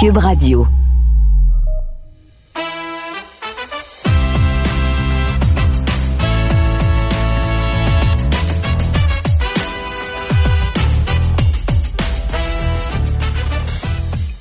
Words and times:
Cube 0.00 0.18
Radio. 0.18 0.64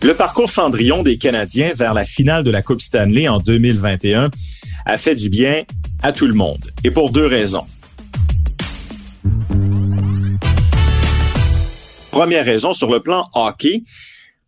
Le 0.03 0.13
parcours 0.13 0.51
Cendrillon 0.51 1.01
des 1.01 1.17
Canadiens 1.17 1.73
vers 1.73 1.95
la 1.95 2.05
finale 2.05 2.43
de 2.43 2.51
la 2.51 2.61
Coupe 2.61 2.81
Stanley 2.81 3.27
en 3.27 3.39
2021 3.39 4.29
a 4.85 4.97
fait 4.99 5.15
du 5.15 5.31
bien 5.31 5.63
à 6.03 6.11
tout 6.11 6.27
le 6.27 6.35
monde, 6.35 6.71
et 6.83 6.91
pour 6.91 7.09
deux 7.09 7.25
raisons. 7.25 7.65
Première 12.11 12.45
raison, 12.45 12.73
sur 12.73 12.91
le 12.91 12.99
plan 12.99 13.27
hockey, 13.33 13.81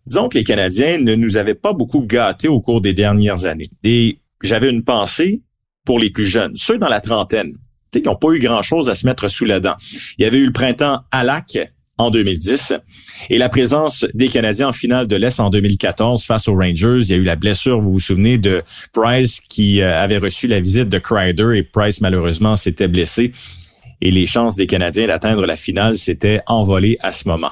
disons 0.10 0.28
les 0.34 0.44
Canadiens 0.44 0.98
ne 1.00 1.16
nous 1.16 1.38
avaient 1.38 1.54
pas 1.54 1.74
beaucoup 1.74 2.02
gâtés 2.02 2.48
au 2.48 2.60
cours 2.60 2.82
des 2.82 2.94
dernières 2.94 3.46
années. 3.46 3.70
Et 3.84 4.18
j'avais 4.42 4.70
une 4.70 4.84
pensée 4.84 5.42
pour 5.86 6.00
les 6.00 6.10
plus 6.10 6.26
jeunes, 6.26 6.54
ceux 6.56 6.78
dans 6.78 6.90
la 6.90 7.00
trentaine, 7.00 7.54
qui 7.92 8.02
n'ont 8.02 8.16
pas 8.16 8.32
eu 8.32 8.40
grand-chose 8.40 8.90
à 8.90 8.96
se 8.96 9.06
mettre 9.06 9.28
sous 9.28 9.46
la 9.46 9.60
dent. 9.60 9.76
Il 10.18 10.24
y 10.24 10.26
avait 10.26 10.40
eu 10.40 10.46
le 10.46 10.52
printemps 10.52 11.02
à 11.12 11.24
lac 11.24 11.58
en 11.98 12.12
2010 12.12 12.74
et 13.30 13.38
la 13.38 13.50
présence 13.50 14.06
des 14.14 14.30
Canadiens 14.30 14.70
en 14.70 14.72
finale 14.72 15.08
de 15.08 15.16
l'Est 15.16 15.40
en 15.40 15.50
2014 15.50 16.24
face 16.24 16.48
aux 16.48 16.56
Rangers. 16.56 17.02
Il 17.02 17.10
y 17.10 17.14
a 17.14 17.18
eu 17.18 17.24
la 17.24 17.36
blessure, 17.36 17.82
vous 17.82 17.92
vous 17.92 18.00
souvenez, 18.00 18.38
de 18.38 18.64
Price 18.94 19.42
qui 19.48 19.82
euh, 19.82 20.02
avait 20.02 20.18
reçu 20.18 20.48
la 20.48 20.60
visite 20.60 20.90
de 20.90 20.98
Kreider 20.98 21.58
et 21.58 21.64
Price 21.64 22.02
malheureusement 22.02 22.56
s'était 22.56 22.88
blessé 22.88 23.34
et 24.02 24.12
les 24.12 24.26
chances 24.26 24.56
des 24.56 24.68
Canadiens 24.68 25.08
d'atteindre 25.08 25.46
la 25.46 25.56
finale 25.56 25.98
s'étaient 25.98 26.42
envolées 26.48 26.98
à 27.02 27.12
ce 27.12 27.28
moment. 27.28 27.52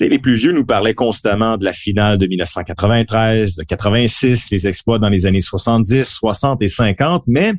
Les 0.00 0.18
plus 0.18 0.34
vieux 0.34 0.52
nous 0.52 0.64
parlaient 0.64 0.94
constamment 0.94 1.56
de 1.56 1.64
la 1.64 1.72
finale 1.72 2.18
de 2.18 2.26
1993, 2.26 3.56
de 3.56 3.64
86, 3.64 4.50
les 4.50 4.68
exploits 4.68 4.98
dans 4.98 5.08
les 5.08 5.26
années 5.26 5.40
70, 5.40 6.04
60 6.04 6.62
et 6.62 6.68
50, 6.68 7.24
mais 7.26 7.52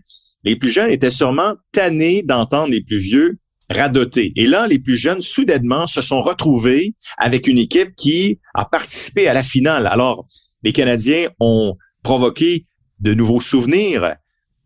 les 0.44 0.56
plus 0.56 0.70
jeunes 0.70 0.90
étaient 0.90 1.10
sûrement 1.10 1.56
tannés 1.72 2.24
d'entendre 2.24 2.72
les 2.72 2.82
plus 2.82 2.98
vieux 2.98 3.40
radoté. 3.70 4.32
Et 4.36 4.48
là, 4.48 4.68
les 4.68 4.80
plus 4.80 4.98
jeunes, 4.98 5.22
soudainement, 5.22 5.86
se 5.86 6.02
sont 6.02 6.22
retrouvés 6.22 6.96
avec 7.18 7.48
une 7.48 7.58
équipe 7.58 7.96
qui 7.96 8.40
a 8.54 8.66
participé 8.66 9.28
à 9.28 9.34
la 9.34 9.44
finale. 9.44 9.88
Alors, 9.88 10.26
les 10.64 10.72
Canadiens 10.72 11.28
ont 11.40 11.76
provoqué 12.04 12.66
de 13.00 13.14
nouveaux 13.14 13.42
souvenirs, 13.42 14.16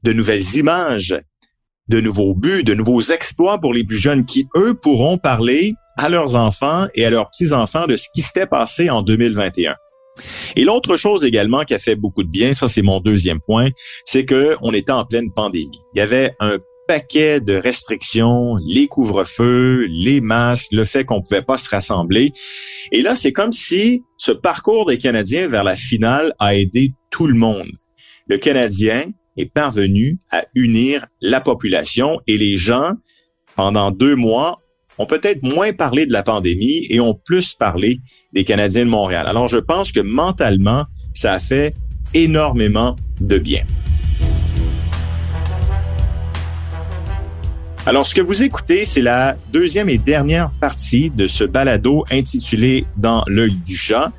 de 0.03 0.13
nouvelles 0.13 0.55
images, 0.55 1.19
de 1.89 1.99
nouveaux 1.99 2.33
buts, 2.33 2.63
de 2.63 2.73
nouveaux 2.73 3.01
exploits 3.01 3.59
pour 3.59 3.73
les 3.73 3.83
plus 3.83 3.97
jeunes 3.97 4.25
qui, 4.25 4.47
eux, 4.55 4.73
pourront 4.73 5.17
parler 5.17 5.75
à 5.97 6.09
leurs 6.09 6.35
enfants 6.35 6.87
et 6.95 7.05
à 7.05 7.09
leurs 7.09 7.29
petits-enfants 7.29 7.87
de 7.87 7.95
ce 7.95 8.07
qui 8.13 8.21
s'était 8.21 8.47
passé 8.47 8.89
en 8.89 9.01
2021. 9.01 9.75
Et 10.55 10.63
l'autre 10.63 10.95
chose 10.95 11.25
également 11.25 11.63
qui 11.63 11.73
a 11.73 11.79
fait 11.79 11.95
beaucoup 11.95 12.23
de 12.23 12.29
bien, 12.29 12.53
ça 12.53 12.67
c'est 12.67 12.81
mon 12.81 12.99
deuxième 12.99 13.39
point, 13.39 13.69
c'est 14.05 14.25
que 14.25 14.55
on 14.61 14.73
était 14.73 14.91
en 14.91 15.05
pleine 15.05 15.31
pandémie. 15.33 15.79
Il 15.95 15.99
y 15.99 16.01
avait 16.01 16.35
un 16.39 16.57
paquet 16.87 17.39
de 17.39 17.55
restrictions, 17.55 18.57
les 18.67 18.87
couvre-feux, 18.87 19.87
les 19.89 20.21
masques, 20.21 20.71
le 20.71 20.83
fait 20.83 21.05
qu'on 21.05 21.21
pouvait 21.21 21.41
pas 21.41 21.57
se 21.57 21.69
rassembler. 21.69 22.31
Et 22.91 23.01
là, 23.01 23.15
c'est 23.15 23.31
comme 23.31 23.51
si 23.51 24.03
ce 24.17 24.31
parcours 24.31 24.85
des 24.85 24.97
Canadiens 24.97 25.47
vers 25.47 25.63
la 25.63 25.75
finale 25.75 26.33
a 26.39 26.55
aidé 26.55 26.91
tout 27.09 27.27
le 27.27 27.35
monde. 27.35 27.69
Le 28.27 28.37
Canadien 28.37 29.05
est 29.37 29.51
parvenu 29.51 30.19
à 30.31 30.45
unir 30.55 31.05
la 31.21 31.41
population 31.41 32.19
et 32.27 32.37
les 32.37 32.57
gens, 32.57 32.93
pendant 33.55 33.91
deux 33.91 34.15
mois, 34.15 34.59
ont 34.97 35.05
peut-être 35.05 35.43
moins 35.43 35.73
parlé 35.73 36.05
de 36.05 36.13
la 36.13 36.23
pandémie 36.23 36.85
et 36.89 36.99
ont 36.99 37.13
plus 37.13 37.53
parlé 37.53 37.99
des 38.33 38.43
Canadiens 38.43 38.85
de 38.85 38.89
Montréal. 38.89 39.25
Alors, 39.27 39.47
je 39.47 39.57
pense 39.57 39.91
que 39.91 39.99
mentalement, 39.99 40.85
ça 41.13 41.33
a 41.33 41.39
fait 41.39 41.73
énormément 42.13 42.95
de 43.19 43.37
bien. 43.37 43.63
Alors, 47.85 48.07
ce 48.07 48.15
que 48.15 48.21
vous 48.21 48.43
écoutez, 48.43 48.85
c'est 48.85 49.01
la 49.01 49.35
deuxième 49.51 49.89
et 49.89 49.97
dernière 49.97 50.51
partie 50.61 51.09
de 51.09 51.27
ce 51.27 51.43
balado 51.43 52.05
intitulé 52.09 52.85
Dans 52.95 53.23
l'œil 53.27 53.55
du 53.55 53.75
chat, 53.75 54.11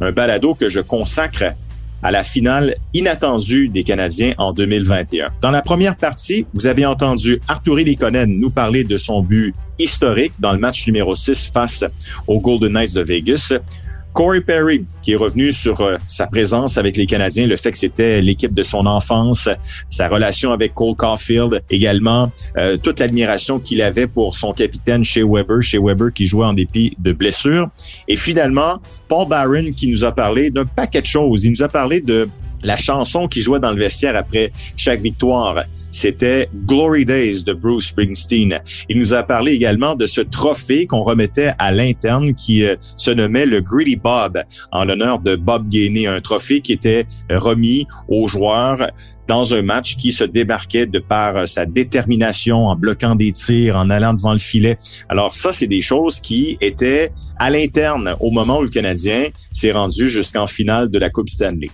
un 0.00 0.12
balado 0.12 0.54
que 0.54 0.68
je 0.68 0.80
consacre 0.80 1.44
à 2.02 2.10
la 2.10 2.22
finale 2.22 2.74
inattendue 2.94 3.68
des 3.68 3.84
Canadiens 3.84 4.34
en 4.38 4.52
2021. 4.52 5.28
Dans 5.40 5.50
la 5.50 5.62
première 5.62 5.96
partie, 5.96 6.46
vous 6.54 6.66
avez 6.66 6.86
entendu 6.86 7.40
Arturi 7.48 7.84
Likonen 7.84 8.38
nous 8.38 8.50
parler 8.50 8.84
de 8.84 8.96
son 8.96 9.22
but 9.22 9.54
historique 9.78 10.32
dans 10.38 10.52
le 10.52 10.58
match 10.58 10.86
numéro 10.86 11.14
6 11.14 11.50
face 11.52 11.84
aux 12.26 12.40
Golden 12.40 12.72
Knights 12.72 12.94
de 12.94 13.02
Vegas. 13.02 13.52
Corey 14.12 14.40
Perry, 14.40 14.84
qui 15.02 15.12
est 15.12 15.16
revenu 15.16 15.52
sur 15.52 15.80
euh, 15.80 15.96
sa 16.08 16.26
présence 16.26 16.76
avec 16.76 16.96
les 16.96 17.06
Canadiens, 17.06 17.46
le 17.46 17.56
fait 17.56 17.70
que 17.70 17.78
c'était 17.78 18.20
l'équipe 18.20 18.52
de 18.52 18.62
son 18.62 18.86
enfance, 18.86 19.48
sa 19.90 20.08
relation 20.08 20.52
avec 20.52 20.74
Cole 20.74 20.96
Caulfield, 20.96 21.62
également 21.70 22.32
euh, 22.56 22.76
toute 22.76 23.00
l'admiration 23.00 23.58
qu'il 23.58 23.80
avait 23.82 24.06
pour 24.06 24.36
son 24.36 24.52
capitaine 24.52 25.04
chez 25.04 25.22
Weber, 25.22 25.62
chez 25.62 25.78
Weber 25.78 26.12
qui 26.12 26.26
jouait 26.26 26.46
en 26.46 26.52
dépit 26.52 26.96
de 26.98 27.12
blessures. 27.12 27.68
Et 28.08 28.16
finalement, 28.16 28.80
Paul 29.08 29.28
Barron 29.28 29.72
qui 29.76 29.88
nous 29.88 30.04
a 30.04 30.12
parlé 30.12 30.50
d'un 30.50 30.66
paquet 30.66 31.00
de 31.00 31.06
choses. 31.06 31.44
Il 31.44 31.50
nous 31.50 31.62
a 31.62 31.68
parlé 31.68 32.00
de 32.00 32.28
la 32.62 32.76
chanson 32.76 33.28
qui 33.28 33.40
jouait 33.40 33.60
dans 33.60 33.72
le 33.72 33.78
vestiaire 33.78 34.16
après 34.16 34.52
chaque 34.76 35.00
victoire 35.00 35.64
c'était 35.90 36.48
Glory 36.66 37.04
Days 37.04 37.44
de 37.44 37.52
Bruce 37.52 37.88
Springsteen. 37.88 38.60
Il 38.88 38.98
nous 38.98 39.14
a 39.14 39.22
parlé 39.22 39.52
également 39.52 39.94
de 39.94 40.06
ce 40.06 40.20
trophée 40.20 40.86
qu'on 40.86 41.02
remettait 41.02 41.52
à 41.58 41.72
l'interne 41.72 42.34
qui 42.34 42.64
euh, 42.64 42.76
se 42.96 43.10
nommait 43.10 43.46
le 43.46 43.60
Greedy 43.60 43.96
Bob 43.96 44.42
en 44.70 44.84
l'honneur 44.84 45.18
de 45.18 45.36
Bob 45.36 45.68
Gainey, 45.68 46.06
un 46.06 46.20
trophée 46.20 46.60
qui 46.60 46.72
était 46.72 47.06
remis 47.30 47.86
aux 48.08 48.26
joueurs 48.28 48.90
dans 49.28 49.54
un 49.54 49.62
match 49.62 49.96
qui 49.96 50.10
se 50.10 50.24
débarquait 50.24 50.86
de 50.86 50.98
par 50.98 51.36
euh, 51.36 51.46
sa 51.46 51.66
détermination 51.66 52.66
en 52.66 52.74
bloquant 52.74 53.14
des 53.14 53.32
tirs, 53.32 53.76
en 53.76 53.90
allant 53.90 54.14
devant 54.14 54.32
le 54.32 54.38
filet. 54.38 54.78
Alors 55.08 55.32
ça, 55.32 55.52
c'est 55.52 55.66
des 55.66 55.82
choses 55.82 56.18
qui 56.18 56.56
étaient 56.60 57.12
à 57.38 57.50
l'interne 57.50 58.16
au 58.20 58.30
moment 58.30 58.58
où 58.58 58.62
le 58.62 58.70
Canadien 58.70 59.26
s'est 59.52 59.70
rendu 59.70 60.08
jusqu'en 60.08 60.46
finale 60.46 60.90
de 60.90 60.98
la 60.98 61.10
Coupe 61.10 61.28
Stanley. 61.28 61.70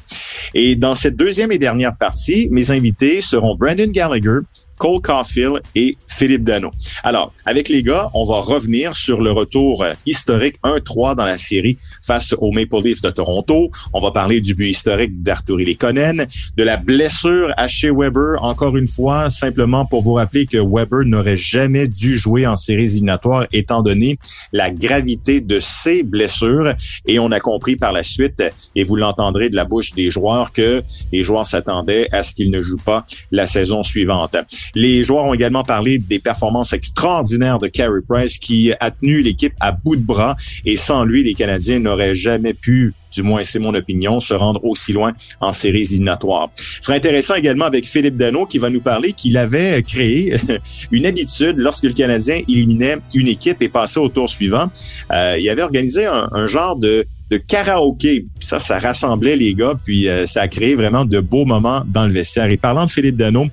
Et 0.52 0.74
dans 0.74 0.96
cette 0.96 1.16
deuxième 1.16 1.52
et 1.52 1.58
dernière 1.58 1.96
partie, 1.96 2.48
mes 2.50 2.70
invités 2.70 3.20
seront 3.20 3.54
Brandon 3.54 3.90
Gallagher, 3.90 4.40
Cole 4.84 5.00
Caulfield 5.00 5.62
et 5.74 5.96
Philippe 6.06 6.44
Dano. 6.44 6.70
Alors, 7.02 7.32
avec 7.46 7.70
les 7.70 7.82
gars, 7.82 8.10
on 8.12 8.24
va 8.24 8.40
revenir 8.40 8.94
sur 8.94 9.22
le 9.22 9.32
retour 9.32 9.82
euh, 9.82 9.94
historique 10.04 10.56
1-3 10.62 11.16
dans 11.16 11.24
la 11.24 11.38
série 11.38 11.78
face 12.06 12.34
aux 12.36 12.52
Maple 12.52 12.82
Leafs 12.84 13.00
de 13.00 13.10
Toronto. 13.10 13.70
On 13.94 13.98
va 13.98 14.10
parler 14.10 14.42
du 14.42 14.54
but 14.54 14.68
historique 14.68 15.22
d'Arturi 15.22 15.64
Lekonen, 15.64 16.26
de 16.58 16.62
la 16.62 16.76
blessure 16.76 17.54
à 17.56 17.66
chez 17.66 17.90
Weber, 17.90 18.42
encore 18.42 18.76
une 18.76 18.86
fois, 18.86 19.30
simplement 19.30 19.86
pour 19.86 20.02
vous 20.02 20.12
rappeler 20.12 20.44
que 20.44 20.58
Weber 20.58 21.06
n'aurait 21.06 21.38
jamais 21.38 21.88
dû 21.88 22.18
jouer 22.18 22.46
en 22.46 22.56
séries 22.56 22.84
éliminatoires 22.84 23.46
étant 23.54 23.82
donné 23.82 24.18
la 24.52 24.70
gravité 24.70 25.40
de 25.40 25.60
ses 25.60 26.02
blessures. 26.02 26.74
Et 27.06 27.18
on 27.18 27.32
a 27.32 27.40
compris 27.40 27.76
par 27.76 27.92
la 27.92 28.02
suite, 28.02 28.42
et 28.76 28.82
vous 28.82 28.96
l'entendrez 28.96 29.48
de 29.48 29.56
la 29.56 29.64
bouche 29.64 29.92
des 29.92 30.10
joueurs, 30.10 30.52
que 30.52 30.82
les 31.10 31.22
joueurs 31.22 31.46
s'attendaient 31.46 32.06
à 32.12 32.22
ce 32.22 32.34
qu'ils 32.34 32.50
ne 32.50 32.60
jouent 32.60 32.76
pas 32.76 33.06
la 33.32 33.46
saison 33.46 33.82
suivante. 33.82 34.36
Les 34.74 35.02
joueurs 35.02 35.24
ont 35.24 35.34
également 35.34 35.62
parlé 35.62 35.98
des 35.98 36.18
performances 36.18 36.72
extraordinaires 36.72 37.58
de 37.58 37.68
Carey 37.68 38.00
Price 38.06 38.38
qui 38.38 38.72
a 38.80 38.90
tenu 38.90 39.20
l'équipe 39.20 39.54
à 39.60 39.72
bout 39.72 39.96
de 39.96 40.02
bras 40.02 40.36
et 40.64 40.76
sans 40.76 41.04
lui, 41.04 41.22
les 41.22 41.34
Canadiens 41.34 41.78
n'auraient 41.78 42.14
jamais 42.14 42.54
pu 42.54 42.94
du 43.14 43.22
moins 43.22 43.44
c'est 43.44 43.58
mon 43.58 43.74
opinion, 43.74 44.20
se 44.20 44.34
rendre 44.34 44.64
aussi 44.64 44.92
loin 44.92 45.12
en 45.40 45.52
séries 45.52 45.82
éliminatoires. 45.82 46.50
Ce 46.56 46.86
sera 46.86 46.94
intéressant 46.94 47.34
également 47.34 47.64
avec 47.64 47.86
Philippe 47.86 48.16
Dano 48.16 48.46
qui 48.46 48.58
va 48.58 48.70
nous 48.70 48.80
parler 48.80 49.12
qu'il 49.12 49.36
avait 49.36 49.82
créé 49.82 50.34
une 50.90 51.06
habitude 51.06 51.56
lorsque 51.56 51.84
le 51.84 51.92
Canadien 51.92 52.40
éliminait 52.48 52.96
une 53.14 53.28
équipe 53.28 53.62
et 53.62 53.68
passait 53.68 54.00
au 54.00 54.08
tour 54.08 54.28
suivant. 54.28 54.70
Euh, 55.12 55.36
il 55.38 55.48
avait 55.48 55.62
organisé 55.62 56.06
un, 56.06 56.46
genre 56.46 56.76
de 56.76 57.06
de 57.30 57.38
karaoké. 57.38 58.26
Ça, 58.38 58.58
ça 58.58 58.78
rassemblait 58.78 59.36
les 59.36 59.54
gars, 59.54 59.72
puis 59.82 60.08
euh, 60.08 60.26
ça 60.26 60.42
a 60.42 60.48
créé 60.48 60.74
vraiment 60.74 61.06
de 61.06 61.20
beaux 61.20 61.46
moments 61.46 61.82
dans 61.86 62.04
le 62.04 62.12
vestiaire. 62.12 62.50
Et 62.50 62.58
parlant 62.58 62.84
de 62.84 62.90
Philippe 62.90 63.16
Dano, 63.16 63.46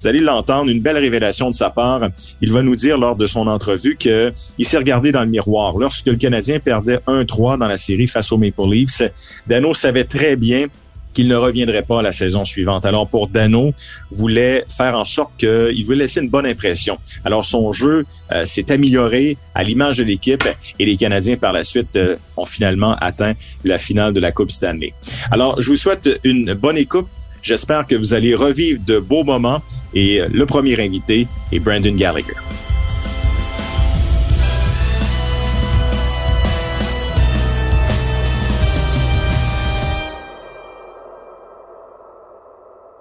vous 0.00 0.06
allez 0.06 0.20
l'entendre, 0.20 0.70
une 0.70 0.80
belle 0.80 0.96
révélation 0.96 1.50
de 1.50 1.54
sa 1.54 1.70
part. 1.70 2.08
Il 2.40 2.52
va 2.52 2.62
nous 2.62 2.76
dire 2.76 2.98
lors 2.98 3.16
de 3.16 3.26
son 3.26 3.46
entrevue 3.46 3.96
qu'il 3.96 4.32
s'est 4.62 4.78
regardé 4.78 5.12
dans 5.12 5.22
le 5.22 5.28
miroir. 5.28 5.76
Lorsque 5.76 6.06
le 6.06 6.16
Canadien 6.16 6.60
perdait 6.60 7.00
1-3 7.06 7.58
dans 7.58 7.68
la 7.68 7.76
série 7.76 8.06
face 8.06 8.30
aux 8.30 8.38
Maple 8.38 8.68
Leafs, 8.70 9.02
Dano 9.46 9.74
savait 9.74 10.04
très 10.04 10.36
bien 10.36 10.66
qu'il 11.14 11.26
ne 11.26 11.34
reviendrait 11.34 11.82
pas 11.82 12.00
la 12.00 12.12
saison 12.12 12.44
suivante. 12.44 12.86
Alors 12.86 13.08
pour 13.08 13.26
Dano, 13.28 13.72
voulait 14.10 14.64
faire 14.68 14.94
en 14.94 15.04
sorte 15.04 15.32
qu'il 15.38 15.84
voulait 15.84 15.98
laisser 15.98 16.20
une 16.20 16.28
bonne 16.28 16.46
impression. 16.46 16.96
Alors 17.24 17.44
son 17.44 17.72
jeu 17.72 18.06
euh, 18.30 18.44
s'est 18.44 18.70
amélioré 18.70 19.36
à 19.54 19.64
l'image 19.64 19.96
de 19.96 20.04
l'équipe 20.04 20.44
et 20.78 20.84
les 20.84 20.96
Canadiens 20.96 21.36
par 21.36 21.52
la 21.52 21.64
suite 21.64 21.96
euh, 21.96 22.16
ont 22.36 22.46
finalement 22.46 22.94
atteint 23.00 23.32
la 23.64 23.78
finale 23.78 24.12
de 24.12 24.20
la 24.20 24.30
Coupe 24.30 24.52
Stanley. 24.52 24.92
Alors 25.32 25.60
je 25.60 25.70
vous 25.70 25.76
souhaite 25.76 26.08
une 26.22 26.54
bonne 26.54 26.76
écoute 26.76 27.08
J'espère 27.42 27.86
que 27.86 27.94
vous 27.94 28.14
allez 28.14 28.34
revivre 28.34 28.80
de 28.84 28.98
beaux 28.98 29.24
moments 29.24 29.62
et 29.94 30.20
euh, 30.20 30.28
le 30.32 30.46
premier 30.46 30.80
invité 30.80 31.26
est 31.52 31.58
Brandon 31.58 31.94
Gallagher. 31.94 32.34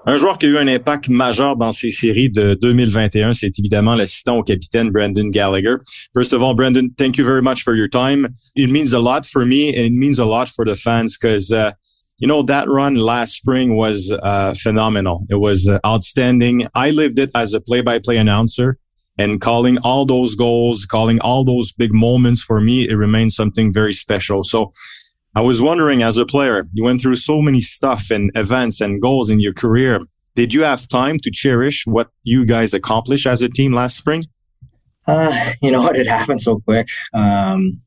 Un 0.09 0.15
joueur 0.15 0.37
qui 0.37 0.45
a 0.45 0.49
eu 0.49 0.57
un 0.57 0.69
impact 0.69 1.09
majeur 1.09 1.57
dans 1.57 1.73
ces 1.73 1.91
séries 1.91 2.29
de 2.29 2.57
2021, 2.61 3.33
c'est 3.33 3.59
évidemment 3.59 3.93
l'assistant 3.93 4.37
au 4.37 4.41
capitaine 4.41 4.89
Brandon 4.89 5.27
Gallagher. 5.27 5.75
First 6.13 6.31
of 6.31 6.41
all, 6.41 6.55
Brandon, 6.55 6.87
thank 6.97 7.17
you 7.17 7.25
very 7.25 7.41
much 7.41 7.61
for 7.61 7.75
your 7.75 7.89
time. 7.89 8.29
It 8.55 8.71
means 8.71 8.93
a 8.93 8.99
lot 8.99 9.25
for 9.25 9.45
me 9.45 9.75
and 9.75 9.85
it 9.85 9.91
means 9.91 10.17
a 10.17 10.25
lot 10.25 10.47
for 10.47 10.63
the 10.63 10.75
fans 10.75 11.17
because 11.17 11.51
uh, 11.51 11.71
you 12.17 12.27
know, 12.27 12.41
that 12.43 12.67
run 12.67 12.95
last 12.95 13.33
spring 13.33 13.75
was 13.75 14.13
uh, 14.23 14.53
phenomenal. 14.55 15.25
It 15.29 15.35
was 15.35 15.69
uh, 15.69 15.79
outstanding. 15.85 16.67
I 16.73 16.91
lived 16.91 17.19
it 17.19 17.31
as 17.35 17.53
a 17.53 17.61
play-by-play 17.61 18.17
announcer 18.17 18.77
and 19.17 19.41
calling 19.41 19.77
all 19.79 20.05
those 20.05 20.35
goals, 20.35 20.85
calling 20.85 21.19
all 21.21 21.43
those 21.43 21.71
big 21.71 21.93
moments 21.93 22.41
for 22.41 22.61
me, 22.61 22.87
it 22.87 22.95
remains 22.95 23.35
something 23.35 23.73
very 23.73 23.93
special. 23.93 24.43
So 24.43 24.73
I 25.35 25.41
was 25.41 25.61
wondering 25.61 26.03
as 26.03 26.17
a 26.17 26.25
player, 26.25 26.67
you 26.73 26.83
went 26.83 27.01
through 27.01 27.15
so 27.15 27.41
many 27.41 27.59
stuff 27.59 28.11
and 28.11 28.31
events 28.35 28.79
and 28.81 29.01
goals 29.01 29.29
in 29.29 29.39
your 29.39 29.53
career. 29.53 29.99
Did 30.35 30.53
you 30.53 30.63
have 30.63 30.87
time 30.87 31.17
to 31.19 31.31
cherish 31.31 31.83
what 31.87 32.09
you 32.23 32.45
guys 32.45 32.73
accomplished 32.73 33.25
as 33.25 33.41
a 33.41 33.49
team 33.49 33.73
last 33.73 33.97
spring? 33.97 34.21
Uh, 35.07 35.51
you 35.61 35.71
know 35.71 35.81
what? 35.81 35.95
It 35.95 36.07
happened 36.07 36.41
so 36.41 36.59
quick. 36.59 36.87
Um, 37.13 37.81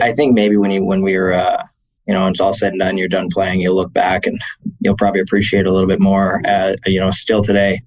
I 0.00 0.12
think 0.12 0.34
maybe 0.34 0.56
when 0.56 0.70
you 0.70 0.84
when 0.84 1.02
we 1.02 1.16
were, 1.16 1.32
uh, 1.32 1.62
you 2.06 2.14
know, 2.14 2.26
it's 2.26 2.40
all 2.40 2.52
said 2.52 2.72
and 2.72 2.80
done, 2.80 2.98
you're 2.98 3.08
done 3.08 3.28
playing. 3.30 3.60
You'll 3.60 3.76
look 3.76 3.92
back 3.92 4.26
and 4.26 4.40
you'll 4.80 4.96
probably 4.96 5.20
appreciate 5.20 5.66
a 5.66 5.72
little 5.72 5.88
bit 5.88 6.00
more. 6.00 6.42
You 6.84 7.00
know, 7.00 7.10
still 7.10 7.42
today, 7.42 7.82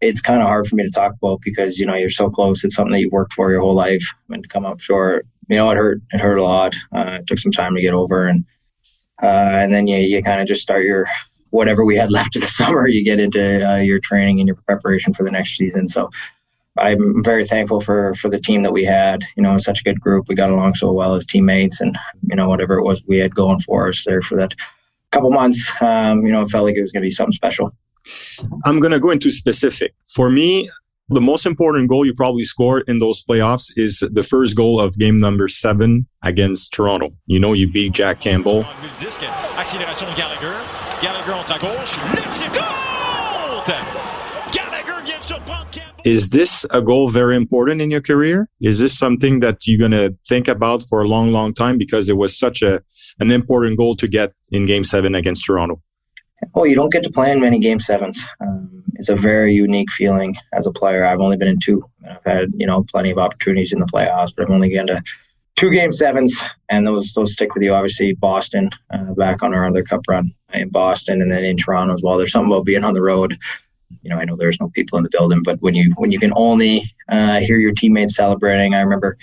it's 0.00 0.20
kind 0.20 0.42
of 0.42 0.46
hard 0.46 0.66
for 0.66 0.76
me 0.76 0.84
to 0.84 0.90
talk 0.90 1.14
about 1.14 1.40
because 1.42 1.78
you 1.78 1.86
know 1.86 1.94
you're 1.94 2.10
so 2.10 2.28
close. 2.28 2.64
It's 2.64 2.74
something 2.74 2.92
that 2.92 3.00
you've 3.00 3.12
worked 3.12 3.32
for 3.32 3.50
your 3.50 3.60
whole 3.60 3.74
life, 3.74 4.04
and 4.28 4.42
to 4.42 4.48
come 4.48 4.66
up 4.66 4.80
short, 4.80 5.26
you 5.48 5.56
know, 5.56 5.70
it 5.70 5.76
hurt. 5.76 6.00
It 6.12 6.20
hurt 6.20 6.38
a 6.38 6.44
lot. 6.44 6.74
Uh, 6.94 7.18
it 7.20 7.26
took 7.26 7.38
some 7.38 7.52
time 7.52 7.74
to 7.74 7.80
get 7.80 7.94
over, 7.94 8.26
and 8.26 8.44
uh, 9.22 9.26
and 9.26 9.72
then 9.72 9.86
you 9.86 9.98
you 9.98 10.22
kind 10.22 10.40
of 10.40 10.46
just 10.46 10.62
start 10.62 10.84
your 10.84 11.06
whatever 11.50 11.84
we 11.84 11.96
had 11.96 12.10
left 12.10 12.36
of 12.36 12.42
the 12.42 12.48
summer. 12.60 12.86
You 12.86 13.04
get 13.04 13.20
into 13.20 13.68
uh, 13.68 13.76
your 13.76 13.98
training 13.98 14.40
and 14.40 14.46
your 14.46 14.56
preparation 14.66 15.12
for 15.12 15.22
the 15.22 15.30
next 15.30 15.56
season. 15.56 15.88
So 15.88 16.10
I'm 16.78 17.22
very 17.22 17.46
thankful 17.46 17.80
for 17.80 18.14
for 18.14 18.28
the 18.28 18.40
team 18.40 18.62
that 18.62 18.72
we 18.72 18.84
had. 18.84 19.22
You 19.36 19.42
know, 19.42 19.56
such 19.58 19.80
a 19.80 19.84
good 19.84 20.00
group. 20.00 20.28
We 20.28 20.34
got 20.34 20.50
along 20.50 20.74
so 20.74 20.92
well 20.92 21.14
as 21.14 21.26
teammates, 21.26 21.80
and 21.80 21.96
you 22.28 22.36
know, 22.36 22.48
whatever 22.48 22.78
it 22.78 22.84
was 22.84 23.02
we 23.06 23.18
had 23.18 23.34
going 23.34 23.60
for 23.60 23.88
us 23.88 24.04
there 24.04 24.22
for 24.22 24.36
that 24.36 24.54
couple 25.10 25.30
months. 25.30 25.70
Um, 25.80 26.24
you 26.26 26.32
know, 26.32 26.42
it 26.42 26.48
felt 26.48 26.64
like 26.64 26.76
it 26.76 26.82
was 26.82 26.92
going 26.92 27.02
to 27.02 27.06
be 27.06 27.10
something 27.10 27.32
special. 27.32 27.72
I'm 28.64 28.80
going 28.80 28.92
to 28.92 29.00
go 29.00 29.10
into 29.10 29.30
specific. 29.30 29.94
For 30.14 30.30
me, 30.30 30.70
the 31.08 31.20
most 31.20 31.46
important 31.46 31.88
goal 31.88 32.04
you 32.04 32.14
probably 32.14 32.44
scored 32.44 32.84
in 32.88 32.98
those 32.98 33.22
playoffs 33.22 33.72
is 33.76 34.02
the 34.10 34.22
first 34.22 34.56
goal 34.56 34.80
of 34.80 34.98
game 34.98 35.18
number 35.18 35.48
seven 35.48 36.06
against 36.22 36.72
Toronto. 36.72 37.14
You 37.26 37.38
know, 37.38 37.52
you 37.52 37.68
beat 37.68 37.92
Jack 37.92 38.20
Campbell. 38.20 38.64
Is 46.06 46.30
this 46.30 46.64
a 46.70 46.80
goal 46.80 47.08
very 47.08 47.34
important 47.34 47.80
in 47.80 47.90
your 47.90 48.00
career? 48.00 48.48
Is 48.60 48.78
this 48.78 48.96
something 48.96 49.40
that 49.40 49.66
you're 49.66 49.80
going 49.80 49.90
to 49.90 50.16
think 50.28 50.46
about 50.46 50.84
for 50.84 51.02
a 51.02 51.08
long, 51.08 51.32
long 51.32 51.52
time 51.52 51.78
because 51.78 52.08
it 52.08 52.16
was 52.16 52.38
such 52.38 52.62
a 52.62 52.80
an 53.18 53.32
important 53.32 53.76
goal 53.76 53.96
to 53.96 54.06
get 54.06 54.32
in 54.52 54.66
game 54.66 54.84
seven 54.84 55.16
against 55.16 55.44
Toronto? 55.44 55.82
Well, 56.54 56.64
you 56.64 56.76
don't 56.76 56.92
get 56.92 57.02
to 57.02 57.10
play 57.10 57.32
in 57.32 57.40
many 57.40 57.58
game 57.58 57.80
sevens. 57.80 58.24
Um, 58.40 58.84
it's 58.94 59.08
a 59.08 59.16
very 59.16 59.52
unique 59.52 59.90
feeling 59.90 60.36
as 60.52 60.68
a 60.68 60.70
player. 60.70 61.04
I've 61.04 61.18
only 61.18 61.36
been 61.36 61.48
in 61.48 61.58
two. 61.58 61.84
I've 62.08 62.24
had 62.24 62.52
you 62.54 62.68
know 62.68 62.84
plenty 62.84 63.10
of 63.10 63.18
opportunities 63.18 63.72
in 63.72 63.80
the 63.80 63.86
playoffs, 63.86 64.32
but 64.32 64.44
I've 64.44 64.54
only 64.54 64.70
gotten 64.70 64.86
to 64.86 65.02
two 65.56 65.72
game 65.72 65.90
sevens, 65.90 66.40
and 66.70 66.86
those 66.86 67.14
those 67.14 67.32
stick 67.32 67.52
with 67.54 67.64
you. 67.64 67.74
Obviously, 67.74 68.12
Boston 68.12 68.70
uh, 68.94 69.12
back 69.14 69.42
on 69.42 69.52
our 69.52 69.66
other 69.66 69.82
Cup 69.82 70.02
run 70.08 70.30
in 70.54 70.68
Boston, 70.68 71.20
and 71.20 71.32
then 71.32 71.42
in 71.42 71.56
Toronto 71.56 71.94
as 71.94 72.02
well. 72.04 72.16
There's 72.16 72.30
something 72.30 72.52
about 72.52 72.64
being 72.64 72.84
on 72.84 72.94
the 72.94 73.02
road. 73.02 73.36
You 74.02 74.10
know, 74.10 74.16
I 74.16 74.24
know 74.24 74.36
there's 74.36 74.60
no 74.60 74.68
people 74.68 74.98
in 74.98 75.04
the 75.04 75.10
building, 75.10 75.42
but 75.44 75.60
when 75.62 75.74
you 75.74 75.92
when 75.96 76.12
you 76.12 76.18
can 76.18 76.32
only 76.34 76.82
uh, 77.08 77.40
hear 77.40 77.58
your 77.58 77.72
teammates 77.72 78.16
celebrating, 78.16 78.74
I 78.74 78.80
remember 78.80 79.16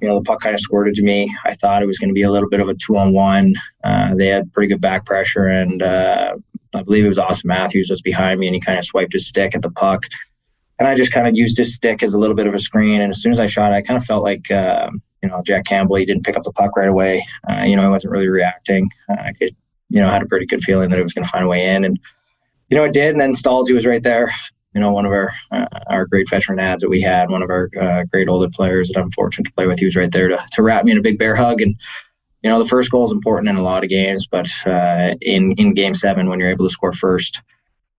you 0.00 0.08
know, 0.08 0.18
the 0.18 0.24
puck 0.24 0.40
kind 0.40 0.54
of 0.54 0.60
squirted 0.60 0.94
to 0.94 1.02
me. 1.02 1.34
I 1.44 1.54
thought 1.54 1.82
it 1.82 1.86
was 1.86 1.98
going 1.98 2.10
to 2.10 2.14
be 2.14 2.22
a 2.22 2.30
little 2.30 2.48
bit 2.48 2.60
of 2.60 2.68
a 2.68 2.74
two 2.74 2.96
on 2.96 3.12
one. 3.12 3.54
Uh, 3.82 4.14
they 4.14 4.26
had 4.26 4.52
pretty 4.52 4.68
good 4.68 4.80
back 4.80 5.06
pressure, 5.06 5.46
and 5.46 5.82
uh, 5.82 6.34
I 6.74 6.82
believe 6.82 7.04
it 7.04 7.08
was 7.08 7.18
Austin 7.18 7.48
Matthews 7.48 7.90
was 7.90 8.02
behind 8.02 8.40
me, 8.40 8.46
and 8.46 8.54
he 8.54 8.60
kind 8.60 8.78
of 8.78 8.84
swiped 8.84 9.12
his 9.12 9.26
stick 9.26 9.54
at 9.54 9.62
the 9.62 9.70
puck. 9.70 10.04
And 10.78 10.88
I 10.88 10.94
just 10.94 11.12
kind 11.12 11.28
of 11.28 11.36
used 11.36 11.56
his 11.56 11.74
stick 11.74 12.02
as 12.02 12.14
a 12.14 12.18
little 12.18 12.34
bit 12.34 12.48
of 12.48 12.54
a 12.54 12.58
screen. 12.58 13.00
And 13.00 13.10
as 13.10 13.22
soon 13.22 13.30
as 13.30 13.38
I 13.38 13.46
shot, 13.46 13.72
I 13.72 13.80
kind 13.80 13.96
of 13.96 14.04
felt 14.04 14.24
like, 14.24 14.50
uh, 14.50 14.90
you 15.22 15.28
know, 15.28 15.40
Jack 15.46 15.66
Campbell, 15.66 15.96
he 15.96 16.04
didn't 16.04 16.24
pick 16.24 16.36
up 16.36 16.42
the 16.42 16.52
puck 16.52 16.76
right 16.76 16.88
away. 16.88 17.24
Uh, 17.48 17.62
you 17.62 17.76
know, 17.76 17.82
he 17.82 17.88
wasn't 17.88 18.12
really 18.12 18.28
reacting. 18.28 18.90
Uh, 19.08 19.20
I 19.20 19.32
could, 19.32 19.54
you 19.88 20.00
know, 20.00 20.10
had 20.10 20.22
a 20.22 20.26
pretty 20.26 20.46
good 20.46 20.64
feeling 20.64 20.90
that 20.90 20.98
it 20.98 21.04
was 21.04 21.12
going 21.12 21.24
to 21.24 21.30
find 21.30 21.44
a 21.44 21.48
way 21.48 21.64
in. 21.64 21.84
And, 21.84 21.98
you 22.74 22.80
know, 22.80 22.86
it 22.86 22.92
did. 22.92 23.12
And 23.12 23.20
then 23.20 23.34
Stalzy 23.34 23.72
was 23.72 23.86
right 23.86 24.02
there 24.02 24.32
you 24.74 24.80
know, 24.80 24.90
one 24.90 25.06
of 25.06 25.12
our 25.12 25.32
uh, 25.52 25.66
our 25.86 26.04
great 26.04 26.28
veteran 26.28 26.58
ads 26.58 26.82
that 26.82 26.88
we 26.88 27.00
had, 27.00 27.30
one 27.30 27.42
of 27.42 27.50
our 27.50 27.70
uh, 27.80 28.02
great 28.10 28.28
older 28.28 28.50
players 28.50 28.88
that 28.88 29.00
I'm 29.00 29.10
fortunate 29.12 29.44
to 29.44 29.54
play 29.54 29.66
with. 29.66 29.78
He 29.78 29.84
was 29.84 29.94
right 29.96 30.10
there 30.10 30.28
to 30.28 30.44
to 30.52 30.62
wrap 30.62 30.84
me 30.84 30.90
in 30.90 30.98
a 30.98 31.02
big 31.02 31.16
bear 31.16 31.36
hug. 31.36 31.60
And 31.60 31.76
you 32.42 32.50
know, 32.50 32.58
the 32.58 32.66
first 32.66 32.90
goal 32.90 33.04
is 33.04 33.12
important 33.12 33.48
in 33.48 33.56
a 33.56 33.62
lot 33.62 33.84
of 33.84 33.88
games, 33.88 34.26
but 34.26 34.50
uh, 34.66 35.14
in 35.20 35.52
in 35.52 35.74
Game 35.74 35.94
Seven, 35.94 36.28
when 36.28 36.40
you're 36.40 36.50
able 36.50 36.66
to 36.66 36.70
score 36.70 36.92
first, 36.92 37.40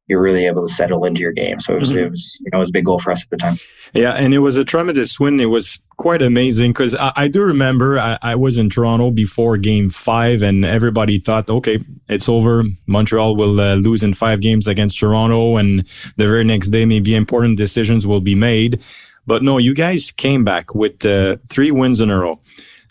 you're 0.07 0.21
really 0.21 0.45
able 0.45 0.67
to 0.67 0.71
settle 0.71 1.03
into 1.05 1.21
your 1.21 1.31
game. 1.31 1.59
So 1.59 1.73
it 1.73 1.79
was, 1.79 1.91
mm-hmm. 1.91 1.99
it 1.99 2.09
was, 2.11 2.39
you 2.41 2.49
know, 2.51 2.57
it 2.57 2.59
was 2.59 2.69
a 2.69 2.73
big 2.73 2.85
goal 2.85 2.99
for 2.99 3.11
us 3.11 3.23
at 3.23 3.29
the 3.31 3.37
time. 3.37 3.57
Yeah, 3.93 4.11
and 4.11 4.33
it 4.33 4.39
was 4.39 4.57
a 4.57 4.65
tremendous 4.65 5.19
win. 5.19 5.39
It 5.39 5.45
was 5.45 5.79
quite 5.97 6.21
amazing 6.21 6.73
because 6.73 6.93
I, 6.95 7.11
I, 7.15 7.27
do 7.27 7.41
remember 7.41 7.97
I, 7.97 8.17
I, 8.21 8.35
was 8.35 8.57
in 8.57 8.69
Toronto 8.69 9.09
before 9.09 9.57
Game 9.57 9.89
Five, 9.89 10.43
and 10.43 10.63
everybody 10.63 11.19
thought, 11.19 11.49
okay, 11.49 11.79
it's 12.07 12.29
over. 12.29 12.63
Montreal 12.85 13.35
will 13.35 13.59
uh, 13.59 13.75
lose 13.75 14.03
in 14.03 14.13
five 14.13 14.41
games 14.41 14.67
against 14.67 14.99
Toronto, 14.99 15.57
and 15.57 15.87
the 16.17 16.27
very 16.27 16.43
next 16.43 16.69
day, 16.69 16.85
maybe 16.85 17.15
important 17.15 17.57
decisions 17.57 18.05
will 18.05 18.21
be 18.21 18.35
made. 18.35 18.81
But 19.25 19.41
no, 19.41 19.57
you 19.57 19.73
guys 19.73 20.11
came 20.11 20.43
back 20.43 20.75
with 20.75 21.03
uh, 21.05 21.37
three 21.49 21.71
wins 21.71 21.99
in 21.99 22.11
a 22.11 22.19
row. 22.19 22.39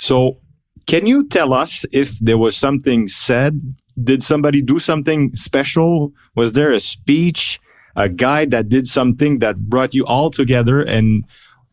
So, 0.00 0.38
can 0.87 1.06
you 1.06 1.28
tell 1.28 1.52
us 1.52 1.87
if 1.93 2.19
there 2.19 2.38
was 2.38 2.56
something 2.56 3.06
said 3.08 3.60
did 4.02 4.23
somebody 4.23 4.62
do 4.62 4.79
something 4.79 5.35
special? 5.35 6.12
Was 6.35 6.52
there 6.52 6.73
a 6.73 6.81
speech, 6.81 7.61
a 7.96 8.08
guy 8.08 8.44
that 8.46 8.69
did 8.69 8.87
something 8.87 9.38
that 9.38 9.69
brought 9.69 9.94
you 9.94 10.05
all 10.05 10.31
together 10.31 10.81
and 10.81 11.25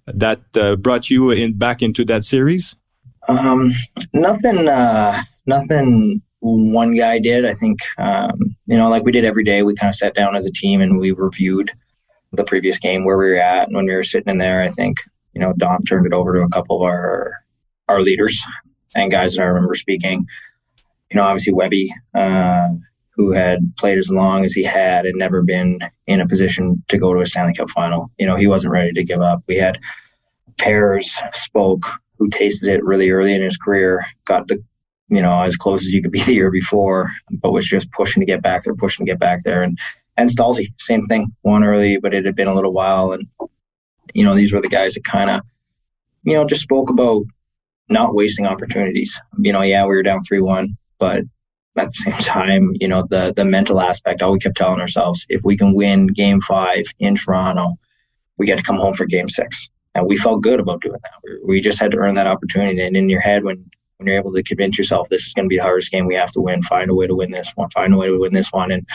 that 0.05 0.41
uh, 0.55 0.75
brought 0.75 1.09
you 1.09 1.31
in 1.31 1.53
back 1.53 1.81
into 1.81 2.05
that 2.05 2.23
series? 2.23 2.75
Um, 3.27 3.71
nothing. 4.13 4.67
Uh, 4.67 5.21
nothing. 5.45 6.21
One 6.39 6.95
guy 6.95 7.19
did. 7.19 7.45
I 7.45 7.53
think 7.53 7.79
um, 7.97 8.55
you 8.65 8.77
know, 8.77 8.89
like 8.89 9.03
we 9.03 9.11
did 9.11 9.25
every 9.25 9.43
day. 9.43 9.63
We 9.63 9.75
kind 9.75 9.89
of 9.89 9.95
sat 9.95 10.15
down 10.15 10.35
as 10.35 10.45
a 10.45 10.51
team 10.51 10.81
and 10.81 10.99
we 10.99 11.11
reviewed 11.11 11.71
the 12.33 12.43
previous 12.43 12.79
game 12.79 13.03
where 13.03 13.17
we 13.17 13.29
were 13.29 13.35
at 13.35 13.67
and 13.67 13.75
when 13.75 13.85
we 13.85 13.93
were 13.93 14.03
sitting 14.03 14.31
in 14.31 14.37
there. 14.37 14.61
I 14.61 14.69
think 14.69 14.97
you 15.33 15.41
know 15.41 15.53
Dom 15.57 15.83
turned 15.83 16.05
it 16.05 16.13
over 16.13 16.33
to 16.33 16.41
a 16.41 16.49
couple 16.49 16.77
of 16.77 16.83
our 16.83 17.33
our 17.87 18.01
leaders 18.01 18.43
and 18.95 19.11
guys 19.11 19.35
that 19.35 19.43
I 19.43 19.45
remember 19.45 19.75
speaking 19.75 20.25
you 21.11 21.17
know, 21.17 21.23
obviously 21.23 21.53
Webby, 21.53 21.93
uh, 22.15 22.69
who 23.09 23.31
had 23.31 23.59
played 23.77 23.97
as 23.97 24.09
long 24.09 24.45
as 24.45 24.53
he 24.53 24.63
had 24.63 25.05
and 25.05 25.17
never 25.17 25.43
been 25.43 25.79
in 26.07 26.21
a 26.21 26.27
position 26.27 26.81
to 26.87 26.97
go 26.97 27.13
to 27.13 27.19
a 27.19 27.25
Stanley 27.25 27.53
Cup 27.53 27.69
final. 27.69 28.09
You 28.17 28.25
know, 28.25 28.37
he 28.37 28.47
wasn't 28.47 28.71
ready 28.71 28.93
to 28.93 29.03
give 29.03 29.21
up. 29.21 29.43
We 29.47 29.57
had 29.57 29.77
Pears 30.57 31.21
spoke, 31.33 31.85
who 32.17 32.29
tasted 32.29 32.69
it 32.69 32.83
really 32.83 33.09
early 33.09 33.35
in 33.35 33.41
his 33.41 33.57
career, 33.57 34.05
got 34.25 34.47
the, 34.47 34.63
you 35.09 35.21
know, 35.21 35.41
as 35.41 35.57
close 35.57 35.81
as 35.81 35.93
you 35.93 36.01
could 36.01 36.11
be 36.11 36.21
the 36.23 36.33
year 36.33 36.51
before, 36.51 37.11
but 37.29 37.51
was 37.51 37.67
just 37.67 37.91
pushing 37.91 38.21
to 38.21 38.25
get 38.25 38.41
back 38.41 38.63
there, 38.63 38.75
pushing 38.75 39.05
to 39.05 39.11
get 39.11 39.19
back 39.19 39.43
there. 39.43 39.63
And 39.63 39.77
and 40.17 40.29
Stalzy, 40.29 40.73
same 40.77 41.05
thing, 41.07 41.33
won 41.43 41.63
early, 41.63 41.97
but 41.97 42.13
it 42.13 42.25
had 42.25 42.35
been 42.35 42.47
a 42.47 42.53
little 42.53 42.73
while. 42.73 43.11
And, 43.11 43.27
you 44.13 44.23
know, 44.23 44.35
these 44.35 44.53
were 44.53 44.61
the 44.61 44.69
guys 44.69 44.93
that 44.93 45.03
kind 45.03 45.29
of, 45.29 45.41
you 46.23 46.33
know, 46.33 46.45
just 46.45 46.61
spoke 46.61 46.89
about 46.89 47.23
not 47.89 48.13
wasting 48.13 48.45
opportunities. 48.45 49.19
You 49.39 49.53
know, 49.53 49.61
yeah, 49.61 49.83
we 49.83 49.95
were 49.95 50.03
down 50.03 50.21
3 50.21 50.41
1 50.41 50.77
but 51.01 51.23
at 51.77 51.87
the 51.87 51.91
same 51.91 52.13
time, 52.13 52.71
you 52.79 52.87
know, 52.87 53.03
the 53.09 53.33
the 53.35 53.43
mental 53.43 53.81
aspect, 53.81 54.21
all 54.21 54.33
we 54.33 54.39
kept 54.39 54.55
telling 54.55 54.79
ourselves, 54.79 55.25
if 55.29 55.41
we 55.43 55.57
can 55.57 55.73
win 55.73 56.07
game 56.07 56.39
five 56.41 56.85
in 56.99 57.15
Toronto, 57.15 57.77
we 58.37 58.45
get 58.45 58.59
to 58.59 58.63
come 58.63 58.77
home 58.77 58.93
for 58.93 59.05
game 59.05 59.27
six. 59.27 59.67
And 59.95 60.07
we 60.07 60.15
felt 60.15 60.41
good 60.41 60.61
about 60.61 60.81
doing 60.81 60.99
that. 61.03 61.39
We 61.45 61.59
just 61.59 61.81
had 61.81 61.91
to 61.91 61.97
earn 61.97 62.13
that 62.13 62.27
opportunity. 62.27 62.81
And 62.81 62.95
in 62.95 63.09
your 63.09 63.19
head, 63.19 63.43
when 63.43 63.69
when 63.97 64.07
you're 64.07 64.17
able 64.17 64.33
to 64.33 64.43
convince 64.43 64.77
yourself 64.77 65.09
this 65.09 65.25
is 65.25 65.33
going 65.33 65.45
to 65.45 65.49
be 65.49 65.57
the 65.57 65.63
hardest 65.63 65.91
game 65.91 66.05
we 66.05 66.15
have 66.15 66.31
to 66.33 66.41
win, 66.41 66.61
find 66.61 66.89
a 66.89 66.95
way 66.95 67.07
to 67.07 67.15
win 67.15 67.31
this 67.31 67.51
one, 67.55 67.69
find 67.71 67.93
a 67.93 67.97
way 67.97 68.07
to 68.07 68.17
win 68.17 68.33
this 68.33 68.51
one, 68.53 68.71
and 68.71 68.85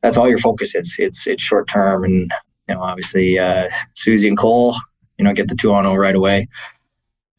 that's 0.00 0.16
all 0.16 0.28
your 0.28 0.38
focus 0.38 0.74
is. 0.74 0.96
It's 0.98 1.26
it's 1.26 1.42
short 1.42 1.68
term, 1.68 2.04
and 2.04 2.32
you 2.68 2.74
know, 2.74 2.82
obviously, 2.82 3.38
uh, 3.38 3.68
Susie 3.94 4.28
and 4.28 4.38
Cole, 4.38 4.76
you 5.18 5.24
know, 5.24 5.32
get 5.32 5.48
the 5.48 5.56
two 5.56 5.72
on 5.72 5.84
zero 5.84 5.96
right 5.96 6.14
away. 6.14 6.48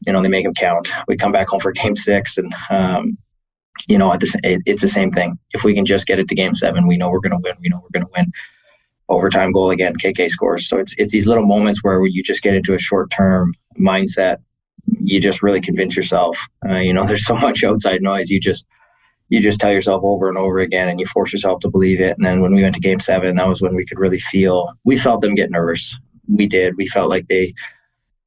You 0.06 0.12
know, 0.12 0.22
they 0.22 0.28
make 0.28 0.44
them 0.44 0.54
count. 0.54 0.88
We 1.08 1.16
come 1.16 1.32
back 1.32 1.48
home 1.48 1.60
for 1.60 1.72
game 1.72 1.96
six, 1.96 2.38
and 2.38 2.54
um, 2.70 3.18
you 3.88 3.98
know, 3.98 4.12
it's 4.12 4.82
the 4.82 4.88
same 4.88 5.12
thing. 5.12 5.38
If 5.52 5.64
we 5.64 5.74
can 5.74 5.84
just 5.84 6.06
get 6.06 6.18
it 6.18 6.28
to 6.28 6.34
game 6.34 6.54
seven, 6.54 6.86
we 6.86 6.96
know 6.96 7.10
we're 7.10 7.20
going 7.20 7.32
to 7.32 7.38
win. 7.42 7.54
We 7.60 7.68
know 7.68 7.80
we're 7.82 8.00
going 8.00 8.06
to 8.06 8.12
win. 8.16 8.32
Overtime 9.08 9.52
goal 9.52 9.70
again, 9.70 9.94
KK 9.96 10.30
scores. 10.30 10.68
So 10.68 10.78
it's 10.78 10.94
it's 10.96 11.12
these 11.12 11.26
little 11.26 11.44
moments 11.44 11.82
where 11.82 12.04
you 12.06 12.22
just 12.22 12.42
get 12.42 12.54
into 12.54 12.74
a 12.74 12.78
short 12.78 13.10
term 13.10 13.54
mindset. 13.78 14.36
You 15.00 15.20
just 15.20 15.42
really 15.42 15.60
convince 15.60 15.96
yourself. 15.96 16.38
Uh, 16.68 16.76
you 16.76 16.92
know, 16.92 17.04
there's 17.06 17.26
so 17.26 17.34
much 17.34 17.64
outside 17.64 18.02
noise. 18.02 18.30
You 18.30 18.40
just 18.40 18.66
you 19.28 19.40
just 19.40 19.60
tell 19.60 19.72
yourself 19.72 20.02
over 20.04 20.28
and 20.28 20.36
over 20.36 20.58
again 20.58 20.88
and 20.88 20.98
you 20.98 21.06
force 21.06 21.32
yourself 21.32 21.60
to 21.60 21.70
believe 21.70 22.00
it. 22.00 22.16
And 22.16 22.26
then 22.26 22.40
when 22.40 22.52
we 22.52 22.62
went 22.62 22.74
to 22.74 22.80
game 22.80 22.98
seven, 22.98 23.36
that 23.36 23.48
was 23.48 23.62
when 23.62 23.76
we 23.76 23.86
could 23.86 23.98
really 23.98 24.18
feel, 24.18 24.72
we 24.84 24.98
felt 24.98 25.20
them 25.20 25.36
get 25.36 25.52
nervous. 25.52 25.96
We 26.26 26.48
did. 26.48 26.76
We 26.76 26.86
felt 26.86 27.10
like 27.10 27.28
they, 27.28 27.54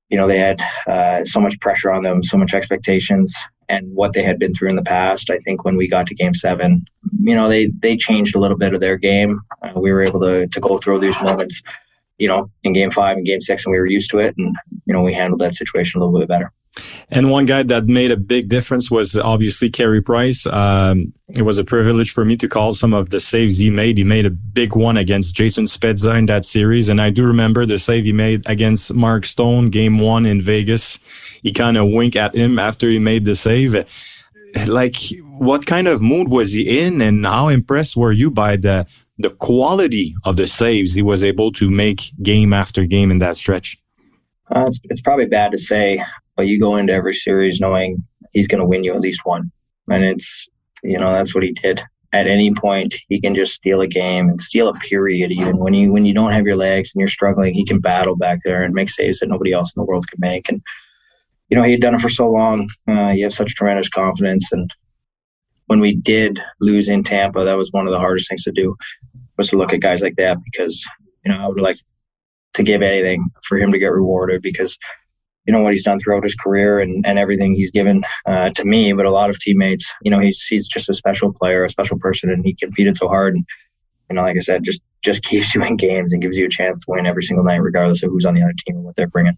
you 0.10 0.17
know, 0.17 0.27
they 0.27 0.39
had 0.39 0.62
uh, 0.88 1.25
so 1.25 1.41
much 1.41 1.60
pressure 1.60 1.91
on 1.91 2.03
them, 2.03 2.24
so 2.24 2.38
much 2.38 2.53
expectations 2.53 3.36
and 3.70 3.93
what 3.96 4.13
they 4.13 4.24
had 4.24 4.39
been 4.39 4.53
through 4.53 4.70
in 4.70 4.75
the 4.75 4.84
past. 4.84 5.29
I 5.29 5.38
think 5.39 5.63
when 5.63 5.77
we 5.77 5.88
got 5.88 6.08
to 6.08 6.15
game 6.15 6.34
seven, 6.34 6.86
you 7.22 7.36
know, 7.36 7.48
they, 7.48 7.67
they 7.67 7.96
changed 7.96 8.36
a 8.36 8.39
little 8.39 8.58
bit 8.58 8.74
of 8.74 8.79
their 8.79 8.98
game. 8.98 9.41
Uh, 9.62 9.79
we 9.79 9.91
were 9.91 10.01
able 10.01 10.20
to, 10.22 10.48
to 10.48 10.60
go 10.60 10.77
through 10.77 11.00
these 11.00 11.20
moments, 11.22 11.62
you 12.17 12.27
know, 12.27 12.50
in 12.63 12.74
game 12.74 12.91
five 12.91 13.17
and 13.17 13.25
game 13.25 13.41
six, 13.41 13.65
and 13.65 13.72
we 13.72 13.79
were 13.79 13.88
used 13.88 14.12
to 14.12 14.20
it. 14.20 14.36
And, 14.38 14.55
you 14.86 14.93
know, 14.93 15.01
we 15.01 15.13
handled 15.13 15.41
that 15.41 15.55
situation 15.55 16.01
a 16.01 16.05
little 16.05 16.20
bit 16.20 16.29
better. 16.29 16.51
And 17.10 17.30
one 17.30 17.46
guy 17.46 17.63
that 17.63 17.86
made 17.86 18.10
a 18.10 18.18
big 18.18 18.50
difference 18.50 18.89
was 18.89 19.15
obviously 19.15 19.70
Carey 19.70 20.01
Price. 20.01 20.48
Um, 20.48 21.13
it 21.30 21.44
was 21.44 21.60
a 21.60 21.63
privilege 21.63 22.12
for 22.12 22.25
me 22.25 22.36
to 22.38 22.48
call 22.48 22.74
some 22.74 22.94
of 22.94 23.12
the 23.12 23.20
saves 23.20 23.60
he 23.60 23.70
made. 23.70 23.98
He 23.98 24.03
made 24.03 24.25
a 24.25 24.32
big 24.32 24.75
one 24.75 24.98
against 24.98 25.36
Jason 25.36 25.65
Spezza 25.65 26.18
in 26.18 26.25
that 26.27 26.46
series. 26.46 26.89
And 26.89 27.00
I 27.00 27.12
do 27.12 27.25
remember 27.25 27.65
the 27.65 27.77
save 27.77 28.06
he 28.06 28.12
made 28.13 28.42
against 28.48 28.94
Mark 28.94 29.25
Stone, 29.25 29.70
game 29.70 30.00
one 30.00 30.25
in 30.25 30.42
Vegas. 30.42 30.98
He 31.44 31.51
kind 31.51 31.77
of 31.77 31.89
winked 31.89 32.15
at 32.15 32.36
him 32.36 32.58
after 32.58 32.89
he 32.89 33.00
made 33.00 33.25
the 33.25 33.36
save. 33.36 33.86
Like, 34.65 34.96
what 35.38 35.65
kind 35.65 35.88
of 35.88 36.01
mood 36.01 36.30
was 36.30 36.53
he 36.53 36.80
in 36.80 37.01
and 37.01 37.25
how 37.25 37.50
impressed 37.50 37.96
were 37.96 38.12
you 38.12 38.32
by 38.32 38.56
the, 38.56 38.88
the 39.18 39.30
quality 39.30 40.15
of 40.24 40.38
the 40.38 40.48
saves 40.48 40.94
he 40.96 41.01
was 41.03 41.24
able 41.24 41.51
to 41.53 41.70
make 41.70 42.13
game 42.22 42.53
after 42.53 42.86
game 42.86 43.12
in 43.12 43.20
that 43.20 43.38
stretch? 43.38 43.77
Uh, 44.50 44.65
it's, 44.68 44.80
it's 44.86 45.01
probably 45.01 45.25
bad 45.25 45.51
to 45.51 45.58
say 45.58 46.03
but 46.35 46.47
you 46.47 46.59
go 46.59 46.75
into 46.75 46.93
every 46.93 47.13
series 47.13 47.59
knowing 47.59 47.97
he's 48.31 48.47
going 48.47 48.59
to 48.59 48.67
win 48.67 48.83
you 48.83 48.93
at 48.93 48.99
least 48.99 49.21
one. 49.23 49.51
And 49.89 50.03
it's, 50.03 50.47
you 50.83 50.99
know, 50.99 51.11
that's 51.11 51.33
what 51.33 51.43
he 51.43 51.51
did. 51.51 51.81
At 52.13 52.27
any 52.27 52.53
point, 52.53 52.95
he 53.09 53.19
can 53.19 53.33
just 53.33 53.53
steal 53.53 53.81
a 53.81 53.87
game 53.87 54.29
and 54.29 54.39
steal 54.39 54.67
a 54.67 54.73
period. 54.75 55.31
Even 55.31 55.57
when 55.57 55.73
you 55.73 55.91
when 55.91 56.05
you 56.05 56.13
don't 56.13 56.31
have 56.31 56.45
your 56.45 56.55
legs 56.55 56.91
and 56.93 56.99
you're 56.99 57.07
struggling, 57.07 57.55
he 57.55 57.65
can 57.65 57.79
battle 57.79 58.15
back 58.15 58.39
there 58.45 58.61
and 58.63 58.73
make 58.73 58.89
saves 58.89 59.19
that 59.19 59.29
nobody 59.29 59.51
else 59.51 59.73
in 59.75 59.79
the 59.79 59.85
world 59.85 60.07
can 60.07 60.19
make. 60.19 60.47
And 60.47 60.61
you 61.49 61.57
know, 61.57 61.63
he 61.63 61.71
had 61.71 61.81
done 61.81 61.95
it 61.95 62.01
for 62.01 62.09
so 62.09 62.29
long. 62.29 62.69
Uh, 62.87 63.11
you 63.13 63.23
have 63.23 63.33
such 63.33 63.55
tremendous 63.55 63.89
confidence. 63.89 64.51
And 64.51 64.71
when 65.67 65.79
we 65.79 65.95
did 65.95 66.39
lose 66.61 66.87
in 66.87 67.03
Tampa, 67.03 67.43
that 67.43 67.57
was 67.57 67.71
one 67.71 67.87
of 67.87 67.91
the 67.91 67.99
hardest 67.99 68.29
things 68.29 68.43
to 68.43 68.51
do 68.51 68.75
was 69.37 69.49
to 69.49 69.57
look 69.57 69.73
at 69.73 69.79
guys 69.79 70.01
like 70.01 70.15
that 70.17 70.37
because 70.43 70.85
you 71.25 71.31
know 71.31 71.43
I 71.43 71.47
would 71.47 71.59
like 71.59 71.77
to 72.53 72.63
give 72.63 72.81
anything 72.81 73.27
for 73.43 73.57
him 73.57 73.71
to 73.71 73.79
get 73.79 73.91
rewarded 73.91 74.41
because 74.41 74.77
you 75.45 75.53
know 75.53 75.62
what 75.62 75.73
he's 75.73 75.83
done 75.83 76.00
throughout 76.00 76.23
his 76.23 76.35
career 76.35 76.79
and, 76.79 77.05
and 77.05 77.19
everything 77.19 77.53
he's 77.53 77.71
given 77.71 78.03
uh, 78.25 78.50
to 78.51 78.65
me, 78.65 78.93
but 78.93 79.05
a 79.05 79.12
lot 79.12 79.29
of 79.29 79.39
teammates. 79.39 79.93
You 80.01 80.12
know, 80.12 80.19
he's 80.19 80.43
he's 80.43 80.67
just 80.67 80.89
a 80.89 80.93
special 80.93 81.33
player, 81.33 81.63
a 81.63 81.69
special 81.69 81.97
person, 82.00 82.29
and 82.29 82.45
he 82.45 82.55
competed 82.55 82.97
so 82.97 83.07
hard. 83.07 83.35
And 83.35 83.45
you 84.09 84.15
know, 84.15 84.21
like 84.21 84.38
I 84.38 84.39
said, 84.39 84.63
just 84.63 84.81
just 85.03 85.23
keeps 85.29 85.53
you 85.53 85.63
in 85.63 85.75
games 85.77 86.13
and 86.13 86.21
gives 86.21 86.38
you 86.38 86.45
a 86.45 86.50
chance 86.50 86.85
to 86.85 86.91
win 86.91 87.05
every 87.05 87.23
single 87.23 87.43
night, 87.43 87.62
regardless 87.62 88.03
of 88.03 88.12
who's 88.12 88.25
on 88.25 88.35
the 88.35 88.41
other 88.41 88.53
team 88.65 88.77
and 88.77 88.85
what 88.85 88.95
they're 88.95 89.07
bringing. 89.07 89.38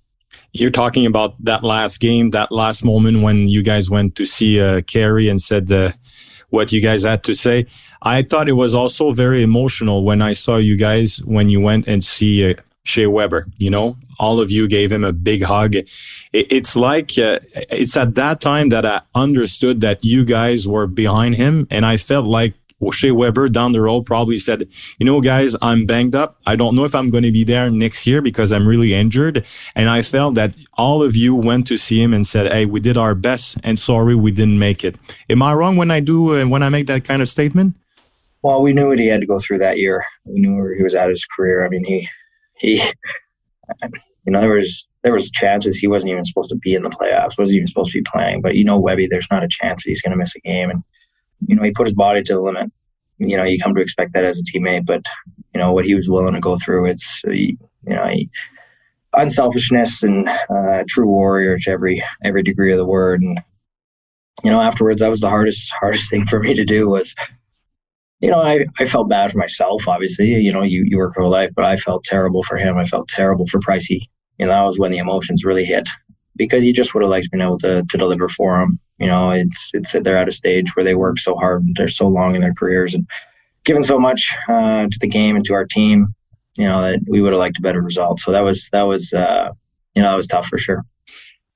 You're 0.52 0.72
talking 0.72 1.06
about 1.06 1.36
that 1.44 1.64
last 1.64 2.00
game, 2.00 2.32
that 2.32 2.52
last 2.52 2.84
moment 2.84 3.22
when 3.22 3.48
you 3.48 3.64
guys 3.64 3.90
went 3.90 4.16
to 4.16 4.26
see 4.26 4.60
uh, 4.60 4.82
and 4.94 5.42
said 5.42 5.72
uh, 5.72 5.92
what 6.50 6.72
you 6.72 6.82
guys 6.82 7.04
had 7.04 7.24
to 7.24 7.34
say. 7.34 7.68
I 8.02 8.22
thought 8.22 8.48
it 8.48 8.54
was 8.54 8.76
also 8.76 9.12
very 9.12 9.42
emotional 9.42 10.04
when 10.04 10.22
I 10.22 10.34
saw 10.34 10.58
you 10.58 10.76
guys 10.78 11.18
when 11.24 11.50
you 11.50 11.60
went 11.60 11.88
and 11.88 12.04
see 12.04 12.52
uh, 12.52 12.54
Shea 12.86 13.08
Weber. 13.08 13.48
You 13.58 13.70
know, 13.70 13.98
all 14.18 14.40
of 14.40 14.50
you 14.50 14.68
gave 14.70 14.92
him 14.92 15.04
a 15.04 15.12
big 15.12 15.44
hug. 15.44 15.76
It, 15.76 15.88
it's 16.32 16.76
like 16.78 17.18
uh, 17.20 17.40
it's 17.70 17.98
at 17.98 18.16
that 18.16 18.40
time 18.40 18.70
that 18.70 18.86
I 18.86 19.02
understood 19.14 19.82
that 19.82 20.06
you 20.06 20.24
guys 20.24 20.68
were 20.68 20.88
behind 20.88 21.36
him, 21.36 21.68
and 21.70 21.86
I 21.86 21.98
felt 21.98 22.26
like 22.26 22.54
Shea 22.92 23.12
Weber 23.12 23.50
down 23.50 23.72
the 23.72 23.82
road 23.82 24.06
probably 24.06 24.38
said, 24.38 24.68
"You 25.00 25.06
know, 25.06 25.20
guys, 25.20 25.56
I'm 25.62 25.86
banged 25.86 26.16
up. 26.16 26.40
I 26.46 26.56
don't 26.56 26.76
know 26.76 26.86
if 26.86 26.94
I'm 26.94 27.10
going 27.10 27.24
to 27.24 27.32
be 27.32 27.44
there 27.44 27.70
next 27.72 28.06
year 28.06 28.22
because 28.22 28.54
I'm 28.54 28.68
really 28.68 28.94
injured." 28.94 29.44
And 29.76 29.90
I 29.90 30.02
felt 30.04 30.36
that 30.36 30.56
all 30.76 31.02
of 31.02 31.16
you 31.16 31.34
went 31.36 31.68
to 31.68 31.78
see 31.78 32.02
him 32.02 32.14
and 32.14 32.26
said, 32.26 32.52
"Hey, 32.52 32.66
we 32.66 32.80
did 32.80 32.98
our 32.98 33.16
best, 33.16 33.58
and 33.64 33.80
sorry 33.80 34.16
we 34.16 34.32
didn't 34.32 34.60
make 34.60 34.84
it." 34.84 34.96
Am 35.30 35.42
I 35.42 35.54
wrong 35.54 35.76
when 35.76 35.90
I 35.90 36.02
do 36.02 36.40
uh, 36.40 36.46
when 36.46 36.62
I 36.62 36.70
make 36.70 36.86
that 36.88 37.04
kind 37.04 37.22
of 37.22 37.30
statement? 37.30 37.76
Well, 38.44 38.62
we 38.62 38.74
knew 38.74 38.90
what 38.90 39.00
he 39.00 39.08
had 39.08 39.22
to 39.22 39.26
go 39.26 39.40
through 39.40 39.58
that 39.58 39.80
year. 39.80 40.06
We 40.26 40.40
knew 40.40 40.56
where 40.56 40.76
he 40.76 40.84
was 40.84 40.94
at 40.94 41.10
his 41.10 41.26
career. 41.26 41.66
I 41.66 41.70
mean, 41.70 41.84
he 41.84 42.08
he, 42.58 42.82
you 44.26 44.32
know, 44.32 44.42
there 44.42 44.52
was 44.52 44.88
there 45.04 45.14
was 45.14 45.30
chances 45.32 45.78
he 45.78 45.88
wasn't 45.88 46.12
even 46.12 46.24
supposed 46.24 46.50
to 46.50 46.56
be 46.56 46.74
in 46.74 46.84
the 46.84 46.90
playoffs, 46.90 47.38
wasn't 47.38 47.58
even 47.58 47.68
supposed 47.68 47.92
to 47.92 48.00
be 48.00 48.10
playing. 48.12 48.42
But 48.42 48.56
you 48.56 48.64
know, 48.64 48.80
Webby, 48.80 49.08
there's 49.08 49.28
not 49.30 49.44
a 49.44 49.48
chance 49.50 49.84
that 49.84 49.90
he's 49.90 50.02
going 50.02 50.12
to 50.12 50.18
miss 50.18 50.36
a 50.36 50.40
game, 50.40 50.70
and 50.70 50.84
you 51.48 51.56
know, 51.56 51.64
he 51.64 51.72
put 51.72 51.88
his 51.88 51.94
body 51.94 52.24
to 52.24 52.34
the 52.34 52.42
limit. 52.42 52.72
You 53.18 53.38
know, 53.38 53.44
you 53.44 53.60
come 53.60 53.76
to 53.76 53.82
expect 53.82 54.14
that 54.14 54.26
as 54.26 54.40
a 54.40 54.44
teammate, 54.44 54.86
but 54.86 55.04
you 55.54 55.60
know 55.60 55.74
what 55.74 55.86
he 55.86 55.96
was 55.96 56.10
willing 56.10 56.34
to 56.34 56.40
go 56.40 56.56
through. 56.56 56.88
It's 56.88 57.22
you 57.24 57.58
know, 57.86 58.08
he, 58.08 58.30
unselfishness 59.14 60.04
and 60.04 60.28
uh, 60.28 60.84
true 60.88 61.08
warrior 61.08 61.58
to 61.60 61.70
every 61.70 62.04
every 62.24 62.44
degree 62.44 62.72
of 62.72 62.78
the 62.78 62.86
word. 62.86 63.22
And 63.22 63.40
you 64.44 64.52
know, 64.52 64.62
afterwards, 64.62 65.02
that 65.02 65.10
was 65.10 65.22
the 65.22 65.30
hardest 65.30 65.72
hardest 65.80 66.10
thing 66.10 66.26
for 66.26 66.40
me 66.40 66.54
to 66.54 66.66
do 66.66 66.90
was 66.90 67.16
you 68.22 68.30
know, 68.30 68.42
I, 68.42 68.66
I 68.80 68.86
felt 68.86 69.10
bad 69.10 69.32
for 69.32 69.38
myself, 69.38 69.88
obviously. 69.88 70.28
You 70.28 70.52
know, 70.52 70.64
you, 70.64 70.84
you 70.86 70.98
work 70.98 71.16
your 71.18 71.30
life, 71.30 71.52
but 71.56 71.66
I 71.66 71.76
felt 71.76 72.04
terrible 72.04 72.44
for 72.44 72.58
him. 72.58 72.78
I 72.78 72.86
felt 72.86 73.08
terrible 73.08 73.46
for 73.48 73.60
Pricey. 73.60 74.08
And 74.40 74.50
that 74.50 74.62
was 74.64 74.80
when 74.80 74.92
the 74.92 74.98
emotions 74.98 75.46
really 75.46 75.66
hit 75.66 75.88
because 76.36 76.64
he 76.64 76.74
just 76.74 76.94
would 76.94 77.04
have 77.04 77.10
liked 77.10 77.32
being 77.32 77.42
able 77.42 77.58
to, 77.60 77.84
to 77.84 77.98
deliver 77.98 78.28
for 78.28 78.62
him. 78.62 78.80
You 79.00 79.08
know, 79.08 79.32
it's 79.32 79.72
it's 79.74 79.92
they're 79.92 80.18
at 80.18 80.30
a 80.30 80.32
stage 80.32 80.76
where 80.76 80.84
they 80.84 80.96
work 80.96 81.20
so 81.20 81.36
hard, 81.36 81.64
and 81.64 81.76
they're 81.76 81.88
so 81.90 82.08
long 82.08 82.34
in 82.34 82.42
their 82.42 82.54
careers 82.54 82.94
and 82.94 83.06
given 83.66 83.84
so 83.84 84.00
much 84.00 84.34
uh, 84.48 84.88
to 84.90 85.00
the 85.02 85.08
game 85.08 85.36
and 85.36 85.44
to 85.46 85.54
our 85.54 85.66
team, 85.66 86.08
you 86.58 86.66
know, 86.66 86.82
that 86.82 87.00
we 87.08 87.20
would 87.20 87.34
have 87.34 87.40
liked 87.40 87.58
a 87.58 87.62
better 87.62 87.82
result. 87.82 88.20
So 88.20 88.32
that 88.32 88.44
was 88.46 88.70
that 88.72 88.84
was 88.84 89.14
uh, 89.14 89.50
you 89.96 90.02
know, 90.02 90.12
that 90.12 90.16
was 90.16 90.28
tough 90.28 90.48
for 90.48 90.58
sure. 90.58 90.86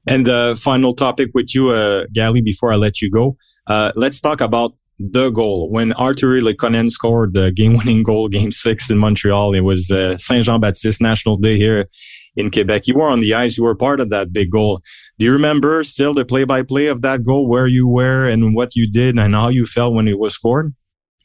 And 0.05 0.25
the 0.25 0.33
uh, 0.33 0.55
final 0.55 0.93
topic 0.93 1.29
with 1.33 1.53
you, 1.55 1.69
uh, 1.69 2.05
Gally, 2.13 2.41
before 2.41 2.73
I 2.73 2.75
let 2.75 3.01
you 3.01 3.09
go, 3.09 3.37
uh, 3.67 3.91
let's 3.95 4.19
talk 4.19 4.41
about 4.41 4.73
the 4.99 5.29
goal. 5.29 5.69
When 5.69 5.91
Artturi 5.91 6.41
Lehkonen 6.41 6.91
scored 6.91 7.33
the 7.33 7.51
game-winning 7.51 8.03
goal, 8.03 8.27
Game 8.27 8.51
Six 8.51 8.91
in 8.91 8.97
Montreal, 8.97 9.53
it 9.53 9.61
was 9.61 9.89
uh, 9.89 10.17
Saint 10.17 10.45
Jean 10.45 10.59
Baptiste 10.59 11.01
National 11.01 11.37
Day 11.37 11.57
here 11.57 11.87
in 12.35 12.51
Quebec. 12.51 12.87
You 12.87 12.95
were 12.95 13.09
on 13.09 13.21
the 13.21 13.33
ice. 13.33 13.57
You 13.57 13.63
were 13.63 13.75
part 13.75 13.99
of 13.99 14.09
that 14.09 14.33
big 14.33 14.51
goal. 14.51 14.81
Do 15.17 15.25
you 15.25 15.31
remember 15.31 15.83
still 15.83 16.13
the 16.13 16.25
play-by-play 16.25 16.87
of 16.87 17.01
that 17.01 17.23
goal, 17.23 17.47
where 17.47 17.67
you 17.67 17.87
were 17.87 18.27
and 18.27 18.53
what 18.53 18.75
you 18.75 18.89
did, 18.89 19.17
and 19.17 19.33
how 19.33 19.47
you 19.47 19.65
felt 19.65 19.93
when 19.93 20.07
it 20.07 20.19
was 20.19 20.33
scored? 20.33 20.73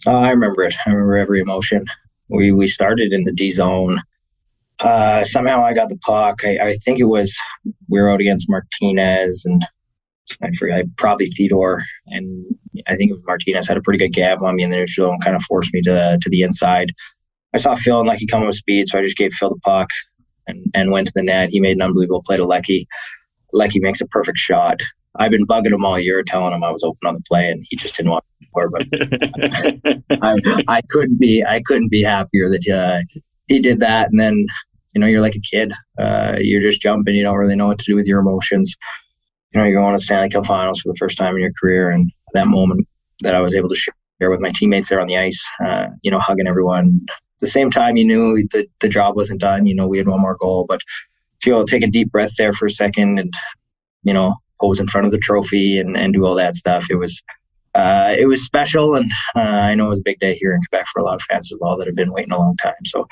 Oh, 0.06 0.16
I 0.16 0.30
remember 0.30 0.64
it. 0.64 0.74
I 0.86 0.90
remember 0.90 1.16
every 1.16 1.40
emotion. 1.40 1.84
We 2.28 2.52
we 2.52 2.66
started 2.66 3.12
in 3.12 3.24
the 3.24 3.32
D 3.32 3.52
zone. 3.52 4.00
Uh, 4.80 5.24
somehow 5.24 5.64
I 5.64 5.72
got 5.72 5.88
the 5.88 5.98
puck. 5.98 6.44
I, 6.44 6.58
I 6.58 6.72
think 6.84 6.98
it 6.98 7.04
was 7.04 7.36
we 7.88 8.00
were 8.00 8.10
out 8.10 8.20
against 8.20 8.50
Martinez 8.50 9.44
and 9.44 9.64
I 10.42 10.50
forget, 10.58 10.86
probably 10.96 11.26
Theodore, 11.26 11.82
and 12.06 12.44
I 12.86 12.96
think 12.96 13.12
Martinez 13.26 13.68
had 13.68 13.76
a 13.76 13.82
pretty 13.82 13.98
good 13.98 14.12
gap 14.12 14.42
on 14.42 14.56
me 14.56 14.62
in 14.62 14.70
the 14.70 14.76
neutral 14.76 15.08
zone, 15.08 15.20
kind 15.20 15.36
of 15.36 15.42
forced 15.42 15.72
me 15.72 15.82
to 15.82 16.18
to 16.20 16.30
the 16.30 16.42
inside. 16.42 16.92
I 17.54 17.58
saw 17.58 17.76
Phil 17.76 17.98
and 18.00 18.08
Lecky 18.08 18.26
come 18.26 18.44
with 18.44 18.56
speed, 18.56 18.88
so 18.88 18.98
I 18.98 19.02
just 19.02 19.16
gave 19.16 19.32
Phil 19.32 19.50
the 19.50 19.60
puck 19.60 19.90
and, 20.48 20.66
and 20.74 20.90
went 20.90 21.06
to 21.06 21.12
the 21.14 21.22
net. 21.22 21.50
He 21.50 21.60
made 21.60 21.76
an 21.76 21.82
unbelievable 21.82 22.22
play 22.24 22.36
to 22.36 22.44
Lecky. 22.44 22.88
Lecky 23.52 23.78
makes 23.78 24.00
a 24.00 24.06
perfect 24.08 24.38
shot. 24.38 24.80
I've 25.16 25.30
been 25.30 25.46
bugging 25.46 25.72
him 25.72 25.84
all 25.84 25.98
year, 25.98 26.24
telling 26.24 26.52
him 26.52 26.64
I 26.64 26.72
was 26.72 26.82
open 26.82 27.06
on 27.06 27.14
the 27.14 27.22
play, 27.28 27.48
and 27.48 27.64
he 27.68 27.76
just 27.76 27.96
didn't 27.96 28.10
want 28.10 28.24
to 28.40 28.46
score. 28.48 28.70
But 28.70 30.02
I, 30.22 30.62
I, 30.66 30.80
couldn't 30.90 31.20
be 31.20 31.44
I 31.44 31.62
couldn't 31.64 31.90
be 31.90 32.02
happier 32.02 32.48
that 32.48 32.68
uh, 32.68 33.02
he 33.46 33.60
did 33.60 33.78
that. 33.80 34.10
And 34.10 34.18
then 34.18 34.44
you 34.94 35.00
know 35.00 35.06
you're 35.06 35.20
like 35.20 35.36
a 35.36 35.40
kid. 35.40 35.72
Uh, 35.96 36.38
you're 36.40 36.60
just 36.60 36.80
jumping. 36.80 37.14
You 37.14 37.22
don't 37.22 37.36
really 37.36 37.54
know 37.54 37.68
what 37.68 37.78
to 37.78 37.84
do 37.86 37.94
with 37.94 38.08
your 38.08 38.18
emotions 38.18 38.76
you 39.54 39.60
know, 39.60 39.66
you're 39.66 39.80
going 39.80 39.96
to 39.96 40.02
Stanley 40.02 40.30
Cup 40.30 40.46
Finals 40.46 40.80
for 40.80 40.92
the 40.92 40.98
first 40.98 41.16
time 41.16 41.36
in 41.36 41.42
your 41.42 41.52
career, 41.52 41.90
and 41.90 42.10
that 42.34 42.46
moment 42.46 42.86
that 43.20 43.34
I 43.34 43.40
was 43.40 43.54
able 43.54 43.68
to 43.68 43.74
share 43.74 44.30
with 44.30 44.40
my 44.40 44.52
teammates 44.54 44.88
there 44.88 45.00
on 45.00 45.06
the 45.06 45.16
ice, 45.16 45.48
uh, 45.64 45.86
you 46.02 46.10
know, 46.10 46.18
hugging 46.20 46.46
everyone. 46.46 47.00
At 47.08 47.40
the 47.40 47.46
same 47.46 47.70
time, 47.70 47.96
you 47.96 48.04
knew 48.04 48.46
the 48.52 48.66
the 48.80 48.88
job 48.88 49.16
wasn't 49.16 49.40
done. 49.40 49.66
You 49.66 49.74
know, 49.74 49.88
we 49.88 49.98
had 49.98 50.08
one 50.08 50.20
more 50.20 50.36
goal, 50.36 50.66
but 50.68 50.80
to 51.42 51.64
take 51.66 51.82
a 51.82 51.88
deep 51.88 52.10
breath 52.10 52.36
there 52.36 52.52
for 52.52 52.66
a 52.66 52.70
second 52.70 53.18
and 53.18 53.32
you 54.02 54.12
know 54.12 54.34
pose 54.60 54.80
in 54.80 54.86
front 54.86 55.06
of 55.06 55.12
the 55.12 55.18
trophy 55.18 55.78
and, 55.78 55.96
and 55.96 56.12
do 56.12 56.24
all 56.24 56.34
that 56.34 56.56
stuff, 56.56 56.90
it 56.90 56.96
was 56.96 57.22
uh, 57.74 58.14
it 58.16 58.26
was 58.26 58.44
special, 58.44 58.94
and 58.94 59.10
uh, 59.34 59.40
I 59.40 59.74
know 59.74 59.86
it 59.86 59.90
was 59.90 59.98
a 59.98 60.04
big 60.04 60.20
day 60.20 60.36
here 60.36 60.54
in 60.54 60.60
Quebec 60.68 60.86
for 60.92 61.00
a 61.00 61.04
lot 61.04 61.16
of 61.16 61.22
fans 61.22 61.52
as 61.52 61.58
well 61.60 61.76
that 61.76 61.86
have 61.86 61.96
been 61.96 62.12
waiting 62.12 62.32
a 62.32 62.38
long 62.38 62.56
time. 62.56 62.84
So, 62.84 63.08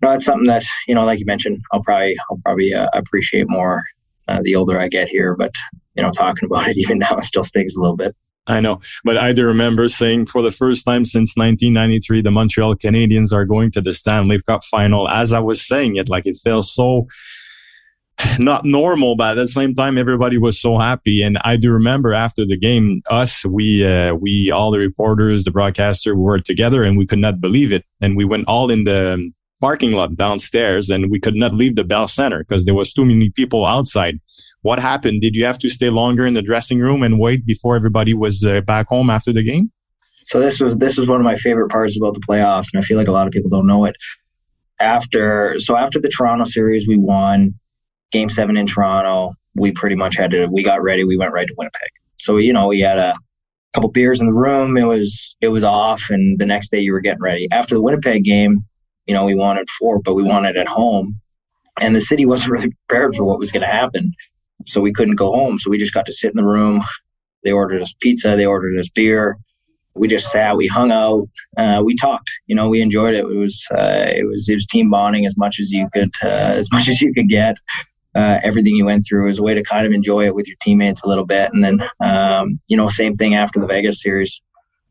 that's 0.00 0.24
something 0.24 0.46
that 0.46 0.64
you 0.86 0.94
know, 0.94 1.04
like 1.04 1.18
you 1.18 1.26
mentioned, 1.26 1.60
I'll 1.72 1.82
probably 1.82 2.16
I'll 2.30 2.40
probably 2.44 2.72
uh, 2.72 2.88
appreciate 2.92 3.48
more 3.48 3.82
uh, 4.28 4.40
the 4.42 4.54
older 4.54 4.80
I 4.80 4.88
get 4.88 5.08
here. 5.08 5.34
But 5.34 5.54
you 5.96 6.02
know, 6.02 6.12
talking 6.12 6.46
about 6.46 6.68
it 6.68 6.76
even 6.78 6.98
now, 6.98 7.16
it 7.16 7.24
still 7.24 7.42
stings 7.42 7.74
a 7.74 7.80
little 7.80 7.96
bit. 7.96 8.14
I 8.46 8.60
know, 8.60 8.80
but 9.04 9.18
I 9.18 9.32
do 9.32 9.44
remember 9.44 9.88
saying 9.88 10.26
for 10.26 10.40
the 10.40 10.52
first 10.52 10.84
time 10.84 11.04
since 11.04 11.36
1993, 11.36 12.22
the 12.22 12.30
Montreal 12.30 12.76
Canadiens 12.76 13.32
are 13.32 13.44
going 13.44 13.70
to 13.72 13.80
the 13.80 13.92
Stanley 13.92 14.40
Cup 14.42 14.62
final. 14.64 15.08
As 15.08 15.32
I 15.32 15.40
was 15.40 15.66
saying 15.66 15.96
it, 15.96 16.08
like 16.08 16.26
it 16.26 16.36
felt 16.36 16.64
so 16.64 17.08
not 18.38 18.64
normal, 18.64 19.16
but 19.16 19.32
at 19.32 19.42
the 19.42 19.48
same 19.48 19.74
time, 19.74 19.98
everybody 19.98 20.38
was 20.38 20.60
so 20.60 20.78
happy. 20.78 21.22
And 21.22 21.38
I 21.44 21.56
do 21.56 21.72
remember 21.72 22.14
after 22.14 22.46
the 22.46 22.56
game, 22.56 23.02
us, 23.10 23.44
we, 23.44 23.84
uh, 23.84 24.14
we, 24.14 24.50
all 24.50 24.70
the 24.70 24.78
reporters, 24.78 25.44
the 25.44 25.50
broadcaster, 25.50 26.16
were 26.16 26.38
together, 26.38 26.82
and 26.82 26.96
we 26.96 27.06
could 27.06 27.18
not 27.18 27.40
believe 27.40 27.72
it. 27.72 27.84
And 28.00 28.16
we 28.16 28.24
went 28.24 28.48
all 28.48 28.70
in 28.70 28.84
the 28.84 29.30
parking 29.60 29.92
lot 29.92 30.16
downstairs, 30.16 30.90
and 30.90 31.10
we 31.10 31.20
could 31.20 31.34
not 31.34 31.54
leave 31.54 31.76
the 31.76 31.84
Bell 31.84 32.08
Center 32.08 32.40
because 32.40 32.64
there 32.64 32.74
was 32.74 32.92
too 32.92 33.04
many 33.04 33.30
people 33.30 33.64
outside. 33.64 34.20
What 34.62 34.78
happened? 34.78 35.20
Did 35.20 35.34
you 35.34 35.44
have 35.44 35.58
to 35.58 35.70
stay 35.70 35.90
longer 35.90 36.26
in 36.26 36.34
the 36.34 36.42
dressing 36.42 36.80
room 36.80 37.02
and 37.02 37.18
wait 37.18 37.46
before 37.46 37.76
everybody 37.76 38.14
was 38.14 38.44
uh, 38.44 38.60
back 38.62 38.88
home 38.88 39.10
after 39.10 39.32
the 39.32 39.42
game? 39.42 39.70
So 40.24 40.40
this 40.40 40.60
was 40.60 40.78
this 40.78 40.98
was 40.98 41.08
one 41.08 41.20
of 41.20 41.24
my 41.24 41.36
favorite 41.36 41.70
parts 41.70 41.96
about 41.96 42.14
the 42.14 42.20
playoffs, 42.20 42.68
and 42.72 42.82
I 42.82 42.84
feel 42.84 42.98
like 42.98 43.08
a 43.08 43.12
lot 43.12 43.28
of 43.28 43.32
people 43.32 43.48
don't 43.48 43.66
know 43.66 43.84
it. 43.84 43.94
After 44.80 45.58
so 45.60 45.76
after 45.76 46.00
the 46.00 46.08
Toronto 46.08 46.44
series, 46.44 46.88
we 46.88 46.98
won 46.98 47.54
Game 48.10 48.28
Seven 48.28 48.56
in 48.56 48.66
Toronto. 48.66 49.34
We 49.54 49.70
pretty 49.70 49.94
much 49.94 50.16
had 50.16 50.32
to. 50.32 50.48
We 50.48 50.64
got 50.64 50.82
ready. 50.82 51.04
We 51.04 51.16
went 51.16 51.32
right 51.32 51.46
to 51.46 51.54
Winnipeg. 51.56 51.90
So 52.16 52.38
you 52.38 52.52
know 52.52 52.66
we 52.66 52.80
had 52.80 52.98
a 52.98 53.14
couple 53.72 53.90
beers 53.90 54.20
in 54.20 54.26
the 54.26 54.34
room. 54.34 54.76
It 54.76 54.84
was 54.84 55.36
it 55.40 55.48
was 55.48 55.62
off, 55.62 56.10
and 56.10 56.40
the 56.40 56.46
next 56.46 56.70
day 56.70 56.80
you 56.80 56.92
were 56.92 57.00
getting 57.00 57.22
ready. 57.22 57.46
After 57.52 57.76
the 57.76 57.82
Winnipeg 57.82 58.24
game, 58.24 58.64
you 59.06 59.14
know 59.14 59.24
we 59.24 59.34
wanted 59.34 59.68
four, 59.70 60.00
but 60.00 60.14
we 60.14 60.22
wanted 60.22 60.56
at 60.56 60.68
home, 60.68 61.20
and 61.80 61.94
the 61.94 62.00
city 62.00 62.26
wasn't 62.26 62.50
really 62.52 62.72
prepared 62.88 63.14
for 63.14 63.24
what 63.24 63.38
was 63.38 63.52
going 63.52 63.62
to 63.62 63.68
happen. 63.68 64.12
So 64.66 64.80
we 64.80 64.92
couldn't 64.92 65.16
go 65.16 65.32
home. 65.32 65.58
So 65.58 65.70
we 65.70 65.78
just 65.78 65.94
got 65.94 66.06
to 66.06 66.12
sit 66.12 66.30
in 66.30 66.36
the 66.36 66.44
room. 66.44 66.82
They 67.44 67.52
ordered 67.52 67.82
us 67.82 67.94
pizza. 68.00 68.34
They 68.36 68.46
ordered 68.46 68.78
us 68.78 68.88
beer 68.88 69.38
we 69.96 70.08
just 70.08 70.30
sat, 70.30 70.56
we 70.56 70.66
hung 70.66 70.92
out, 70.92 71.28
uh, 71.56 71.82
we 71.84 71.96
talked. 71.96 72.30
You 72.46 72.54
know, 72.54 72.68
we 72.68 72.80
enjoyed 72.80 73.14
it. 73.14 73.24
It 73.24 73.36
was 73.36 73.66
uh, 73.72 74.06
it 74.08 74.26
was 74.26 74.48
it 74.48 74.54
was 74.54 74.66
team 74.66 74.90
bonding 74.90 75.26
as 75.26 75.36
much 75.36 75.58
as 75.58 75.72
you 75.72 75.88
could 75.92 76.10
uh, 76.22 76.28
as 76.28 76.70
much 76.72 76.88
as 76.88 77.00
you 77.00 77.12
could 77.12 77.28
get. 77.28 77.56
Uh, 78.14 78.40
everything 78.42 78.74
you 78.74 78.86
went 78.86 79.04
through 79.06 79.26
was 79.26 79.38
a 79.38 79.42
way 79.42 79.52
to 79.52 79.62
kind 79.62 79.86
of 79.86 79.92
enjoy 79.92 80.24
it 80.24 80.34
with 80.34 80.48
your 80.48 80.56
teammates 80.62 81.02
a 81.02 81.08
little 81.08 81.26
bit, 81.26 81.52
and 81.52 81.64
then 81.64 81.82
um, 82.00 82.60
you 82.68 82.76
know, 82.76 82.86
same 82.86 83.16
thing 83.16 83.34
after 83.34 83.60
the 83.60 83.66
Vegas 83.66 84.02
series. 84.02 84.42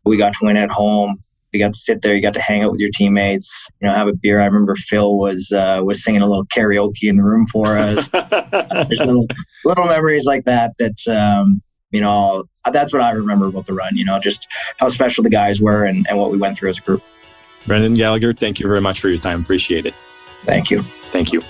We 0.04 0.18
got 0.18 0.34
to 0.34 0.40
win 0.46 0.58
at 0.58 0.70
home. 0.70 1.20
We 1.56 1.60
got 1.60 1.74
to 1.74 1.80
sit 1.80 2.02
there. 2.02 2.14
You 2.14 2.22
got 2.22 2.34
to 2.34 2.42
hang 2.42 2.64
out 2.64 2.72
with 2.74 2.82
your 2.82 2.92
teammates. 2.94 3.70
You 3.82 3.88
know, 3.88 3.96
have 3.96 4.10
a 4.10 4.14
beer. 4.14 4.42
I 4.42 4.46
remember 4.46 4.76
Phil 4.76 5.18
was 5.18 5.54
uh, 5.56 5.80
was 5.84 6.04
singing 6.04 6.22
a 6.22 6.28
little 6.28 6.46
karaoke 6.46 7.04
in 7.04 7.16
the 7.16 7.24
room 7.24 7.48
for 7.48 7.78
us. 7.78 8.10
There's 8.10 9.00
little 9.00 9.28
little 9.64 9.86
memories 9.86 10.26
like 10.26 10.44
that 10.44 10.74
that 10.80 11.08
um, 11.08 11.62
you 11.92 12.02
know, 12.02 12.44
that's 12.74 12.92
what 12.92 13.02
I 13.02 13.12
remember 13.12 13.48
about 13.48 13.68
the 13.68 13.74
run, 13.74 13.96
you 13.96 14.04
know, 14.04 14.20
just 14.20 14.50
how 14.80 14.90
special 14.90 15.24
the 15.24 15.30
guys 15.30 15.62
were 15.62 15.86
and, 15.86 16.06
and 16.10 16.18
what 16.18 16.30
we 16.30 16.38
went 16.38 16.58
through 16.58 16.70
as 16.70 16.78
a 16.78 16.82
group. 16.82 17.02
Brendan 17.66 17.94
Gallagher, 17.94 18.34
thank 18.34 18.60
you 18.60 18.68
very 18.68 18.82
much 18.82 19.00
for 19.00 19.08
your 19.08 19.20
time. 19.20 19.42
Appreciate 19.42 19.86
it. 19.86 19.94
Thank 20.42 20.70
you. 20.70 20.84
Thank 20.84 21.32
you. 21.32 21.42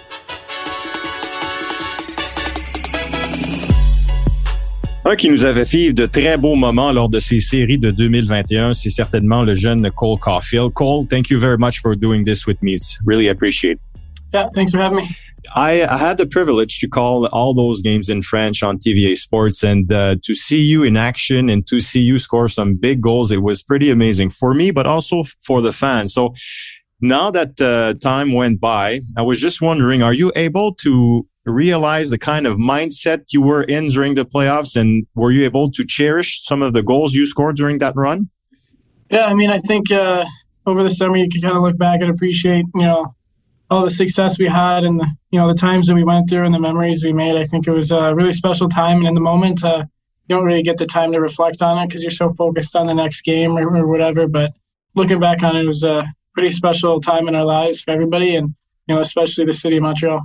Un 5.07 5.15
qui 5.15 5.29
nous 5.29 5.45
avait 5.45 5.65
fait 5.65 5.93
de 5.93 6.07
très 6.07 6.35
beaux 6.35 6.55
moments 6.55 6.91
lors 6.91 7.09
de 7.09 7.19
ces 7.19 7.39
séries 7.39 7.77
de 7.77 7.91
2021, 7.91 8.73
c'est 8.73 8.89
certainement 8.89 9.43
le 9.43 9.53
jeune 9.53 9.91
Cole 9.91 10.17
Caulfield. 10.17 10.73
Cole, 10.73 11.05
thank 11.07 11.29
you 11.29 11.37
very 11.37 11.57
much 11.59 11.79
for 11.79 11.95
doing 11.95 12.23
this 12.23 12.47
with 12.47 12.57
me. 12.63 12.73
It's 12.73 12.97
really 13.05 13.27
appreciate. 13.27 13.77
Yeah, 14.33 14.47
thanks 14.55 14.71
for 14.71 14.81
having 14.81 14.97
me. 14.97 15.03
I, 15.55 15.83
I, 15.83 15.97
had 15.97 16.17
the 16.17 16.25
privilege 16.25 16.79
to 16.79 16.87
call 16.87 17.27
all 17.27 17.53
those 17.53 17.83
games 17.83 18.09
in 18.09 18.23
French 18.23 18.63
on 18.63 18.79
TVA 18.79 19.15
Sports 19.15 19.63
and 19.63 19.91
uh, 19.91 20.15
to 20.23 20.33
see 20.33 20.61
you 20.61 20.81
in 20.81 20.97
action 20.97 21.51
and 21.51 21.67
to 21.67 21.79
see 21.81 22.01
you 22.01 22.17
score 22.17 22.47
some 22.47 22.73
big 22.73 22.99
goals. 22.99 23.31
It 23.31 23.43
was 23.43 23.61
pretty 23.61 23.91
amazing 23.91 24.31
for 24.31 24.55
me, 24.55 24.71
but 24.71 24.87
also 24.87 25.23
for 25.45 25.61
the 25.61 25.71
fans. 25.71 26.15
So 26.15 26.33
now 27.01 27.31
that 27.31 27.59
uh, 27.61 27.93
time 28.01 28.33
went 28.33 28.59
by, 28.59 29.01
I 29.17 29.21
was 29.21 29.39
just 29.41 29.61
wondering, 29.61 30.01
are 30.01 30.13
you 30.13 30.31
able 30.35 30.73
to 30.75 31.27
realize 31.45 32.09
the 32.09 32.17
kind 32.17 32.47
of 32.47 32.57
mindset 32.57 33.25
you 33.29 33.41
were 33.41 33.63
in 33.63 33.89
during 33.89 34.15
the 34.15 34.25
playoffs 34.25 34.75
and 34.75 35.05
were 35.13 35.31
you 35.31 35.45
able 35.45 35.71
to 35.71 35.85
cherish 35.85 36.43
some 36.43 36.61
of 36.61 36.73
the 36.73 36.81
goals 36.81 37.13
you 37.13 37.25
scored 37.25 37.55
during 37.55 37.77
that 37.79 37.95
run? 37.95 38.29
Yeah, 39.11 39.25
I 39.25 39.35
mean, 39.35 39.51
I 39.51 39.59
think 39.59 39.91
uh, 39.91 40.25
over 40.65 40.83
the 40.83 40.89
summer 40.89 41.17
you 41.17 41.29
can 41.29 41.41
kind 41.41 41.55
of 41.55 41.61
look 41.61 41.77
back 41.77 42.01
and 42.01 42.09
appreciate, 42.09 42.65
you 42.73 42.83
know, 42.83 43.13
all 43.69 43.83
the 43.83 43.89
success 43.89 44.37
we 44.37 44.47
had 44.47 44.83
and 44.83 45.01
you 45.31 45.39
know 45.39 45.47
the 45.47 45.55
times 45.55 45.87
that 45.87 45.95
we 45.95 46.03
went 46.03 46.29
through 46.29 46.45
and 46.45 46.53
the 46.53 46.59
memories 46.59 47.03
we 47.03 47.13
made. 47.13 47.35
I 47.35 47.43
think 47.43 47.67
it 47.67 47.71
was 47.71 47.91
a 47.91 48.13
really 48.13 48.31
special 48.31 48.69
time, 48.69 48.99
and 48.99 49.07
in 49.07 49.13
the 49.13 49.21
moment, 49.21 49.63
uh, 49.63 49.83
you 50.27 50.35
don't 50.35 50.45
really 50.45 50.63
get 50.63 50.77
the 50.77 50.85
time 50.85 51.11
to 51.13 51.19
reflect 51.19 51.61
on 51.61 51.77
it 51.79 51.87
because 51.87 52.03
you're 52.03 52.11
so 52.11 52.33
focused 52.33 52.75
on 52.75 52.87
the 52.87 52.93
next 52.93 53.21
game 53.21 53.57
or, 53.57 53.75
or, 53.75 53.87
whatever. 53.87 54.27
But 54.27 54.53
looking 54.95 55.19
back 55.19 55.43
on 55.43 55.55
it, 55.55 55.63
it 55.63 55.67
was 55.67 55.83
a 55.83 56.05
pretty 56.35 56.51
special 56.51 57.01
time 57.01 57.27
in 57.27 57.35
our 57.35 57.45
lives 57.45 57.81
for 57.81 57.91
everybody, 57.91 58.35
and 58.35 58.53
you 58.87 58.93
know 58.93 59.01
especially 59.01 59.45
the 59.45 59.53
city 59.53 59.77
of 59.77 59.83
Montreal. 59.83 60.21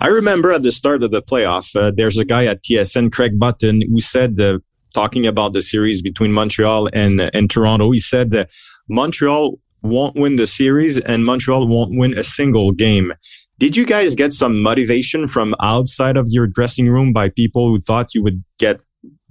I 0.00 0.08
remember 0.08 0.50
at 0.52 0.62
the 0.62 0.72
start 0.72 1.02
of 1.02 1.10
the 1.10 1.22
playoff, 1.22 1.76
uh, 1.76 1.92
there's 1.94 2.18
a 2.18 2.24
guy 2.24 2.46
at 2.46 2.64
TSN, 2.64 3.12
Craig 3.12 3.38
Button, 3.38 3.82
who 3.82 4.00
said, 4.00 4.40
uh, 4.40 4.58
talking 4.94 5.26
about 5.26 5.52
the 5.52 5.62
series 5.62 6.02
between 6.02 6.32
Montreal 6.32 6.88
and 6.92 7.20
and 7.20 7.50
Toronto, 7.50 7.90
he 7.92 8.00
said 8.00 8.30
that 8.30 8.50
Montreal 8.88 9.58
won't 9.82 10.16
win 10.16 10.36
the 10.36 10.46
series 10.46 10.98
and 10.98 11.24
Montreal 11.24 11.68
won't 11.68 11.96
win 11.96 12.16
a 12.18 12.24
single 12.24 12.72
game. 12.72 13.12
Did 13.58 13.76
you 13.76 13.84
guys 13.84 14.14
get 14.14 14.32
some 14.32 14.62
motivation 14.62 15.26
from 15.26 15.54
outside 15.60 16.16
of 16.16 16.26
your 16.28 16.46
dressing 16.46 16.88
room 16.88 17.12
by 17.12 17.28
people 17.28 17.68
who 17.68 17.80
thought 17.80 18.14
you 18.14 18.22
would 18.22 18.42
get 18.58 18.80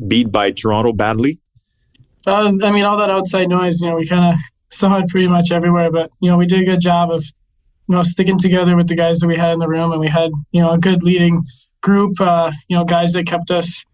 beat 0.08 0.32
by 0.32 0.52
Toronto 0.52 0.92
badly? 0.94 1.40
Uh, 2.26 2.52
I 2.62 2.72
mean, 2.72 2.84
all 2.84 2.98
that 2.98 3.10
outside 3.10 3.48
noise, 3.48 3.82
you 3.82 3.90
know, 3.90 3.96
we 3.96 4.06
kind 4.06 4.34
of 4.34 4.36
saw 4.70 4.98
it 4.98 5.10
pretty 5.10 5.28
much 5.28 5.52
everywhere, 5.52 5.92
but, 5.92 6.12
you 6.20 6.30
know, 6.30 6.38
we 6.38 6.46
did 6.46 6.62
a 6.62 6.66
good 6.66 6.82
job 6.82 7.12
of, 7.12 7.24
you 7.88 7.96
know, 7.96 8.04
sticking 8.04 8.38
together 8.38 8.76
with 8.76 8.88
the 8.88 8.96
guys 8.96 9.20
that 9.20 9.28
we 9.28 9.38
had 9.38 9.54
in 9.54 9.60
the 9.60 9.68
room 9.68 9.92
and 9.92 10.02
we 10.02 10.10
had, 10.10 10.32
you 10.52 10.62
know, 10.62 10.72
a 10.72 10.78
good 10.78 11.04
leading 11.04 11.42
group, 11.82 12.20
uh, 12.20 12.52
you 12.68 12.76
know, 12.76 12.84
guys 12.84 13.14
that 13.14 13.26
kept 13.26 13.52
us 13.52 13.86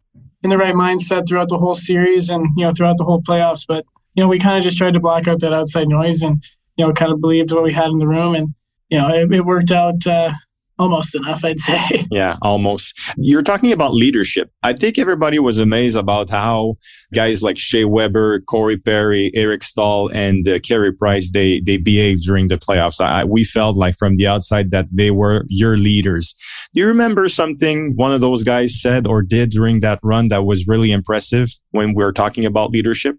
in 0.43 0.49
the 0.49 0.57
right 0.57 0.73
mindset 0.73 1.27
throughout 1.27 1.49
the 1.49 1.57
whole 1.57 1.73
series 1.75 2.29
and, 2.29 2.47
you 2.57 2.65
know, 2.65 2.71
throughout 2.71 2.97
the 2.97 3.03
whole 3.03 3.21
playoffs. 3.21 3.65
But 3.67 3.85
you 4.15 4.23
know, 4.23 4.27
we 4.27 4.39
kind 4.39 4.57
of 4.57 4.63
just 4.63 4.77
tried 4.77 4.93
to 4.93 4.99
block 4.99 5.27
out 5.27 5.39
that 5.39 5.53
outside 5.53 5.87
noise 5.87 6.21
and, 6.21 6.43
you 6.77 6.85
know, 6.85 6.93
kind 6.93 7.11
of 7.11 7.21
believed 7.21 7.51
what 7.51 7.63
we 7.63 7.73
had 7.73 7.89
in 7.89 7.99
the 7.99 8.07
room. 8.07 8.35
And, 8.35 8.53
you 8.89 8.99
know, 8.99 9.09
it, 9.09 9.33
it 9.33 9.45
worked 9.45 9.71
out 9.71 10.05
uh, 10.05 10.31
almost 10.79 11.15
enough, 11.15 11.43
I'd 11.43 11.59
say. 11.59 11.79
Yeah, 12.11 12.35
almost. 12.41 12.95
You're 13.17 13.41
talking 13.41 13.71
about 13.71 13.93
leadership. 13.93 14.51
I 14.61 14.73
think 14.73 14.99
everybody 14.99 15.39
was 15.39 15.57
amazed 15.57 15.97
about 15.97 16.29
how 16.29 16.75
guys 17.13 17.41
like 17.41 17.57
Shea 17.57 17.85
Weber, 17.85 18.41
Corey 18.41 18.77
Perry, 18.77 19.31
Eric 19.33 19.63
Staal, 19.63 20.09
and 20.13 20.47
uh, 20.47 20.59
Carey 20.59 20.93
Price 20.93 21.31
they 21.31 21.61
they 21.65 21.77
behaved 21.77 22.23
during 22.23 22.49
the 22.49 22.57
playoffs. 22.57 23.01
I, 23.01 23.23
we 23.23 23.43
felt 23.43 23.77
like 23.77 23.95
from 23.95 24.15
the 24.17 24.27
outside 24.27 24.71
that 24.71 24.85
they 24.91 25.11
were 25.11 25.43
your 25.47 25.77
leaders. 25.77 26.35
Do 26.73 26.81
you 26.81 26.87
remember 26.87 27.29
something 27.29 27.93
one 27.95 28.13
of 28.13 28.21
those 28.21 28.43
guys 28.43 28.79
said 28.79 29.07
or 29.07 29.21
did 29.21 29.51
during 29.51 29.79
that 29.79 29.99
run 30.03 30.27
that 30.27 30.45
was 30.45 30.67
really 30.67 30.91
impressive 30.91 31.47
when 31.71 31.95
we 31.95 32.03
were 32.03 32.13
talking 32.13 32.45
about 32.45 32.71
leadership? 32.71 33.17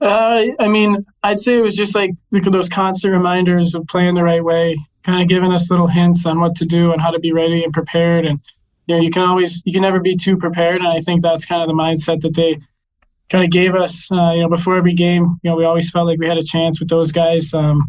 Uh, 0.00 0.44
I 0.60 0.68
mean, 0.68 0.96
I'd 1.22 1.40
say 1.40 1.56
it 1.56 1.62
was 1.62 1.76
just 1.76 1.94
like 1.94 2.12
those 2.30 2.68
constant 2.68 3.12
reminders 3.12 3.74
of 3.74 3.86
playing 3.88 4.14
the 4.14 4.22
right 4.22 4.42
way, 4.42 4.76
kind 5.02 5.20
of 5.20 5.28
giving 5.28 5.52
us 5.52 5.70
little 5.70 5.88
hints 5.88 6.24
on 6.26 6.40
what 6.40 6.54
to 6.56 6.64
do 6.64 6.92
and 6.92 7.00
how 7.00 7.10
to 7.10 7.18
be 7.18 7.32
ready 7.32 7.64
and 7.64 7.72
prepared. 7.72 8.24
And 8.24 8.40
you 8.86 8.96
know, 8.96 9.02
you 9.02 9.10
can 9.10 9.22
always, 9.22 9.62
you 9.66 9.72
can 9.72 9.82
never 9.82 10.00
be 10.00 10.16
too 10.16 10.36
prepared. 10.36 10.76
And 10.78 10.88
I 10.88 11.00
think 11.00 11.22
that's 11.22 11.44
kind 11.44 11.62
of 11.62 11.68
the 11.68 11.74
mindset 11.74 12.20
that 12.20 12.34
they 12.34 12.58
kind 13.28 13.44
of 13.44 13.50
gave 13.50 13.74
us. 13.74 14.10
Uh, 14.10 14.32
you 14.34 14.42
know, 14.42 14.48
before 14.48 14.76
every 14.76 14.94
game, 14.94 15.26
you 15.42 15.50
know, 15.50 15.56
we 15.56 15.64
always 15.64 15.90
felt 15.90 16.06
like 16.06 16.18
we 16.18 16.26
had 16.26 16.38
a 16.38 16.42
chance 16.42 16.80
with 16.80 16.88
those 16.88 17.12
guys. 17.12 17.52
Um, 17.52 17.82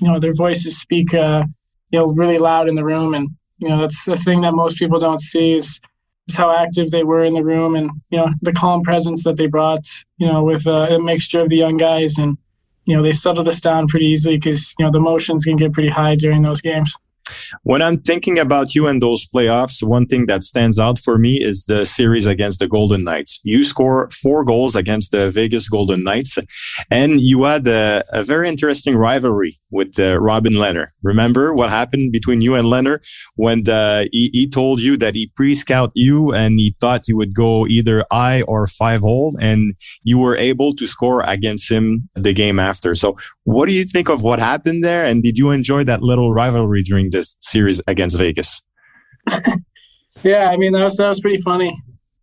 you 0.00 0.08
know, 0.08 0.18
their 0.18 0.34
voices 0.34 0.78
speak, 0.78 1.14
uh, 1.14 1.44
you 1.90 1.98
know, 1.98 2.06
really 2.06 2.38
loud 2.38 2.68
in 2.68 2.74
the 2.74 2.84
room, 2.84 3.14
and 3.14 3.28
you 3.58 3.68
know, 3.68 3.80
that's 3.80 4.04
the 4.04 4.16
thing 4.16 4.40
that 4.40 4.52
most 4.52 4.78
people 4.78 4.98
don't 4.98 5.20
see 5.20 5.52
is 5.52 5.80
is 6.28 6.36
how 6.36 6.50
active 6.50 6.90
they 6.90 7.04
were 7.04 7.24
in 7.24 7.34
the 7.34 7.44
room 7.44 7.74
and 7.74 7.90
you 8.10 8.18
know 8.18 8.28
the 8.42 8.52
calm 8.52 8.82
presence 8.82 9.24
that 9.24 9.36
they 9.36 9.46
brought 9.46 9.86
you 10.18 10.26
know 10.26 10.42
with 10.42 10.66
uh, 10.66 10.86
a 10.90 10.98
mixture 10.98 11.40
of 11.40 11.48
the 11.48 11.56
young 11.56 11.76
guys. 11.76 12.18
And 12.18 12.38
you 12.86 12.96
know 12.96 13.02
they 13.02 13.12
settled 13.12 13.48
us 13.48 13.60
down 13.60 13.88
pretty 13.88 14.06
easily 14.06 14.36
because 14.36 14.74
you 14.78 14.84
know 14.84 14.92
the 14.92 14.98
emotions 14.98 15.44
can 15.44 15.56
get 15.56 15.72
pretty 15.72 15.88
high 15.88 16.16
during 16.16 16.42
those 16.42 16.60
games 16.60 16.96
when 17.62 17.82
I'm 17.82 17.98
thinking 17.98 18.38
about 18.38 18.74
you 18.74 18.86
and 18.86 19.00
those 19.00 19.26
playoffs, 19.26 19.82
one 19.82 20.06
thing 20.06 20.26
that 20.26 20.42
stands 20.42 20.78
out 20.78 20.98
for 20.98 21.18
me 21.18 21.42
is 21.42 21.64
the 21.66 21.84
series 21.84 22.26
against 22.26 22.58
the 22.58 22.68
Golden 22.68 23.04
Knights. 23.04 23.40
You 23.44 23.62
score 23.62 24.08
four 24.10 24.44
goals 24.44 24.76
against 24.76 25.12
the 25.12 25.30
Vegas 25.30 25.68
Golden 25.68 26.04
Knights, 26.04 26.38
and 26.90 27.20
you 27.20 27.44
had 27.44 27.66
a, 27.66 28.04
a 28.10 28.24
very 28.24 28.48
interesting 28.48 28.96
rivalry 28.96 29.58
with 29.70 29.98
uh, 29.98 30.18
Robin 30.20 30.54
Lehner. 30.54 30.86
Remember 31.02 31.52
what 31.52 31.68
happened 31.68 32.12
between 32.12 32.40
you 32.40 32.54
and 32.54 32.66
Lehner 32.68 33.00
when 33.34 33.64
the, 33.64 34.08
he, 34.12 34.30
he, 34.32 34.48
told 34.48 34.80
you 34.80 34.96
that 34.96 35.16
he 35.16 35.32
pre-scout 35.34 35.90
you 35.94 36.32
and 36.32 36.60
he 36.60 36.76
thought 36.80 37.08
you 37.08 37.16
would 37.16 37.34
go 37.34 37.66
either 37.66 38.04
I 38.12 38.42
or 38.42 38.68
five 38.68 39.00
hole, 39.00 39.36
and 39.40 39.74
you 40.04 40.18
were 40.18 40.36
able 40.36 40.74
to 40.76 40.86
score 40.86 41.22
against 41.22 41.70
him 41.70 42.08
the 42.14 42.32
game 42.32 42.60
after. 42.60 42.94
So, 42.94 43.16
what 43.44 43.66
do 43.66 43.72
you 43.72 43.84
think 43.84 44.08
of 44.08 44.22
what 44.22 44.38
happened 44.38 44.84
there? 44.84 45.04
And 45.04 45.22
did 45.22 45.36
you 45.36 45.50
enjoy 45.50 45.84
that 45.84 46.02
little 46.02 46.32
rivalry 46.32 46.82
during 46.82 47.10
this 47.14 47.36
series 47.40 47.80
against 47.86 48.18
Vegas? 48.18 48.62
yeah, 50.22 50.50
I 50.50 50.56
mean 50.56 50.72
that 50.72 50.84
was 50.84 50.96
that 50.98 51.08
was 51.08 51.20
pretty 51.20 51.40
funny. 51.40 51.76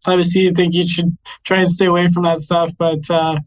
Obviously, 0.08 0.44
you 0.44 0.54
think 0.54 0.74
you 0.74 0.88
should 0.88 1.16
try 1.44 1.60
and 1.60 1.70
stay 1.70 1.86
away 1.86 2.08
from 2.08 2.24
that 2.24 2.40
stuff, 2.40 2.72
but 2.78 3.10
uh, 3.10 3.38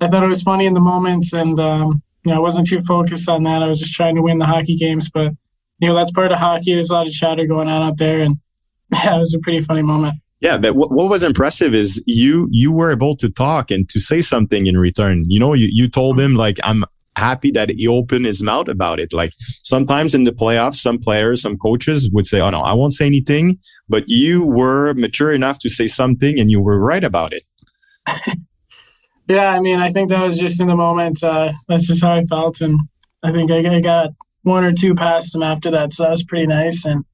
I 0.00 0.08
thought 0.08 0.24
it 0.24 0.28
was 0.28 0.42
funny 0.42 0.66
in 0.66 0.74
the 0.74 0.80
moment, 0.80 1.32
and 1.32 1.58
um, 1.58 2.02
you 2.24 2.32
know, 2.32 2.38
I 2.38 2.40
wasn't 2.40 2.68
too 2.68 2.80
focused 2.80 3.28
on 3.28 3.42
that. 3.44 3.62
I 3.62 3.66
was 3.66 3.78
just 3.78 3.94
trying 3.94 4.14
to 4.16 4.22
win 4.22 4.38
the 4.38 4.46
hockey 4.46 4.76
games, 4.76 5.10
but 5.10 5.32
you 5.80 5.88
know 5.88 5.94
that's 5.94 6.10
part 6.12 6.32
of 6.32 6.38
hockey. 6.38 6.74
There's 6.74 6.90
a 6.90 6.94
lot 6.94 7.08
of 7.08 7.12
chatter 7.12 7.46
going 7.46 7.68
on 7.68 7.82
out 7.82 7.98
there, 7.98 8.20
and 8.20 8.36
yeah, 8.92 9.16
it 9.16 9.20
was 9.20 9.34
a 9.34 9.40
pretty 9.40 9.60
funny 9.60 9.82
moment. 9.82 10.16
Yeah, 10.40 10.58
but 10.58 10.74
what, 10.74 10.90
what 10.90 11.08
was 11.08 11.22
impressive 11.22 11.72
is 11.72 12.02
you 12.04 12.48
you 12.50 12.72
were 12.72 12.90
able 12.90 13.16
to 13.16 13.30
talk 13.30 13.70
and 13.70 13.88
to 13.90 14.00
say 14.00 14.20
something 14.20 14.66
in 14.66 14.76
return. 14.76 15.24
You 15.28 15.38
know, 15.38 15.54
you, 15.54 15.68
you 15.70 15.88
told 15.88 16.18
him 16.18 16.34
like 16.34 16.58
I'm 16.64 16.84
happy 17.16 17.50
that 17.52 17.70
he 17.70 17.86
opened 17.86 18.26
his 18.26 18.42
mouth 18.42 18.68
about 18.68 18.98
it. 19.00 19.12
Like 19.12 19.32
sometimes 19.62 20.14
in 20.14 20.24
the 20.24 20.32
playoffs, 20.32 20.76
some 20.76 20.98
players, 20.98 21.42
some 21.42 21.56
coaches 21.58 22.10
would 22.12 22.26
say, 22.26 22.40
"Oh 22.40 22.50
no, 22.50 22.60
I 22.60 22.72
won't 22.72 22.92
say 22.92 23.06
anything," 23.06 23.58
but 23.88 24.08
you 24.08 24.44
were 24.44 24.94
mature 24.94 25.32
enough 25.32 25.58
to 25.60 25.68
say 25.68 25.86
something, 25.86 26.38
and 26.38 26.50
you 26.50 26.60
were 26.60 26.78
right 26.78 27.04
about 27.04 27.32
it. 27.32 27.44
yeah, 29.28 29.50
I 29.50 29.60
mean, 29.60 29.78
I 29.78 29.90
think 29.90 30.10
that 30.10 30.22
was 30.22 30.38
just 30.38 30.60
in 30.60 30.68
the 30.68 30.76
moment. 30.76 31.22
Uh, 31.22 31.52
that's 31.68 31.86
just 31.86 32.02
how 32.02 32.12
I 32.12 32.22
felt, 32.24 32.60
and 32.60 32.78
I 33.22 33.32
think 33.32 33.50
I, 33.50 33.76
I 33.76 33.80
got 33.80 34.10
one 34.42 34.64
or 34.64 34.72
two 34.72 34.94
past 34.94 35.34
him 35.34 35.42
after 35.42 35.70
that, 35.70 35.92
so 35.92 36.04
that 36.04 36.10
was 36.10 36.24
pretty 36.24 36.46
nice. 36.46 36.84
And 36.84 37.04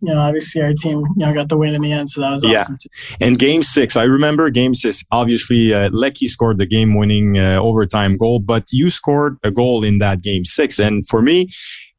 you 0.00 0.12
know, 0.12 0.18
obviously 0.18 0.62
our 0.62 0.72
team, 0.72 0.98
you 0.98 1.26
know, 1.26 1.32
got 1.32 1.48
the 1.48 1.56
win 1.56 1.74
in 1.74 1.82
the 1.82 1.92
end, 1.92 2.08
so 2.08 2.20
that 2.20 2.30
was 2.30 2.44
yeah. 2.44 2.58
awesome. 2.58 2.78
Too. 2.80 2.88
And 3.20 3.38
game 3.38 3.62
six, 3.62 3.96
I 3.96 4.04
remember 4.04 4.50
game 4.50 4.74
six. 4.74 5.02
Obviously, 5.10 5.72
uh, 5.72 5.90
Lecky 5.90 6.26
scored 6.26 6.58
the 6.58 6.66
game-winning 6.66 7.38
uh, 7.38 7.58
overtime 7.60 8.16
goal, 8.16 8.38
but 8.38 8.64
you 8.70 8.90
scored 8.90 9.38
a 9.42 9.50
goal 9.50 9.84
in 9.84 9.98
that 9.98 10.22
game 10.22 10.44
six, 10.44 10.78
and 10.78 11.06
for 11.08 11.22
me, 11.22 11.48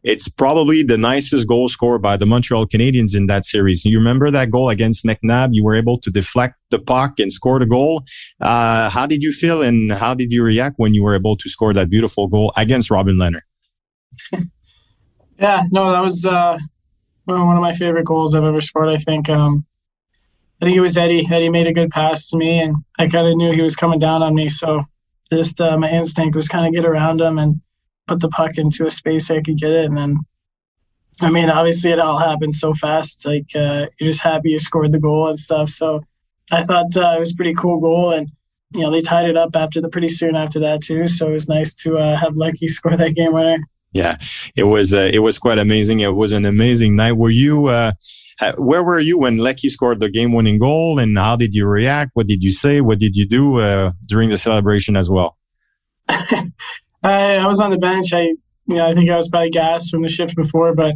it's 0.05 0.29
probably 0.29 0.83
the 0.83 0.99
nicest 0.99 1.47
goal 1.47 1.67
scored 1.67 2.03
by 2.03 2.15
the 2.15 2.27
Montreal 2.27 2.67
Canadiens 2.67 3.15
in 3.15 3.25
that 3.25 3.43
series. 3.43 3.83
You 3.85 3.97
remember 3.97 4.29
that 4.29 4.51
goal 4.51 4.69
against 4.69 5.03
McNabb? 5.03 5.49
You 5.53 5.63
were 5.63 5.73
able 5.73 5.97
to 6.01 6.11
deflect 6.11 6.53
the 6.69 6.77
puck 6.77 7.19
and 7.19 7.33
score 7.33 7.57
the 7.57 7.65
goal. 7.65 8.03
Uh, 8.39 8.87
how 8.91 9.07
did 9.07 9.23
you 9.23 9.31
feel 9.31 9.63
and 9.63 9.91
how 9.91 10.13
did 10.13 10.31
you 10.31 10.43
react 10.43 10.75
when 10.77 10.93
you 10.93 11.01
were 11.01 11.15
able 11.15 11.35
to 11.37 11.49
score 11.49 11.73
that 11.73 11.89
beautiful 11.89 12.27
goal 12.27 12.53
against 12.55 12.91
Robin 12.91 13.17
Leonard? 13.17 13.41
yeah, 15.39 15.63
no, 15.71 15.91
that 15.91 16.03
was 16.03 16.23
uh, 16.23 16.55
one 17.25 17.55
of 17.55 17.61
my 17.61 17.73
favorite 17.73 18.05
goals 18.05 18.35
I've 18.35 18.43
ever 18.43 18.61
scored. 18.61 18.89
I 18.89 18.97
think. 18.97 19.29
Um, 19.29 19.65
I 20.61 20.65
think 20.65 20.77
it 20.77 20.81
was 20.81 20.97
Eddie. 20.97 21.27
Eddie 21.29 21.49
made 21.49 21.67
a 21.67 21.73
good 21.73 21.89
pass 21.89 22.29
to 22.29 22.37
me, 22.37 22.59
and 22.59 22.77
I 22.97 23.07
kind 23.07 23.27
of 23.27 23.35
knew 23.35 23.51
he 23.51 23.61
was 23.61 23.75
coming 23.75 23.99
down 23.99 24.23
on 24.23 24.33
me. 24.33 24.47
So 24.47 24.83
just 25.31 25.59
uh, 25.59 25.77
my 25.77 25.91
instinct 25.91 26.35
was 26.35 26.47
kind 26.47 26.65
of 26.65 26.73
get 26.73 26.89
around 26.89 27.19
him 27.19 27.37
and 27.39 27.59
put 28.07 28.19
the 28.19 28.29
puck 28.29 28.57
into 28.57 28.85
a 28.85 28.91
space 28.91 29.29
I 29.29 29.41
could 29.41 29.57
get 29.57 29.71
it. 29.71 29.85
And 29.85 29.97
then, 29.97 30.17
I 31.21 31.29
mean, 31.29 31.49
obviously 31.49 31.91
it 31.91 31.99
all 31.99 32.17
happened 32.17 32.55
so 32.55 32.73
fast. 32.73 33.25
Like 33.25 33.47
uh, 33.55 33.87
you're 33.99 34.11
just 34.11 34.23
happy 34.23 34.51
you 34.51 34.59
scored 34.59 34.91
the 34.91 34.99
goal 34.99 35.27
and 35.27 35.39
stuff. 35.39 35.69
So 35.69 36.01
I 36.51 36.63
thought 36.63 36.95
uh, 36.95 37.15
it 37.17 37.19
was 37.19 37.33
pretty 37.33 37.53
cool 37.53 37.79
goal, 37.79 38.11
and 38.11 38.31
you 38.73 38.81
know 38.81 38.91
they 38.91 39.01
tied 39.01 39.27
it 39.27 39.37
up 39.37 39.55
after 39.55 39.81
the 39.81 39.89
pretty 39.89 40.09
soon 40.09 40.35
after 40.35 40.59
that 40.61 40.81
too. 40.81 41.07
So 41.07 41.27
it 41.27 41.33
was 41.33 41.49
nice 41.49 41.75
to 41.75 41.97
uh, 41.97 42.15
have 42.15 42.35
Lucky 42.35 42.67
score 42.67 42.95
that 42.95 43.15
game 43.15 43.33
winner. 43.33 43.57
Yeah, 43.95 44.17
it 44.57 44.65
was 44.65 44.93
uh, 44.93 45.09
it 45.13 45.19
was 45.19 45.39
quite 45.39 45.57
amazing. 45.57 46.01
It 46.01 46.15
was 46.15 46.33
an 46.33 46.43
amazing 46.43 46.97
night. 46.97 47.13
Were 47.13 47.29
you? 47.29 47.67
Uh, 47.67 47.93
where 48.57 48.83
were 48.83 48.99
you 48.99 49.17
when 49.17 49.37
Lecky 49.37 49.69
scored 49.69 50.01
the 50.01 50.09
game-winning 50.09 50.59
goal, 50.59 50.99
and 50.99 51.17
how 51.17 51.37
did 51.37 51.55
you 51.55 51.65
react? 51.65 52.11
What 52.13 52.27
did 52.27 52.43
you 52.43 52.51
say? 52.51 52.81
What 52.81 52.99
did 52.99 53.15
you 53.15 53.25
do 53.25 53.61
uh, 53.61 53.93
during 54.09 54.27
the 54.27 54.37
celebration 54.37 54.97
as 54.97 55.09
well? 55.09 55.37
I, 56.09 56.43
I 57.03 57.47
was 57.47 57.61
on 57.61 57.71
the 57.71 57.77
bench. 57.77 58.11
I, 58.11 58.23
you 58.67 58.75
know, 58.75 58.85
I 58.85 58.93
think 58.93 59.09
I 59.09 59.15
was 59.15 59.29
probably 59.29 59.51
gassed 59.51 59.91
from 59.91 60.01
the 60.01 60.09
shift 60.09 60.35
before, 60.35 60.75
but 60.75 60.95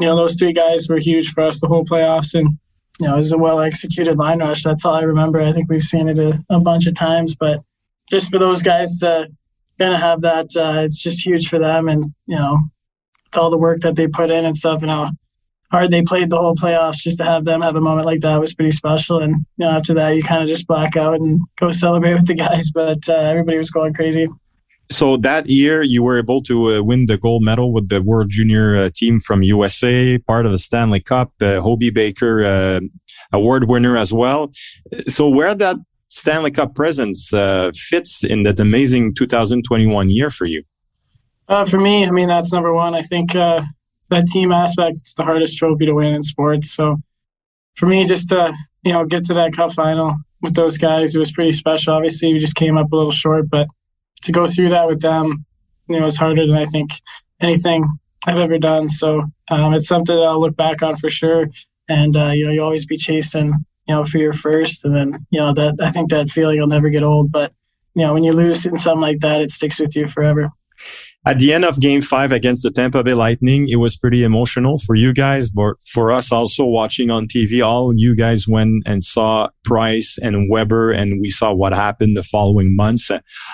you 0.00 0.08
know, 0.08 0.16
those 0.16 0.34
three 0.34 0.52
guys 0.52 0.88
were 0.88 0.98
huge 0.98 1.30
for 1.30 1.44
us 1.44 1.60
the 1.60 1.68
whole 1.68 1.84
playoffs, 1.84 2.34
and 2.34 2.58
you 2.98 3.06
know, 3.06 3.14
it 3.14 3.18
was 3.18 3.32
a 3.32 3.38
well-executed 3.38 4.18
line 4.18 4.40
rush. 4.40 4.64
That's 4.64 4.84
all 4.84 4.96
I 4.96 5.02
remember. 5.02 5.40
I 5.40 5.52
think 5.52 5.70
we've 5.70 5.84
seen 5.84 6.08
it 6.08 6.18
a, 6.18 6.44
a 6.50 6.58
bunch 6.58 6.88
of 6.88 6.96
times, 6.96 7.36
but 7.36 7.62
just 8.10 8.28
for 8.28 8.40
those 8.40 8.60
guys 8.60 8.98
to 8.98 9.28
of 9.80 10.00
have 10.00 10.20
that, 10.22 10.46
uh, 10.56 10.80
it's 10.80 11.02
just 11.02 11.24
huge 11.24 11.48
for 11.48 11.58
them, 11.58 11.88
and 11.88 12.04
you 12.26 12.36
know, 12.36 12.58
all 13.34 13.50
the 13.50 13.58
work 13.58 13.80
that 13.80 13.96
they 13.96 14.08
put 14.08 14.30
in 14.30 14.44
and 14.44 14.56
stuff, 14.56 14.82
and 14.82 14.90
how 14.90 15.10
hard 15.70 15.90
they 15.90 16.02
played 16.02 16.30
the 16.30 16.38
whole 16.38 16.54
playoffs. 16.54 17.02
Just 17.02 17.18
to 17.18 17.24
have 17.24 17.44
them 17.44 17.62
have 17.62 17.76
a 17.76 17.80
moment 17.80 18.06
like 18.06 18.20
that 18.20 18.40
was 18.40 18.54
pretty 18.54 18.72
special. 18.72 19.20
And 19.20 19.34
you 19.34 19.64
know, 19.64 19.70
after 19.70 19.94
that, 19.94 20.10
you 20.10 20.22
kind 20.22 20.42
of 20.42 20.48
just 20.48 20.66
black 20.66 20.96
out 20.96 21.14
and 21.14 21.40
go 21.58 21.70
celebrate 21.70 22.14
with 22.18 22.26
the 22.26 22.34
guys. 22.34 22.70
But 22.70 23.08
uh, 23.08 23.14
everybody 23.14 23.58
was 23.58 23.70
going 23.70 23.94
crazy. 23.94 24.28
So 24.90 25.16
that 25.18 25.48
year, 25.48 25.82
you 25.82 26.02
were 26.02 26.18
able 26.18 26.42
to 26.42 26.74
uh, 26.74 26.82
win 26.82 27.06
the 27.06 27.16
gold 27.16 27.44
medal 27.44 27.72
with 27.72 27.88
the 27.88 28.02
World 28.02 28.28
Junior 28.28 28.76
uh, 28.76 28.90
team 28.92 29.20
from 29.20 29.44
USA, 29.44 30.18
part 30.18 30.46
of 30.46 30.52
the 30.52 30.58
Stanley 30.58 31.00
Cup, 31.00 31.32
uh, 31.40 31.60
Hobey 31.60 31.90
Baker 31.90 32.42
uh, 32.42 32.80
award 33.32 33.68
winner 33.68 33.96
as 33.96 34.12
well. 34.12 34.50
So 35.06 35.28
where 35.28 35.54
that 35.54 35.76
Stanley 36.10 36.50
Cup 36.50 36.74
presence 36.74 37.32
uh, 37.32 37.70
fits 37.74 38.24
in 38.24 38.42
that 38.42 38.60
amazing 38.60 39.14
2021 39.14 40.10
year 40.10 40.28
for 40.28 40.44
you? 40.44 40.62
Uh, 41.48 41.64
for 41.64 41.78
me, 41.78 42.04
I 42.04 42.10
mean, 42.10 42.28
that's 42.28 42.52
number 42.52 42.72
one. 42.72 42.94
I 42.94 43.02
think 43.02 43.34
uh, 43.34 43.60
that 44.10 44.26
team 44.26 44.52
aspect 44.52 44.96
is 45.04 45.14
the 45.14 45.24
hardest 45.24 45.56
trophy 45.56 45.86
to 45.86 45.94
win 45.94 46.14
in 46.14 46.22
sports. 46.22 46.72
So 46.72 46.96
for 47.76 47.86
me, 47.86 48.04
just 48.04 48.28
to, 48.28 48.52
you 48.82 48.92
know, 48.92 49.04
get 49.04 49.24
to 49.24 49.34
that 49.34 49.52
cup 49.52 49.72
final 49.72 50.14
with 50.42 50.54
those 50.54 50.78
guys, 50.78 51.14
it 51.14 51.18
was 51.18 51.32
pretty 51.32 51.52
special. 51.52 51.94
Obviously, 51.94 52.32
we 52.32 52.38
just 52.38 52.56
came 52.56 52.76
up 52.76 52.92
a 52.92 52.96
little 52.96 53.10
short, 53.10 53.48
but 53.48 53.68
to 54.22 54.32
go 54.32 54.46
through 54.46 54.70
that 54.70 54.86
with 54.86 55.00
them, 55.00 55.44
you 55.88 55.98
know, 55.98 56.04
was 56.04 56.16
harder 56.16 56.46
than 56.46 56.56
I 56.56 56.66
think 56.66 56.90
anything 57.40 57.84
I've 58.26 58.36
ever 58.36 58.58
done. 58.58 58.88
So 58.88 59.22
um, 59.50 59.74
it's 59.74 59.88
something 59.88 60.14
that 60.14 60.22
I'll 60.22 60.40
look 60.40 60.56
back 60.56 60.82
on 60.82 60.96
for 60.96 61.08
sure. 61.08 61.48
And, 61.88 62.16
uh, 62.16 62.30
you 62.30 62.46
know, 62.46 62.52
you 62.52 62.62
always 62.62 62.86
be 62.86 62.96
chasing, 62.96 63.54
you 63.90 63.96
know, 63.96 64.04
for 64.04 64.18
your 64.18 64.32
first. 64.32 64.84
And 64.84 64.94
then, 64.94 65.26
you 65.30 65.40
know, 65.40 65.52
that 65.52 65.74
I 65.82 65.90
think 65.90 66.10
that 66.10 66.30
feeling 66.30 66.60
will 66.60 66.68
never 66.68 66.90
get 66.90 67.02
old. 67.02 67.32
But, 67.32 67.52
you 67.94 68.04
know, 68.06 68.14
when 68.14 68.22
you 68.22 68.32
lose 68.32 68.64
in 68.64 68.78
something 68.78 69.02
like 69.02 69.18
that, 69.18 69.40
it 69.40 69.50
sticks 69.50 69.80
with 69.80 69.96
you 69.96 70.06
forever. 70.06 70.48
At 71.26 71.40
the 71.40 71.52
end 71.52 71.64
of 71.64 71.80
game 71.80 72.00
five 72.00 72.30
against 72.30 72.62
the 72.62 72.70
Tampa 72.70 73.02
Bay 73.02 73.14
Lightning, 73.14 73.68
it 73.68 73.76
was 73.76 73.96
pretty 73.96 74.22
emotional 74.22 74.78
for 74.78 74.94
you 74.94 75.12
guys, 75.12 75.50
but 75.50 75.74
for 75.86 76.12
us 76.12 76.30
also 76.30 76.64
watching 76.64 77.10
on 77.10 77.26
TV, 77.26 77.66
all 77.66 77.92
you 77.94 78.14
guys 78.14 78.46
went 78.46 78.84
and 78.86 79.02
saw 79.02 79.48
Price 79.64 80.18
and 80.22 80.48
Weber 80.48 80.92
and 80.92 81.20
we 81.20 81.28
saw 81.28 81.52
what 81.52 81.72
happened 81.72 82.16
the 82.16 82.22
following 82.22 82.76
months. 82.76 83.10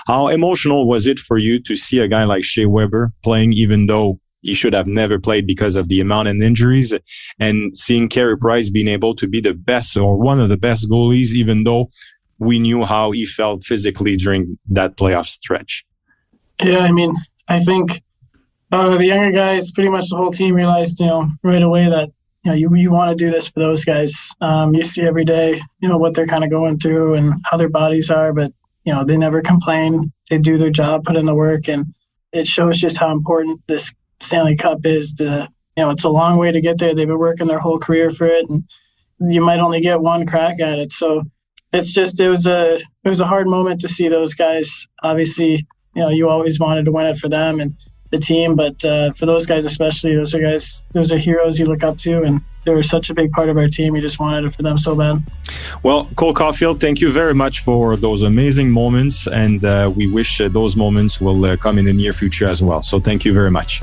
How 0.07 0.29
emotional 0.29 0.87
was 0.87 1.07
it 1.07 1.19
for 1.19 1.39
you 1.39 1.61
to 1.63 1.75
see 1.75 1.99
a 1.99 2.09
guy 2.09 2.25
like 2.25 2.45
Shea 2.45 2.67
Weber 2.67 3.13
playing, 3.25 3.55
even 3.55 3.87
though 3.87 4.21
he 4.47 4.55
should 4.55 4.73
have 4.73 4.87
never 4.87 5.19
played 5.19 5.47
because 5.47 5.75
of 5.75 5.89
the 5.89 6.01
amount 6.01 6.29
of 6.29 6.41
injuries 6.41 6.95
and 7.41 7.77
seeing 7.77 8.09
Carey 8.09 8.39
Price 8.39 8.71
being 8.71 8.87
able 8.87 9.15
to 9.17 9.27
be 9.27 9.41
the 9.41 9.55
best 9.55 9.97
or 9.97 10.17
one 10.17 10.39
of 10.41 10.49
the 10.49 10.57
best 10.57 10.89
goalies, 10.89 11.35
even 11.35 11.65
though 11.65 11.91
we 12.39 12.61
knew 12.61 12.85
how 12.85 13.11
he 13.11 13.27
felt 13.27 13.65
physically 13.65 14.17
during 14.17 14.57
that 14.69 14.97
playoff 14.97 15.27
stretch. 15.27 15.85
Yeah, 16.63 16.79
I 16.79 16.93
mean, 16.93 17.13
I 17.49 17.59
think 17.59 18.03
uh, 18.71 18.97
the 18.97 19.07
younger 19.07 19.33
guys, 19.33 19.73
pretty 19.73 19.91
much 19.91 20.09
the 20.11 20.17
whole 20.17 20.31
team, 20.31 20.55
realized 20.55 21.01
you 21.01 21.07
know 21.07 21.27
right 21.43 21.63
away 21.63 21.89
that 21.89 22.11
you 22.45 22.51
know 22.51 22.57
you 22.57 22.73
you 22.77 22.93
want 22.93 23.11
to 23.11 23.17
do 23.17 23.31
this 23.31 23.49
for 23.49 23.61
those 23.61 23.85
guys. 23.85 24.33
Um, 24.41 24.75
you 24.75 24.85
see 24.85 25.03
every 25.03 25.25
day, 25.25 25.61
you 25.81 25.89
know 25.89 25.99
what 25.99 26.15
they're 26.15 26.27
kind 26.27 26.45
of 26.45 26.51
going 26.51 26.79
through 26.79 27.15
and 27.15 27.35
how 27.45 27.57
their 27.57 27.69
bodies 27.69 28.11
are, 28.11 28.33
but 28.33 28.53
you 28.85 28.93
know 28.93 29.05
they 29.05 29.17
never 29.17 29.43
complain. 29.43 30.13
They 30.31 30.39
do 30.39 30.57
their 30.57 30.71
job, 30.71 31.05
put 31.05 31.17
in 31.17 31.27
the 31.27 31.35
work, 31.35 31.69
and 31.69 31.85
it 32.33 32.47
shows 32.47 32.79
just 32.79 32.99
how 32.99 33.11
important 33.11 33.61
this 33.67 33.93
Stanley 34.21 34.57
Cup 34.57 34.85
is. 34.85 35.15
The 35.15 35.49
you 35.77 35.85
know 35.85 35.91
it's 35.91 36.05
a 36.05 36.09
long 36.09 36.39
way 36.39 36.53
to 36.53 36.61
get 36.61 36.79
there. 36.79 36.95
They've 36.95 37.07
been 37.07 37.19
working 37.19 37.47
their 37.47 37.59
whole 37.59 37.79
career 37.79 38.11
for 38.11 38.27
it, 38.27 38.49
and 38.49 38.65
you 39.21 39.45
might 39.45 39.61
only 39.61 39.81
get 39.81 40.01
one 40.01 40.27
crack 40.27 40.61
at 40.61 40.79
it. 40.79 40.93
So 40.93 41.23
it's 41.73 41.93
just 41.93 42.21
it 42.21 42.29
was 42.29 42.47
a 42.47 42.75
it 42.77 43.09
was 43.09 43.21
a 43.21 43.27
hard 43.27 43.47
moment 43.47 43.81
to 43.83 43.89
see 43.89 44.09
those 44.09 44.35
guys. 44.35 44.87
Obviously, 45.03 45.67
you 45.95 46.03
know 46.03 46.09
you 46.09 46.29
always 46.29 46.59
wanted 46.59 46.85
to 46.87 46.93
win 46.93 47.07
it 47.07 47.19
for 47.19 47.29
them 47.29 47.61
and 47.61 47.75
the 48.11 48.19
team, 48.19 48.55
but 48.55 48.85
uh, 48.85 49.13
for 49.13 49.27
those 49.27 49.47
guys 49.47 49.65
especially, 49.65 50.15
those 50.15 50.35
are 50.35 50.41
guys, 50.41 50.83
those 50.93 51.13
are 51.13 51.19
heroes 51.19 51.59
you 51.59 51.67
look 51.67 51.83
up 51.83 51.99
to, 51.99 52.23
and 52.23 52.41
they 52.65 52.75
were 52.75 52.83
such 52.83 53.11
a 53.11 53.15
big 53.15 53.31
part 53.33 53.49
of 53.49 53.57
our 53.57 53.69
team. 53.69 53.97
You 53.97 54.01
just 54.01 54.21
wanted 54.21 54.45
it 54.45 54.55
for 54.55 54.63
them 54.63 54.79
so 54.79 54.95
bad. 54.95 55.19
Well, 55.83 56.09
Cole 56.17 56.33
Caulfield, 56.33 56.81
thank 56.81 57.01
you 57.01 57.11
very 57.11 57.35
much 57.35 57.61
for 57.61 57.97
those 57.97 58.23
amazing 58.23 58.71
moments, 58.71 59.27
and 59.27 59.65
uh, 59.65 59.93
we 59.95 60.07
wish 60.07 60.41
uh, 60.41 60.49
those 60.49 60.77
moments 60.77 61.21
will 61.21 61.45
uh, 61.45 61.57
come 61.57 61.79
in 61.79 61.85
the 61.85 61.93
near 61.93 62.13
future 62.13 62.47
as 62.47 62.63
well. 62.63 62.83
So 62.83 63.01
thank 63.01 63.25
you 63.25 63.33
very 63.33 63.51
much. 63.51 63.83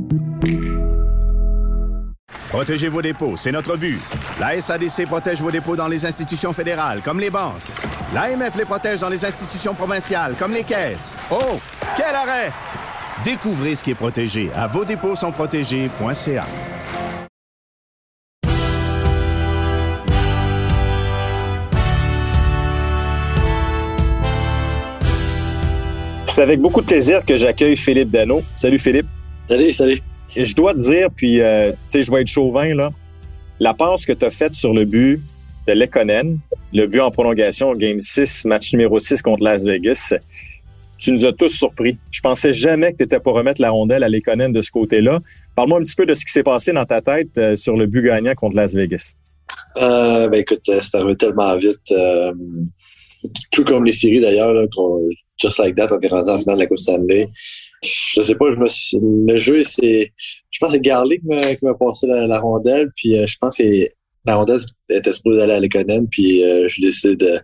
Protégez 2.51 2.89
vos 2.89 3.01
dépôts, 3.01 3.37
c'est 3.37 3.53
notre 3.53 3.77
but. 3.77 3.97
La 4.37 4.61
SADC 4.61 5.05
protège 5.05 5.39
vos 5.39 5.51
dépôts 5.51 5.77
dans 5.77 5.87
les 5.87 6.05
institutions 6.05 6.51
fédérales, 6.51 6.99
comme 7.01 7.17
les 7.17 7.29
banques. 7.29 7.61
L'AMF 8.13 8.57
les 8.57 8.65
protège 8.65 8.99
dans 8.99 9.07
les 9.07 9.23
institutions 9.23 9.73
provinciales, 9.73 10.35
comme 10.37 10.51
les 10.53 10.65
caisses. 10.65 11.15
Oh, 11.31 11.61
quel 11.95 12.13
arrêt! 12.13 12.51
Découvrez 13.23 13.75
ce 13.75 13.83
qui 13.85 13.91
est 13.91 13.95
protégé 13.95 14.51
à 14.53 14.67
vos 14.67 14.83
dépôts 14.83 15.15
sont 15.15 15.31
protégés.ca. 15.31 16.45
C'est 26.27 26.41
avec 26.41 26.59
beaucoup 26.59 26.81
de 26.81 26.85
plaisir 26.85 27.23
que 27.23 27.37
j'accueille 27.37 27.77
Philippe 27.77 28.11
Dano. 28.11 28.41
Salut 28.55 28.79
Philippe. 28.79 29.07
Salut, 29.47 29.71
salut. 29.71 30.01
Je 30.35 30.55
dois 30.55 30.73
te 30.73 30.79
dire, 30.79 31.09
puis 31.15 31.41
euh, 31.41 31.71
tu 31.71 31.77
sais, 31.87 32.03
je 32.03 32.11
vais 32.11 32.21
être 32.21 32.27
chauvin, 32.27 32.73
là. 32.73 32.91
La 33.59 33.73
passe 33.73 34.05
que 34.05 34.13
tu 34.13 34.25
as 34.25 34.31
faite 34.31 34.53
sur 34.53 34.73
le 34.73 34.85
but 34.85 35.21
de 35.67 35.73
Lekonen, 35.73 36.39
le 36.73 36.87
but 36.87 37.01
en 37.01 37.11
prolongation, 37.11 37.73
Game 37.73 37.99
6, 37.99 38.45
match 38.45 38.71
numéro 38.73 38.97
6 38.97 39.21
contre 39.21 39.43
Las 39.43 39.63
Vegas, 39.63 40.13
tu 40.97 41.11
nous 41.11 41.25
as 41.25 41.33
tous 41.33 41.49
surpris. 41.49 41.97
Je 42.11 42.21
pensais 42.21 42.53
jamais 42.53 42.93
que 42.93 42.97
tu 42.97 43.03
étais 43.03 43.19
pour 43.19 43.33
remettre 43.33 43.61
la 43.61 43.71
rondelle 43.71 44.03
à 44.03 44.09
Lekonen 44.09 44.51
de 44.51 44.61
ce 44.61 44.71
côté-là. 44.71 45.19
Parle-moi 45.55 45.79
un 45.79 45.83
petit 45.83 45.95
peu 45.95 46.05
de 46.05 46.13
ce 46.13 46.25
qui 46.25 46.31
s'est 46.31 46.43
passé 46.43 46.71
dans 46.71 46.85
ta 46.85 47.01
tête 47.01 47.37
euh, 47.37 47.55
sur 47.55 47.75
le 47.75 47.85
but 47.85 48.03
gagnant 48.03 48.33
contre 48.33 48.55
Las 48.55 48.73
Vegas. 48.73 49.13
Euh, 49.77 50.29
ben 50.29 50.39
écoute, 50.39 50.61
c'est 50.63 50.95
arrivé 50.95 51.15
tellement 51.17 51.57
vite. 51.57 51.93
Tout 53.51 53.63
comme 53.65 53.83
les 53.83 53.91
séries 53.91 54.21
d'ailleurs, 54.21 54.53
Just 55.37 55.57
Like 55.59 55.75
That, 55.75 55.87
on 55.91 55.99
est 55.99 56.07
rendu 56.07 56.29
en 56.29 56.37
finale 56.37 56.55
de 56.55 56.61
la 56.61 56.67
Coupe 56.67 56.77
Stanley. 56.77 57.27
Je 57.83 58.21
sais 58.21 58.35
pas, 58.35 58.45
je 58.53 58.59
me 58.59 58.67
suis- 58.67 58.97
le 59.01 59.37
jeu, 59.39 59.63
c'est. 59.63 60.11
Je 60.51 60.59
pense 60.59 60.69
que 60.69 60.75
c'est 60.75 60.81
Garley 60.81 61.17
qui 61.19 61.65
m'a 61.65 61.73
passé 61.73 62.05
la, 62.07 62.27
la 62.27 62.39
rondelle, 62.39 62.91
puis 62.95 63.17
euh, 63.17 63.25
je 63.25 63.37
pense 63.39 63.57
que 63.57 63.63
la 64.25 64.35
rondelle 64.35 64.59
était 64.89 65.11
supposée 65.13 65.41
aller 65.41 65.53
à 65.53 65.59
Lekonen, 65.59 66.07
puis 66.07 66.43
euh, 66.43 66.67
j'ai 66.67 66.83
décidé 66.83 67.15
de 67.15 67.39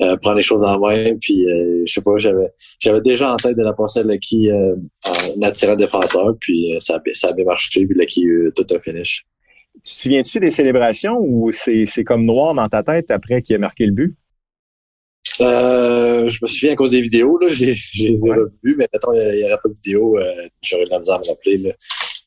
euh, 0.00 0.16
prendre 0.16 0.36
les 0.36 0.42
choses 0.42 0.64
en 0.64 0.78
main, 0.78 1.14
puis 1.20 1.44
je 1.84 1.92
sais 1.92 2.00
pas, 2.00 2.16
j'avais 2.16 2.48
j'avais 2.80 3.02
déjà 3.02 3.30
en 3.30 3.36
tête 3.36 3.58
de 3.58 3.62
la 3.62 3.74
passer 3.74 4.00
à 4.00 4.02
Lucky 4.04 4.48
en 4.50 5.42
attirant 5.42 5.76
défenseur, 5.76 6.34
puis 6.40 6.74
ça, 6.80 6.98
ça 7.12 7.28
a 7.28 7.32
bien 7.34 7.44
marché, 7.44 7.84
puis 7.86 7.94
Lucky 7.98 8.24
tout 8.56 8.66
un 8.74 8.78
finish. 8.78 9.26
Tu 9.74 9.80
te 9.82 9.88
souviens-tu 10.02 10.40
des 10.40 10.50
célébrations 10.50 11.18
ou 11.20 11.50
c'est 11.52 11.84
c'est 11.84 12.04
comme 12.04 12.24
noir 12.24 12.54
dans 12.54 12.68
ta 12.68 12.82
tête 12.82 13.10
après 13.10 13.42
qu'il 13.42 13.56
a 13.56 13.58
marqué 13.58 13.84
le 13.84 13.92
but? 13.92 14.16
Euh, 15.40 16.28
je 16.28 16.38
me 16.42 16.46
souviens 16.48 16.72
à 16.72 16.76
cause 16.76 16.90
des 16.92 17.00
vidéos, 17.00 17.38
là, 17.38 17.48
j'ai, 17.50 17.74
j'ai 17.92 18.08
les 18.10 18.18
ai 18.18 18.20
Ouais. 18.30 18.36
revues, 18.36 18.76
mais 18.78 18.86
mettons, 18.92 19.12
il 19.14 19.36
n'y 19.36 19.44
aurait 19.44 19.58
pas 19.62 19.68
de 19.68 19.74
vidéo, 19.84 20.18
euh, 20.18 20.32
j'aurais 20.62 20.84
de 20.84 20.90
la 20.90 20.98
misère 21.00 21.14
à 21.14 21.18
me 21.18 21.28
rappeler, 21.28 21.58
là. 21.58 21.70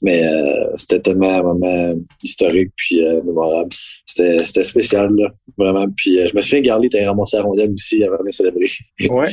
Mais 0.01 0.23
euh, 0.27 0.67
c'était 0.77 0.99
tellement 0.99 1.33
un 1.39 1.41
moment 1.41 1.95
historique 2.21 2.69
puis 2.75 3.03
euh, 3.03 3.19
mémorable. 3.23 3.69
C'était, 4.05 4.37
c'était 4.39 4.63
spécial, 4.63 5.09
là, 5.15 5.31
vraiment. 5.57 5.87
Puis 5.95 6.19
euh, 6.19 6.27
je 6.27 6.35
me 6.35 6.41
souviens 6.41 6.61
que 6.61 6.65
Garley 6.67 6.85
était 6.87 7.03
ramassé 7.07 7.37
à 7.37 7.41
rondelle 7.41 7.71
aussi 7.73 8.03
avant 8.03 8.23
de 8.23 8.29
célébrer. 8.29 8.67
Ouais. 9.09 9.25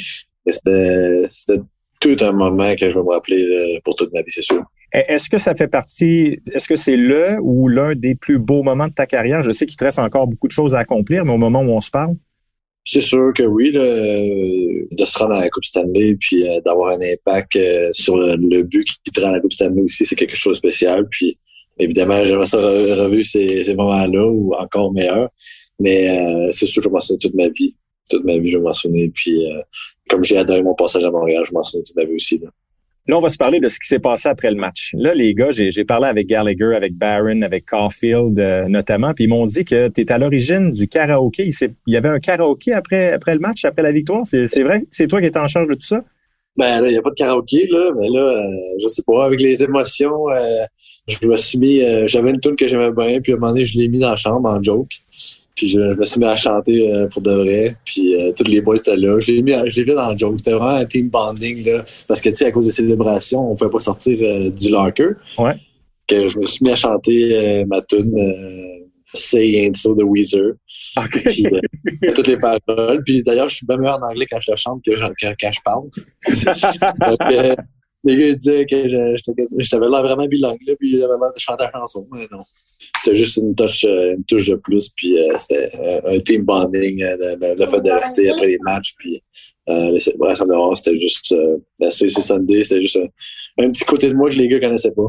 C'était 0.46 1.60
tout 2.00 2.16
un 2.20 2.32
moment 2.32 2.74
que 2.76 2.90
je 2.90 2.94
vais 2.98 3.02
me 3.04 3.10
rappeler 3.12 3.44
là, 3.46 3.80
pour 3.84 3.94
toute 3.96 4.12
ma 4.12 4.20
vie, 4.20 4.30
c'est 4.30 4.42
sûr. 4.42 4.62
E- 4.94 5.02
Est-ce 5.08 5.28
que 5.30 5.38
ça 5.38 5.54
fait 5.54 5.68
partie, 5.68 6.38
est-ce 6.52 6.68
que 6.68 6.76
c'est 6.76 6.96
le 6.96 7.38
ou 7.42 7.68
l'un 7.68 7.94
des 7.94 8.14
plus 8.14 8.38
beaux 8.38 8.62
moments 8.62 8.88
de 8.88 8.92
ta 8.92 9.06
carrière? 9.06 9.42
Je 9.42 9.50
sais 9.52 9.64
qu'il 9.66 9.76
te 9.76 9.84
reste 9.84 9.98
encore 9.98 10.26
beaucoup 10.26 10.46
de 10.46 10.52
choses 10.52 10.74
à 10.74 10.80
accomplir, 10.80 11.24
mais 11.24 11.32
au 11.32 11.38
moment 11.38 11.60
où 11.62 11.70
on 11.70 11.80
se 11.80 11.90
parle, 11.90 12.14
C'est 12.84 13.00
sûr 13.00 13.32
que 13.34 13.42
oui, 13.44 13.72
là, 13.72 13.80
euh, 13.82 14.86
de 14.90 15.04
se 15.04 15.18
rendre 15.18 15.34
à 15.36 15.40
la 15.40 15.48
Coupe 15.48 15.64
Stanley 15.64 16.16
puis 16.20 16.46
euh, 16.46 16.60
d'avoir 16.60 16.90
un 16.90 17.00
impact 17.00 17.56
euh, 17.56 17.88
sur 17.92 18.16
le, 18.16 18.36
le 18.36 18.62
but 18.62 18.86
qui 19.02 19.10
te 19.10 19.20
rend 19.20 19.30
à 19.30 19.32
la 19.32 19.40
Coupe 19.40 19.52
Stanley 19.54 19.82
aussi, 19.82 20.04
c'est 20.04 20.16
quelque 20.16 20.36
chose 20.36 20.52
de 20.52 20.58
spécial. 20.68 21.06
Puis 21.10 21.38
évidemment, 21.78 22.22
j'aimerais 22.24 22.46
ça 22.46 22.58
re- 22.58 22.92
revivre 23.04 23.24
ces, 23.24 23.62
ces 23.62 23.74
moments-là 23.74 24.26
ou 24.26 24.54
encore 24.54 24.92
meilleurs. 24.92 25.30
Mais 25.80 26.10
euh, 26.10 26.50
c'est 26.50 26.66
sûr 26.66 26.82
que 26.82 26.88
je 26.88 26.92
m'en 26.92 27.00
souviens 27.00 27.18
toute 27.18 27.34
ma 27.34 27.48
vie. 27.48 27.74
Toute 28.10 28.24
ma 28.24 28.36
vie, 28.36 28.50
je 28.50 28.58
m'en 28.58 28.74
souvenir. 28.74 29.10
Puis 29.14 29.50
euh, 29.50 29.62
comme 30.10 30.22
j'ai 30.22 30.36
adoré 30.36 30.62
mon 30.62 30.74
passage 30.74 31.02
à 31.04 31.10
Montréal, 31.10 31.42
je 31.46 31.52
m'en 31.54 31.62
souviens 31.62 31.82
toute 31.86 31.96
ma 31.96 32.04
vie 32.04 32.14
aussi. 32.14 32.38
Là. 32.38 32.50
Là, 33.06 33.18
on 33.18 33.20
va 33.20 33.28
se 33.28 33.36
parler 33.36 33.60
de 33.60 33.68
ce 33.68 33.78
qui 33.78 33.86
s'est 33.86 33.98
passé 33.98 34.28
après 34.28 34.50
le 34.50 34.56
match. 34.56 34.92
Là, 34.94 35.14
les 35.14 35.34
gars, 35.34 35.50
j'ai 35.50 35.84
parlé 35.84 36.06
avec 36.06 36.26
Gallagher, 36.26 36.74
avec 36.74 36.94
Barron, 36.94 37.42
avec 37.42 37.66
Caulfield 37.66 38.38
euh, 38.38 38.66
notamment, 38.66 39.12
puis 39.12 39.24
ils 39.24 39.28
m'ont 39.28 39.44
dit 39.44 39.64
que 39.64 39.88
tu 39.88 40.06
à 40.08 40.18
l'origine 40.18 40.72
du 40.72 40.88
karaoké. 40.88 41.46
Il, 41.46 41.68
il 41.86 41.94
y 41.94 41.96
avait 41.98 42.08
un 42.08 42.18
karaoké 42.18 42.72
après, 42.72 43.12
après 43.12 43.34
le 43.34 43.40
match, 43.40 43.64
après 43.66 43.82
la 43.82 43.92
victoire? 43.92 44.22
C'est 44.26 44.46
c'est 44.46 44.62
vrai? 44.62 44.84
C'est 44.90 45.06
toi 45.06 45.20
qui 45.20 45.26
étais 45.26 45.38
en 45.38 45.48
charge 45.48 45.68
de 45.68 45.74
tout 45.74 45.86
ça? 45.86 46.02
Ben 46.56 46.80
là, 46.80 46.86
il 46.88 46.92
n'y 46.92 46.98
a 46.98 47.02
pas 47.02 47.10
de 47.10 47.14
karaoké, 47.14 47.66
là, 47.68 47.90
mais 47.98 48.08
là, 48.08 48.20
euh, 48.20 48.78
je 48.80 48.86
sais 48.86 49.02
pas, 49.04 49.26
avec 49.26 49.40
les 49.40 49.62
émotions, 49.62 50.30
euh, 50.30 50.64
je 51.08 51.26
me 51.26 51.36
suis 51.36 51.58
mis, 51.58 51.82
euh, 51.82 52.06
j'avais 52.06 52.30
une 52.30 52.38
tune 52.38 52.54
que 52.54 52.68
j'aimais 52.68 52.92
bien, 52.92 53.20
puis 53.20 53.32
à 53.32 53.34
un 53.34 53.38
moment 53.38 53.52
donné, 53.52 53.64
je 53.64 53.76
l'ai 53.76 53.88
mis 53.88 53.98
dans 53.98 54.10
la 54.10 54.16
chambre 54.16 54.48
en 54.48 54.62
joke. 54.62 54.92
Puis 55.54 55.68
je, 55.68 55.78
je 55.78 55.98
me 55.98 56.04
suis 56.04 56.18
mis 56.18 56.26
à 56.26 56.36
chanter 56.36 56.92
euh, 56.92 57.06
pour 57.06 57.22
de 57.22 57.30
vrai, 57.30 57.76
puis 57.84 58.14
euh, 58.14 58.32
tous 58.32 58.50
les 58.50 58.60
boys 58.60 58.76
étaient 58.76 58.96
là. 58.96 59.20
Je 59.20 59.32
l'ai 59.32 59.42
mis, 59.42 59.52
je 59.52 59.80
l'ai 59.80 59.86
mis 59.86 59.94
dans 59.94 60.10
le 60.10 60.16
joke. 60.16 60.34
C'était 60.38 60.52
vraiment 60.52 60.78
un 60.78 60.84
team 60.84 61.08
bonding, 61.08 61.64
là, 61.64 61.84
parce 62.08 62.20
que, 62.20 62.28
tu 62.30 62.36
sais, 62.36 62.46
à 62.46 62.52
cause 62.52 62.66
des 62.66 62.72
célébrations, 62.72 63.50
on 63.50 63.54
pouvait 63.54 63.70
pas 63.70 63.80
sortir 63.80 64.18
euh, 64.20 64.50
du 64.50 64.70
locker. 64.70 65.10
Ouais. 65.38 65.54
Que 66.06 66.28
je 66.28 66.38
me 66.38 66.44
suis 66.44 66.64
mis 66.64 66.72
à 66.72 66.76
chanter 66.76 67.36
euh, 67.36 67.64
ma 67.66 67.80
tune 67.82 68.12
euh, 68.18 68.86
Say 69.14 69.64
Ain't 69.64 69.76
So 69.76 69.94
de 69.94 70.02
Weezer. 70.02 70.54
OK. 70.96 71.22
Puis, 71.24 71.46
euh, 71.46 72.12
toutes 72.14 72.26
les 72.26 72.38
paroles. 72.38 73.02
Puis 73.04 73.22
d'ailleurs, 73.22 73.48
je 73.48 73.56
suis 73.56 73.66
bien 73.66 73.76
meilleur 73.76 73.98
en 74.02 74.08
anglais 74.08 74.26
quand 74.30 74.40
je 74.40 74.54
chante 74.56 74.82
que 74.84 74.92
quand, 75.20 75.34
quand 75.40 75.52
je 75.52 75.60
parle. 75.64 75.88
Donc, 77.08 77.58
euh, 78.06 78.14
les 78.14 78.16
gars 78.16 78.34
disaient 78.34 78.66
que 78.66 78.76
j'avais 79.60 79.88
l'air 79.88 80.02
vraiment 80.02 80.26
bilingue, 80.26 80.58
là, 80.66 80.74
puis 80.78 80.90
j'avais 80.92 81.06
l'air 81.06 81.32
de 81.34 81.38
chanter 81.38 81.64
la 81.64 81.72
chanson. 81.80 82.06
Mais 82.12 82.26
non. 82.30 82.42
C'était 83.02 83.16
juste 83.16 83.36
une 83.38 83.54
touche, 83.54 83.84
euh, 83.84 84.14
une 84.16 84.24
touche 84.24 84.48
de 84.48 84.56
plus, 84.56 84.90
puis 84.96 85.18
euh, 85.18 85.36
c'était 85.38 85.70
un, 86.04 86.14
un 86.16 86.20
team 86.20 86.42
bonding, 86.42 87.02
euh, 87.02 87.16
le, 87.18 87.36
le- 87.40 87.54
le 87.58 87.66
fait 87.66 87.80
de 87.80 87.90
rester 87.90 88.30
après 88.30 88.46
les 88.48 88.58
matchs, 88.58 88.94
puis 88.98 89.22
euh, 89.68 89.90
les 89.92 89.98
célébrations 89.98 90.44
dehors, 90.44 90.76
c'était 90.76 90.98
juste, 91.00 91.32
euh, 91.32 91.56
la 91.78 91.90
CC 91.90 92.20
Sunday, 92.20 92.64
c'était 92.64 92.80
juste 92.82 92.98
un, 93.58 93.64
un 93.64 93.70
petit 93.70 93.84
côté 93.84 94.08
de 94.08 94.14
moi 94.14 94.28
que 94.30 94.34
les 94.36 94.48
gars 94.48 94.60
connaissaient 94.60 94.92
pas. 94.92 95.08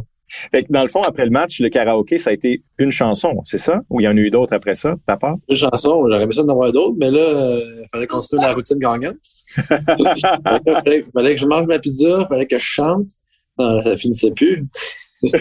Fait 0.52 0.63
que 0.63 0.67
dans 0.71 0.82
le 0.82 0.88
fond, 0.88 1.02
après 1.02 1.26
le 1.26 1.32
match, 1.32 1.60
le 1.60 1.69
karaoké, 1.69 2.17
ça 2.17 2.30
a 2.30 2.34
été 2.34 2.63
une 2.78 2.91
chanson, 2.91 3.41
c'est 3.43 3.58
ça? 3.58 3.82
Ou 3.89 4.02
il 4.02 4.04
y 4.04 4.08
en 4.08 4.15
a 4.17 4.19
eu 4.19 4.30
d'autres 4.30 4.54
après 4.54 4.76
ça, 4.76 4.95
ta 5.08 5.17
part? 5.17 5.36
Une 5.50 5.56
chanson, 5.56 6.06
j'aurais 6.10 6.24
aimé 6.24 6.34
ça 6.34 6.43
d'en 6.43 6.54
avoir 6.54 6.71
d'autres, 6.71 6.95
mais 7.00 7.12
là, 7.12 7.19
euh, 7.19 7.60
il 7.82 7.86
fallait 7.91 8.08
continuer 8.08 8.41
la 8.43 8.54
routine 8.54 8.78
gagnante. 8.80 9.15
Il 9.58 10.74
fallait, 10.74 11.06
fallait 11.13 11.36
que 11.36 11.41
je 11.41 11.45
mange 11.45 11.67
ma 11.67 11.80
pizza, 11.80 12.26
fallait 12.28 12.45
que 12.48 12.58
je 12.58 12.63
chante. 12.65 13.08
Non, 13.58 13.80
ça 13.80 13.95
finissait 13.95 14.32
plus. 14.32 14.65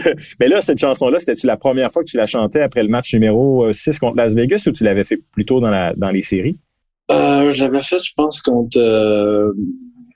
Mais 0.40 0.48
là, 0.48 0.60
cette 0.60 0.78
chanson-là, 0.78 1.18
c'était-tu 1.18 1.46
la 1.46 1.56
première 1.56 1.90
fois 1.90 2.04
que 2.04 2.10
tu 2.10 2.16
la 2.16 2.26
chantais 2.26 2.60
après 2.60 2.82
le 2.82 2.88
match 2.88 3.12
numéro 3.12 3.72
6 3.72 3.98
contre 3.98 4.16
Las 4.16 4.34
Vegas 4.34 4.62
ou 4.66 4.72
tu 4.72 4.84
l'avais 4.84 5.04
fait 5.04 5.18
plus 5.32 5.44
tôt 5.44 5.60
dans, 5.60 5.70
la, 5.70 5.94
dans 5.96 6.10
les 6.10 6.22
séries? 6.22 6.58
Euh, 7.10 7.50
je 7.50 7.60
l'avais 7.62 7.82
fait, 7.82 7.98
je 8.02 8.12
pense, 8.16 8.40
contre. 8.40 8.78
euh, 8.78 9.52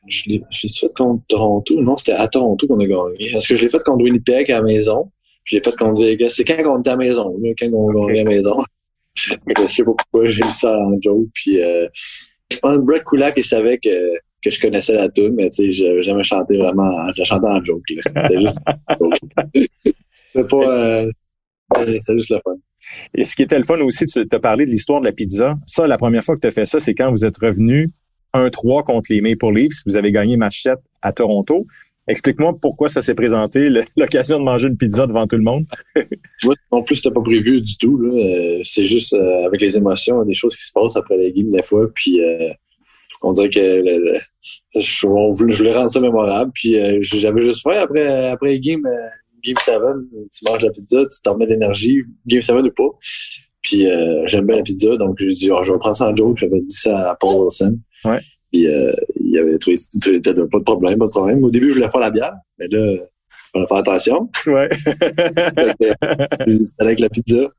je 0.09 0.31
l'ai 0.31 0.43
fait 0.69 0.93
contre 0.95 1.23
Toronto. 1.29 1.81
Non, 1.81 1.97
c'était 1.97 2.13
à 2.13 2.29
Toronto 2.29 2.67
qu'on 2.67 2.81
a 2.81 2.87
gagné. 2.87 3.35
Est-ce 3.35 3.49
que 3.49 3.57
je 3.57 3.63
l'ai 3.63 3.69
fait 3.69 3.83
contre 3.85 4.05
Winnipeg 4.05 4.51
à 4.51 4.57
la 4.57 4.63
maison? 4.63 5.11
Je 5.45 5.57
l'ai 5.57 5.63
fait 5.63 5.77
contre 5.77 6.03
Vegas. 6.03 6.31
C'est 6.31 6.45
quand 6.45 6.57
on 6.67 6.81
était 6.81 6.91
à 6.91 6.93
la 6.95 6.99
maison, 6.99 7.37
là, 7.41 7.51
quand 7.59 7.69
on 7.73 8.07
gagnait 8.07 8.21
à 8.21 8.25
la 8.25 8.31
maison. 8.31 8.57
je 9.15 9.67
sais 9.67 9.83
pas 9.85 9.93
pourquoi 9.97 10.27
j'ai 10.27 10.45
mis 10.45 10.53
ça 10.53 10.71
en 10.71 11.01
joke. 11.01 11.27
Puis, 11.35 11.61
euh, 11.61 11.87
je 12.53 12.59
pense 12.59 12.77
que 12.77 12.81
Brett 12.83 13.05
Kulak, 13.05 13.35
il 13.37 13.45
savait 13.45 13.79
que, 13.79 13.89
que 14.43 14.51
je 14.51 14.61
connaissais 14.61 14.95
la 14.95 15.09
tune, 15.09 15.35
mais 15.35 15.51
tu 15.51 15.65
sais, 15.65 15.73
j'avais 15.73 16.03
jamais 16.03 16.23
chanté 16.23 16.59
vraiment. 16.59 17.11
Je 17.13 17.21
la 17.21 17.25
chantais 17.25 17.49
en 17.49 17.65
joke. 17.65 17.83
C'était 17.89 18.41
juste. 18.41 18.59
C'était 20.33 20.47
pas. 20.47 20.69
Euh, 20.69 21.11
c'était 22.01 22.19
juste 22.19 22.31
le 22.31 22.41
fun. 22.45 22.57
Et 23.15 23.25
ce 23.25 23.37
qui 23.37 23.43
était 23.43 23.59
le 23.59 23.65
fun 23.65 23.81
aussi, 23.81 24.07
tu 24.07 24.27
as 24.31 24.41
parlé 24.41 24.65
de 24.65 24.71
l'histoire 24.71 25.01
de 25.01 25.07
la 25.07 25.13
pizza. 25.13 25.57
Ça, 25.67 25.87
la 25.87 25.99
première 25.99 26.23
fois 26.23 26.37
que 26.37 26.41
tu 26.41 26.47
as 26.47 26.51
fait 26.51 26.67
ça, 26.67 26.81
c'est 26.81 26.95
quand 26.95 27.11
vous 27.11 27.25
êtes 27.25 27.37
revenu 27.39 27.91
1-3 28.47 28.85
contre 28.85 29.13
les 29.13 29.21
Maple 29.21 29.53
Leafs. 29.53 29.83
Vous 29.87 29.97
avez 29.97 30.13
gagné 30.13 30.37
match 30.37 30.63
7 30.63 30.79
à 31.03 31.13
Toronto. 31.13 31.67
Explique-moi 32.09 32.57
pourquoi 32.61 32.89
ça 32.89 33.03
s'est 33.03 33.15
présenté, 33.15 33.69
l'occasion 33.97 34.39
de 34.39 34.45
manger 34.45 34.69
une 34.69 34.79
pizza 34.79 35.07
devant 35.07 35.27
tout 35.27 35.37
le 35.37 35.43
monde. 35.43 35.67
Moi, 36.45 36.55
non 36.73 36.83
plus, 36.83 36.97
c'était 36.97 37.11
pas 37.11 37.21
prévu 37.21 37.61
du 37.61 37.77
tout. 37.77 38.01
Euh, 38.03 38.61
c'est 38.65 38.87
juste 38.87 39.13
euh, 39.13 39.47
avec 39.47 39.61
les 39.61 39.77
émotions, 39.77 40.25
des 40.25 40.35
choses 40.35 40.57
qui 40.57 40.65
se 40.65 40.73
passent 40.73 40.97
après 40.97 41.19
les 41.19 41.33
games 41.33 41.49
des 41.49 41.63
fois. 41.63 41.87
Puis 41.95 42.25
euh, 42.25 42.51
on 43.23 43.33
dirait 43.33 43.51
que 43.51 43.61
je, 44.75 45.07
voulais 45.07 45.75
rendre 45.75 45.91
ça 45.91 46.01
mémorable. 46.01 46.51
Puis 46.55 46.77
j'avais 47.03 47.43
juste 47.43 47.63
faim 47.63 47.79
après, 47.83 48.31
après 48.31 48.53
les 48.53 48.61
games, 48.61 48.89
Game 49.45 49.57
7, 49.61 49.79
tu 50.33 50.45
manges 50.51 50.65
la 50.65 50.71
pizza, 50.71 51.03
tu 51.03 51.23
t'en 51.23 51.35
remets 51.35 51.47
de 51.47 51.53
l'énergie, 51.53 52.03
Game 52.27 52.43
7 52.43 52.57
ou 52.57 52.71
pas. 52.71 52.99
Puis 53.63 53.91
euh, 53.91 54.27
j'aime 54.27 54.47
bien 54.47 54.57
la 54.57 54.63
pizza, 54.63 54.97
donc 54.97 55.17
j'ai 55.19 55.33
dit 55.33 55.51
oh, 55.51 55.63
je 55.63 55.73
vais 55.73 55.79
prendre 55.79 55.97
ça 55.97 56.09
en 56.11 56.17
joke. 56.17 56.39
J'avais 56.39 56.61
dit 56.61 56.77
ça 56.77 57.11
à 57.11 57.17
Paul 57.17 57.43
Wilson. 57.43 57.79
Ouais. 58.05 58.21
Puis 58.53 58.67
euh, 58.67 58.93
il 59.21 59.39
avait 59.39 59.59
trouvé, 59.59 59.77
pas 59.97 60.59
de 60.59 60.65
problème, 60.65 60.99
pas 60.99 61.07
de 61.07 61.11
problème. 61.11 61.45
Au 61.45 61.51
début, 61.51 61.71
je 61.71 61.77
voulais 61.77 61.89
faire 61.89 62.01
la 62.01 62.11
bière, 62.11 62.35
mais 62.59 62.69
là, 62.69 62.93
il 62.93 63.01
fallait 63.53 63.67
faire 63.67 63.77
attention. 63.79 64.31
Ouais. 64.47 64.69
C'était 66.47 66.83
avec 66.83 67.01
la 67.01 67.09
pizza. 67.09 67.51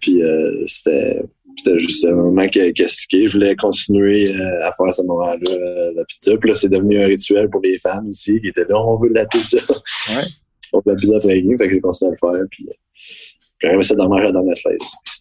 Puis 0.00 0.22
euh, 0.22 0.64
c'était 0.66 1.22
c'était 1.56 1.78
juste 1.78 2.04
un 2.06 2.12
moment 2.12 2.46
que, 2.46 2.72
que, 2.72 2.86
je 3.26 3.32
voulais 3.32 3.54
continuer 3.56 4.30
euh, 4.34 4.66
à 4.66 4.72
faire 4.72 4.86
à 4.86 4.92
ce 4.92 5.02
moment-là 5.02 5.36
euh, 5.50 5.92
la 5.94 6.04
pizza. 6.04 6.36
Puis 6.36 6.50
là, 6.50 6.56
c'est 6.56 6.68
devenu 6.68 7.02
un 7.02 7.06
rituel 7.06 7.50
pour 7.50 7.60
les 7.60 7.78
fans 7.78 8.04
aussi 8.08 8.40
qui 8.40 8.48
étaient 8.48 8.64
là, 8.68 8.80
on 8.80 8.96
veut 8.96 9.10
de 9.10 9.14
la 9.14 9.26
pizza. 9.26 9.58
Ouais. 9.68 10.22
on 10.72 10.78
veut 10.78 10.82
de 10.86 10.90
la 10.90 10.96
pizza 10.96 11.16
après 11.16 11.42
fait 11.42 11.68
que 11.68 11.74
j'ai 11.74 11.80
continué 11.80 12.10
à 12.10 12.12
le 12.12 12.18
faire. 12.18 12.44
Puis 12.50 12.68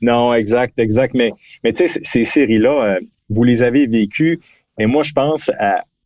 Non, 0.01 0.33
exact, 0.33 0.77
exact. 0.79 1.13
Mais, 1.13 1.31
mais 1.63 1.71
tu 1.71 1.87
sais, 1.87 1.99
ces 2.03 2.23
séries-là, 2.23 2.83
euh, 2.83 2.99
vous 3.29 3.43
les 3.43 3.63
avez 3.63 3.87
vécues. 3.87 4.39
Et 4.77 4.85
moi, 4.85 5.03
je 5.03 5.11
pense 5.11 5.51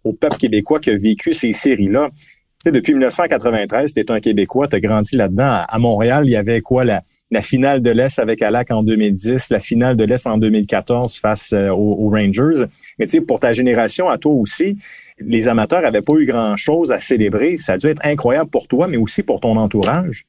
au 0.04 0.14
peuple 0.14 0.38
québécois 0.38 0.80
qui 0.80 0.90
a 0.90 0.96
vécu 0.96 1.34
ces 1.34 1.54
séries-là. 1.54 2.10
Tu 2.12 2.70
sais, 2.70 2.72
depuis 2.72 2.94
1993, 2.94 3.94
tu 3.94 4.00
es 4.00 4.12
un 4.12 4.20
Québécois, 4.20 4.68
tu 4.68 4.76
as 4.76 4.80
grandi 4.80 5.16
là-dedans. 5.16 5.64
À 5.68 5.80
Montréal, 5.80 6.24
il 6.26 6.32
y 6.32 6.36
avait 6.36 6.62
quoi, 6.62 6.86
la, 6.86 7.02
finale 7.42 7.82
de 7.82 7.90
l'Est 7.90 8.20
avec 8.20 8.42
Alak 8.42 8.72
en 8.72 8.84
2010, 8.84 9.50
la 9.50 9.60
finale 9.60 9.98
de 9.98 10.04
l'Est 10.04 10.26
en 10.28 10.38
2014 10.38 11.18
face 11.18 11.52
euh, 11.54 11.70
aux, 11.70 12.06
aux, 12.06 12.10
Rangers. 12.10 12.66
Mais 13.00 13.06
tu 13.06 13.18
sais, 13.18 13.22
pour 13.22 13.40
ta 13.40 13.54
génération, 13.54 14.08
à 14.08 14.18
toi 14.18 14.32
aussi, 14.34 14.78
les 15.20 15.48
amateurs 15.48 15.82
n'avaient 15.82 16.02
pas 16.02 16.14
eu 16.14 16.26
grand-chose 16.26 16.92
à 16.92 17.00
célébrer. 17.00 17.58
Ça 17.58 17.74
a 17.74 17.78
dû 17.78 17.88
être 17.88 18.06
incroyable 18.06 18.50
pour 18.50 18.68
toi, 18.68 18.88
mais 18.88 18.98
aussi 18.98 19.24
pour 19.24 19.40
ton 19.40 19.58
entourage. 19.58 20.26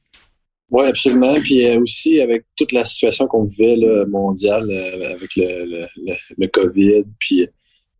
Oui, 0.71 0.85
absolument. 0.85 1.39
Puis 1.41 1.65
euh, 1.65 1.79
aussi 1.79 2.19
avec 2.19 2.45
toute 2.55 2.71
la 2.71 2.83
situation 2.83 3.27
qu'on 3.27 3.45
vivait 3.45 3.75
là, 3.75 4.05
mondiale 4.07 4.67
euh, 4.69 5.13
avec 5.13 5.35
le, 5.35 5.65
le, 5.65 5.87
le, 5.97 6.13
le, 6.37 6.47
COVID, 6.47 7.03
puis 7.19 7.47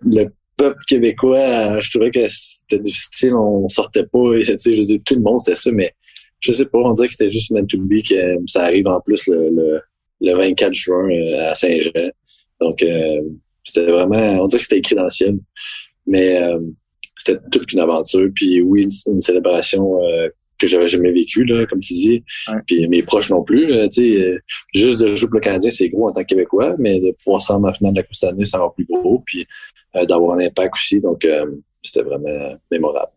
le 0.02 0.26
peuple 0.58 0.84
québécois, 0.88 1.38
euh, 1.38 1.80
je 1.80 1.92
trouvais 1.92 2.10
que 2.10 2.28
c'était 2.30 2.82
difficile, 2.82 3.36
on 3.36 3.68
sortait 3.68 4.06
pas. 4.06 4.40
Sais, 4.58 4.76
je 4.76 4.82
dis 4.82 5.02
tout 5.02 5.16
le 5.16 5.22
monde 5.22 5.40
c'était 5.40 5.56
ça, 5.56 5.72
mais 5.72 5.94
je 6.40 6.52
sais 6.52 6.66
pas, 6.66 6.80
on 6.80 6.94
dirait 6.94 7.08
que 7.08 7.14
c'était 7.14 7.32
juste 7.32 7.52
meant 7.52 7.66
to 7.66 7.78
be 7.78 8.02
que 8.08 8.36
ça 8.48 8.64
arrive 8.64 8.88
en 8.88 9.00
plus 9.00 9.28
le, 9.28 9.82
le, 10.22 10.36
24 10.36 10.74
juin 10.74 11.08
à 11.40 11.56
Saint-Jean. 11.56 12.12
Donc 12.60 12.84
c'était 13.64 13.92
vraiment, 13.92 14.42
on 14.42 14.48
dirait 14.48 14.60
que 14.60 14.64
c'était 14.64 14.78
écrit 14.78 14.96
dans 14.96 15.04
le 15.04 15.10
ciel. 15.10 15.38
Mais 16.08 16.40
c'était 17.18 17.40
toute 17.52 17.74
une 17.74 17.80
aventure. 17.80 18.30
Puis 18.36 18.62
oui, 18.62 18.84
une, 18.84 19.14
une 19.14 19.22
célébration 19.22 19.98
que 20.60 20.68
j'avais 20.68 20.88
jamais 20.88 21.12
vécu, 21.12 21.44
là, 21.44 21.66
comme 21.66 21.80
tu 21.80 21.94
dis. 21.94 22.24
Ouais. 22.48 22.60
Puis 22.66 22.88
mes 22.88 23.04
proches 23.04 23.30
non 23.30 23.44
plus. 23.44 23.68
Là, 23.68 23.88
juste 24.74 25.02
de 25.02 25.08
jouer 25.08 25.30
pour 25.30 25.36
le 25.36 25.42
Canadien, 25.42 25.72
c'est 25.72 25.90
gros 25.90 26.10
en 26.10 26.12
tant 26.12 26.22
que 26.22 26.28
Québécois, 26.28 26.76
mais 26.80 27.00
de 27.00 27.14
pouvoir 27.24 27.42
se 27.42 27.52
rendre 27.52 27.70
en 27.70 27.74
finale 27.74 27.94
de 27.94 28.00
la 28.00 28.04
Coupe 28.04 28.16
Stanley, 28.16 28.46
c'est 28.46 28.58
encore 28.58 28.74
plus 28.74 28.86
gros. 28.86 29.24
Puis 29.26 29.46
euh, 29.96 30.06
d'avoir 30.06 30.38
un 30.38 30.40
impact 30.40 30.74
aussi. 30.76 31.00
Donc, 31.00 31.26
euh, 31.26 31.46
c'était 31.82 32.04
vraiment 32.04 32.56
mémorable. 32.72 33.12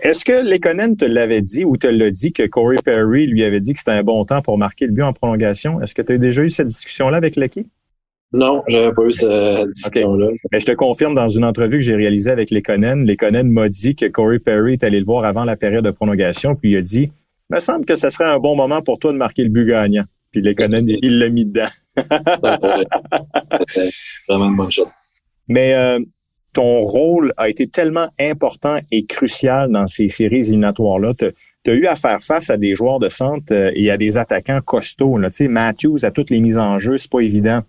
Est-ce 0.00 0.24
que 0.24 0.32
Lekonen 0.32 0.96
te 0.96 1.04
l'avait 1.04 1.42
dit 1.42 1.64
ou 1.64 1.76
te 1.76 1.86
l'a 1.86 2.10
dit 2.10 2.32
que 2.32 2.44
Corey 2.46 2.76
Perry 2.84 3.26
lui 3.26 3.44
avait 3.44 3.60
dit 3.60 3.72
que 3.72 3.78
c'était 3.78 3.92
un 3.92 4.02
bon 4.02 4.24
temps 4.24 4.42
pour 4.42 4.58
marquer 4.58 4.86
le 4.86 4.92
but 4.92 5.02
en 5.02 5.12
prolongation? 5.12 5.80
Est-ce 5.80 5.94
que 5.94 6.02
tu 6.02 6.12
as 6.12 6.18
déjà 6.18 6.42
eu 6.42 6.50
cette 6.50 6.66
discussion-là 6.66 7.16
avec 7.16 7.36
Lucky? 7.36 7.66
Non, 8.34 8.62
j'avais 8.66 8.92
pas 8.92 9.02
eu 9.02 9.12
cette 9.12 9.70
discussion-là. 9.70 10.26
Okay. 10.26 10.40
Mais 10.52 10.60
je 10.60 10.66
te 10.66 10.72
confirme 10.72 11.14
dans 11.14 11.28
une 11.28 11.44
entrevue 11.44 11.78
que 11.78 11.84
j'ai 11.84 11.96
réalisée 11.96 12.30
avec 12.30 12.50
Lekonen, 12.50 13.06
Lekonen 13.06 13.48
m'a 13.50 13.68
dit 13.68 13.94
que 13.94 14.06
Corey 14.06 14.38
Perry 14.38 14.74
est 14.74 14.84
allé 14.84 14.98
le 14.98 15.04
voir 15.04 15.24
avant 15.24 15.44
la 15.44 15.56
période 15.56 15.84
de 15.84 15.90
prolongation, 15.90 16.54
puis 16.54 16.70
il 16.70 16.76
a 16.76 16.82
dit 16.82 17.10
me 17.52 17.60
semble 17.60 17.84
que 17.84 17.96
ce 17.96 18.08
serait 18.10 18.24
un 18.24 18.38
bon 18.38 18.56
moment 18.56 18.80
pour 18.82 18.98
toi 18.98 19.12
de 19.12 19.18
marquer 19.18 19.44
le 19.44 19.50
but 19.50 19.66
gagnant. 19.66 20.04
Puis 20.30 20.40
Lekonen, 20.40 20.88
il 20.88 21.18
l'a 21.18 21.28
mis 21.28 21.44
dedans. 21.44 21.68
vraiment 24.28 24.48
une 24.48 24.56
bonne 24.56 24.70
chose. 24.70 24.88
Mais 25.48 25.74
euh, 25.74 26.00
ton 26.54 26.80
rôle 26.80 27.34
a 27.36 27.50
été 27.50 27.66
tellement 27.66 28.08
important 28.18 28.78
et 28.90 29.04
crucial 29.04 29.70
dans 29.70 29.86
ces 29.86 30.08
séries 30.08 30.38
éliminatoires-là. 30.38 31.12
Tu 31.14 31.70
as 31.70 31.74
eu 31.74 31.84
à 31.86 31.94
faire 31.94 32.22
face 32.22 32.48
à 32.48 32.56
des 32.56 32.74
joueurs 32.74 32.98
de 32.98 33.10
centre 33.10 33.52
euh, 33.52 33.70
et 33.74 33.90
à 33.90 33.98
des 33.98 34.16
attaquants 34.16 34.60
costauds. 34.64 35.18
Là. 35.18 35.28
Matthews, 35.48 35.98
à 36.04 36.10
toutes 36.10 36.30
les 36.30 36.40
mises 36.40 36.58
en 36.58 36.78
jeu, 36.78 36.96
c'est 36.96 37.10
pas 37.10 37.20
évident. 37.20 37.62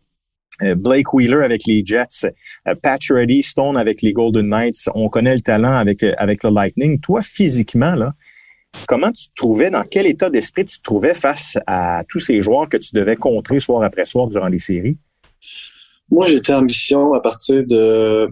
Euh, 0.61 0.75
Blake 0.75 1.13
Wheeler 1.13 1.43
avec 1.43 1.65
les 1.65 1.83
Jets, 1.85 2.27
euh, 2.67 2.75
Patch 2.81 3.11
Reddy, 3.11 3.41
Stone 3.41 3.75
avec 3.75 4.01
les 4.01 4.13
Golden 4.13 4.47
Knights. 4.47 4.89
On 4.93 5.09
connaît 5.09 5.33
le 5.33 5.41
talent 5.41 5.73
avec, 5.73 6.03
euh, 6.03 6.13
avec 6.17 6.43
le 6.43 6.51
Lightning. 6.51 6.99
Toi, 6.99 7.21
physiquement, 7.21 7.95
là, 7.95 8.13
comment 8.87 9.11
tu 9.11 9.29
te 9.29 9.35
trouvais, 9.35 9.71
dans 9.71 9.83
quel 9.83 10.05
état 10.05 10.29
d'esprit 10.29 10.65
tu 10.65 10.77
te 10.77 10.83
trouvais 10.83 11.13
face 11.13 11.57
à 11.65 12.03
tous 12.07 12.19
ces 12.19 12.41
joueurs 12.41 12.69
que 12.69 12.77
tu 12.77 12.93
devais 12.93 13.15
contrer 13.15 13.59
soir 13.59 13.83
après 13.83 14.05
soir 14.05 14.27
durant 14.27 14.47
les 14.47 14.59
séries? 14.59 14.97
Moi, 16.11 16.27
j'étais 16.27 16.59
mission 16.61 17.13
à 17.13 17.19
partir 17.19 17.65
de 17.65 18.27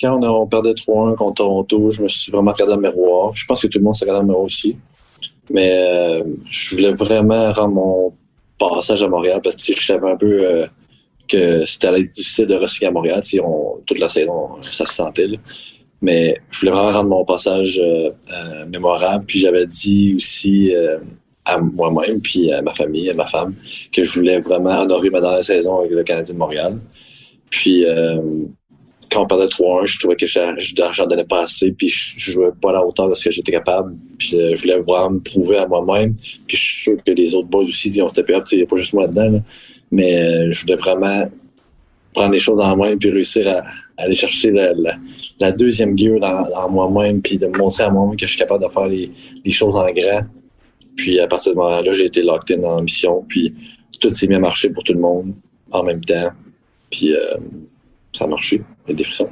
quand 0.00 0.22
on, 0.22 0.42
a, 0.44 0.46
perdait 0.46 0.72
3-1 0.72 1.14
contre 1.14 1.34
Toronto. 1.34 1.90
Je 1.90 2.02
me 2.02 2.08
suis 2.08 2.32
vraiment 2.32 2.52
regardé 2.52 2.74
dans 2.74 2.80
le 2.80 2.88
miroir. 2.88 3.32
Je 3.34 3.44
pense 3.46 3.62
que 3.62 3.66
tout 3.66 3.78
le 3.78 3.84
monde 3.84 3.94
s'est 3.94 4.04
regardé 4.04 4.20
dans 4.20 4.22
le 4.22 4.28
miroir 4.28 4.44
aussi. 4.44 4.76
Mais 5.50 6.22
je 6.50 6.74
voulais 6.74 6.92
vraiment 6.92 7.52
rendre 7.52 7.74
mon 7.74 8.14
passage 8.58 9.02
à 9.02 9.08
Montréal 9.08 9.40
parce 9.42 9.56
que 9.56 9.74
je 9.74 9.86
savais 9.86 10.10
un 10.10 10.16
peu 10.16 10.66
que 11.28 11.66
c'était 11.66 11.88
allait 11.88 12.04
difficile 12.04 12.46
de 12.46 12.54
re-signer 12.54 12.88
à 12.88 12.90
Montréal. 12.90 13.20
On, 13.42 13.78
toute 13.84 13.98
la 13.98 14.08
saison, 14.08 14.62
ça 14.62 14.86
se 14.86 14.94
sentait. 14.94 15.26
Là. 15.26 15.38
Mais 16.02 16.36
je 16.50 16.60
voulais 16.60 16.72
vraiment 16.72 16.92
rendre 16.92 17.10
mon 17.10 17.24
passage 17.24 17.80
euh, 17.82 18.10
euh, 18.32 18.66
mémorable. 18.66 19.24
Puis 19.26 19.40
j'avais 19.40 19.66
dit 19.66 20.14
aussi 20.16 20.74
euh, 20.74 20.98
à 21.44 21.58
moi-même, 21.58 22.20
puis 22.20 22.52
à 22.52 22.62
ma 22.62 22.74
famille, 22.74 23.10
à 23.10 23.14
ma 23.14 23.26
femme, 23.26 23.54
que 23.92 24.04
je 24.04 24.12
voulais 24.12 24.40
vraiment 24.40 24.80
honorer 24.80 25.10
ma 25.10 25.20
dernière 25.20 25.44
saison 25.44 25.80
avec 25.80 25.92
le 25.92 26.02
Canadien 26.02 26.34
de 26.34 26.38
Montréal. 26.38 26.78
Puis 27.50 27.84
quand 29.10 29.22
on 29.22 29.26
parlait 29.26 29.46
3-1, 29.46 29.86
je 29.86 29.98
trouvais 30.00 30.16
que 30.16 30.26
j'en 30.26 31.06
donnais 31.06 31.24
pas 31.24 31.44
assez, 31.44 31.70
puis 31.70 31.88
je, 31.88 32.32
jouais 32.32 32.50
pas 32.60 32.70
à 32.70 32.72
la 32.74 32.84
hauteur 32.84 33.08
de 33.08 33.14
ce 33.14 33.24
que 33.24 33.30
j'étais 33.30 33.52
capable. 33.52 33.94
Puis 34.18 34.30
je 34.30 34.60
voulais 34.60 34.78
vraiment 34.80 35.10
me 35.10 35.20
prouver 35.20 35.58
à 35.58 35.66
moi-même. 35.68 36.14
Puis 36.46 36.56
je 36.56 36.62
suis 36.62 36.82
sûr 36.82 36.96
que 37.06 37.12
les 37.12 37.34
autres 37.36 37.48
boys 37.48 37.62
aussi, 37.62 38.02
on 38.02 38.08
s'était 38.08 38.34
up, 38.34 38.44
il 38.50 38.58
n'y 38.58 38.64
a 38.64 38.66
pas 38.66 38.76
juste 38.76 38.92
moi 38.92 39.06
dedans. 39.06 39.40
Mais 39.90 40.22
euh, 40.22 40.52
je 40.52 40.62
voulais 40.62 40.76
vraiment 40.76 41.30
prendre 42.14 42.32
les 42.32 42.38
choses 42.38 42.60
en 42.60 42.76
main 42.76 42.96
puis 42.96 43.10
réussir 43.10 43.46
à, 43.48 43.62
aller 43.98 44.14
chercher 44.14 44.50
la, 44.50 45.52
deuxième 45.52 45.96
gear 45.98 46.18
dans, 46.18 46.68
moi-même 46.68 47.22
puis 47.22 47.38
de 47.38 47.46
me 47.46 47.56
montrer 47.56 47.84
à 47.84 47.90
moi-même 47.90 48.16
que 48.16 48.26
je 48.26 48.30
suis 48.30 48.38
capable 48.38 48.64
de 48.64 48.68
faire 48.68 48.88
les, 48.88 49.52
choses 49.52 49.76
en 49.76 49.90
grand. 49.90 50.22
Puis 50.96 51.20
à 51.20 51.26
partir 51.26 51.52
de 51.52 51.56
ce 51.56 51.60
moment-là, 51.60 51.92
j'ai 51.92 52.06
été 52.06 52.22
locked 52.22 52.56
in 52.56 52.62
dans 52.62 52.76
la 52.76 52.82
mission. 52.82 53.24
Puis 53.28 53.54
tout 54.00 54.10
s'est 54.10 54.26
mis 54.26 54.34
à 54.34 54.40
marcher 54.40 54.70
pour 54.70 54.82
tout 54.82 54.92
le 54.92 55.00
monde 55.00 55.34
en 55.70 55.82
même 55.82 56.02
temps. 56.04 56.30
Puis 56.90 57.14
euh, 57.14 57.36
ça 58.12 58.24
a 58.24 58.28
marché. 58.28 58.62
Il 58.86 58.90
y 58.90 58.94
a 58.94 58.96
des 58.96 59.04
frissons. 59.04 59.28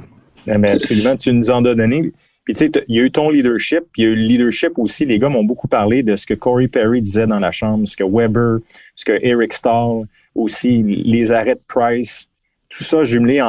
Absolument, 0.47 1.17
tu 1.17 1.33
nous 1.33 1.49
en 1.49 1.65
as 1.65 1.73
donné. 1.73 2.11
Puis 2.43 2.53
tu 2.53 2.59
sais, 2.59 2.71
il 2.87 2.95
y 2.95 2.99
a 2.99 3.03
eu 3.03 3.11
ton 3.11 3.31
leadership, 3.31 3.85
puis 3.91 4.03
il 4.03 4.05
y 4.05 4.07
a 4.07 4.11
eu 4.11 4.15
le 4.15 4.21
leadership 4.21 4.77
aussi. 4.77 5.05
Les 5.05 5.17
gars 5.17 5.29
m'ont 5.29 5.43
beaucoup 5.43 5.67
parlé 5.67 6.03
de 6.03 6.15
ce 6.15 6.27
que 6.27 6.35
Corey 6.35 6.67
Perry 6.67 7.01
disait 7.01 7.25
dans 7.25 7.39
la 7.39 7.51
chambre, 7.51 7.87
ce 7.87 7.97
que 7.97 8.03
Weber, 8.03 8.59
ce 8.95 9.03
que 9.03 9.19
Eric 9.23 9.51
Stahl, 9.53 10.03
aussi 10.35 10.83
les 10.83 11.31
arrêts 11.31 11.55
de 11.55 11.61
Price, 11.67 12.27
tout 12.69 12.83
ça 12.83 13.03
jumelé 13.03 13.41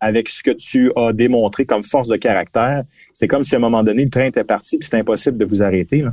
avec 0.00 0.28
ce 0.28 0.42
que 0.42 0.50
tu 0.50 0.92
as 0.96 1.12
démontré 1.12 1.64
comme 1.64 1.82
force 1.82 2.08
de 2.08 2.16
caractère. 2.16 2.84
C'est 3.12 3.28
comme 3.28 3.44
si 3.44 3.54
à 3.54 3.58
un 3.58 3.60
moment 3.60 3.82
donné, 3.82 4.04
le 4.04 4.10
train 4.10 4.26
était 4.26 4.44
parti 4.44 4.78
puis 4.78 4.84
c'était 4.84 4.98
impossible 4.98 5.38
de 5.38 5.44
vous 5.44 5.62
arrêter. 5.62 6.04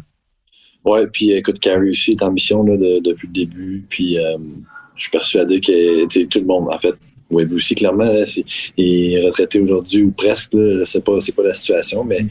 Ouais, 0.86 1.06
puis 1.08 1.32
écoute, 1.32 1.60
Carrie 1.60 1.91
aussi 1.91 2.12
est 2.12 2.24
en 2.24 2.32
mission 2.32 2.63
là, 2.63 2.76
de, 2.76 3.00
depuis 3.00 3.28
le 3.28 3.34
début. 3.34 3.86
Puis 3.89 4.17
euh, 4.17 4.38
je 4.96 5.04
suis 5.04 5.12
persuadé 5.12 5.60
que 5.60 6.26
tout 6.26 6.39
le 6.39 6.46
monde, 6.46 6.70
en 6.70 6.80
fait, 6.80 6.96
Web 7.32 7.54
aussi, 7.54 7.76
clairement, 7.76 8.12
il 8.78 9.13
est 9.13 9.26
retraité 9.26 9.60
aujourd'hui 9.60 10.04
ou 10.04 10.12
presque. 10.12 10.54
Là, 10.54 10.84
pas 11.04 11.22
c'est 11.22 11.38
la 11.38 11.54
situation, 11.54 12.04
mais 12.04 12.26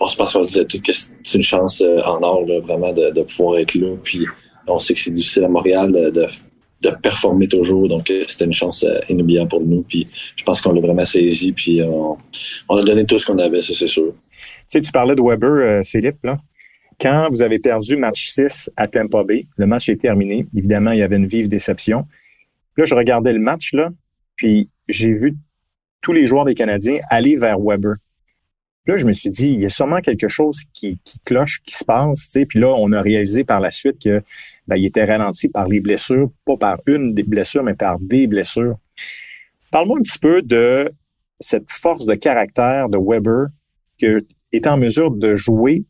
on 0.00 0.08
se 0.08 0.16
pense 0.16 0.32
qu'on 0.32 0.42
se 0.42 0.48
disait 0.48 0.64
tout 0.64 0.80
que 0.80 0.92
c'est 0.92 1.36
une 1.36 1.42
chance 1.42 1.82
euh, 1.82 2.00
en 2.02 2.22
or 2.22 2.46
là, 2.46 2.60
vraiment 2.60 2.92
de, 2.92 3.22
pouvoir 3.22 3.58
être 3.58 3.74
là. 3.74 3.94
Puis 4.02 4.26
on 4.66 4.78
sait 4.78 4.94
que 4.94 5.00
c'est 5.00 5.10
difficile 5.10 5.44
à 5.44 5.48
Montréal 5.48 5.92
de, 5.92 6.26
de 6.80 6.90
performer 6.90 7.48
toujours. 7.48 7.88
Donc, 7.88 8.12
c'était 8.26 8.44
une 8.44 8.52
chance 8.52 8.84
euh, 8.84 9.00
inoubliable 9.08 9.48
pour 9.48 9.60
nous. 9.60 9.82
Puis, 9.82 10.08
je 10.36 10.44
pense 10.44 10.60
qu'on 10.60 10.72
l'a 10.72 10.80
vraiment 10.80 11.04
saisi. 11.04 11.52
Puis, 11.52 11.82
on, 11.82 12.16
a 12.76 12.82
donné 12.82 13.04
tout 13.04 13.18
ce 13.18 13.26
qu'on 13.26 13.38
avait, 13.38 13.62
ça, 13.62 13.74
c'est 13.74 13.88
sûr. 13.88 14.12
Tu 14.12 14.78
sais, 14.78 14.80
tu 14.80 14.92
parlais 14.92 15.14
de 15.14 15.22
Weber, 15.22 15.48
euh, 15.48 15.82
Philippe, 15.82 16.18
là. 16.24 16.38
Quand 17.00 17.28
vous 17.30 17.42
avez 17.42 17.60
perdu 17.60 17.96
match 17.96 18.30
6 18.30 18.70
à 18.76 18.88
Tampa 18.88 19.22
Bay, 19.22 19.46
le 19.56 19.66
match 19.66 19.88
est 19.88 20.00
terminé. 20.00 20.46
Évidemment, 20.56 20.90
il 20.90 20.98
y 20.98 21.02
avait 21.02 21.16
une 21.16 21.28
vive 21.28 21.48
déception. 21.48 22.06
Là, 22.76 22.84
je 22.84 22.94
regardais 22.94 23.32
le 23.32 23.38
match, 23.38 23.72
là, 23.72 23.90
puis 24.34 24.68
j'ai 24.88 25.12
vu 25.12 25.36
tous 26.00 26.12
les 26.12 26.26
joueurs 26.26 26.44
des 26.44 26.54
Canadiens 26.54 26.98
aller 27.08 27.36
vers 27.36 27.58
Weber. 27.60 27.94
Là, 28.86 28.96
je 28.96 29.06
me 29.06 29.12
suis 29.12 29.30
dit, 29.30 29.48
il 29.48 29.60
y 29.60 29.66
a 29.66 29.68
sûrement 29.68 30.00
quelque 30.00 30.28
chose 30.28 30.62
qui, 30.72 30.98
qui 31.04 31.18
cloche, 31.20 31.60
qui 31.64 31.74
se 31.74 31.84
passe. 31.84 32.36
Puis 32.48 32.58
là, 32.58 32.74
on 32.76 32.90
a 32.92 33.00
réalisé 33.00 33.44
par 33.44 33.60
la 33.60 33.70
suite 33.70 34.02
que 34.02 34.22
ben, 34.68 34.76
il 34.76 34.86
était 34.86 35.04
ralenti 35.04 35.48
par 35.48 35.66
les 35.66 35.80
blessures, 35.80 36.30
pas 36.44 36.56
par 36.56 36.78
une 36.86 37.14
des 37.14 37.22
blessures, 37.22 37.62
mais 37.64 37.74
par 37.74 37.98
des 37.98 38.26
blessures. 38.26 38.76
Parle-moi 39.70 39.98
un 39.98 40.02
petit 40.02 40.18
peu 40.18 40.42
de 40.42 40.92
cette 41.40 41.70
force 41.70 42.06
de 42.06 42.14
caractère 42.14 42.88
de 42.88 42.98
Weber 42.98 43.46
qui 43.98 44.06
est 44.52 44.66
en 44.66 44.76
mesure 44.76 45.10
de 45.10 45.34
jouer 45.34 45.84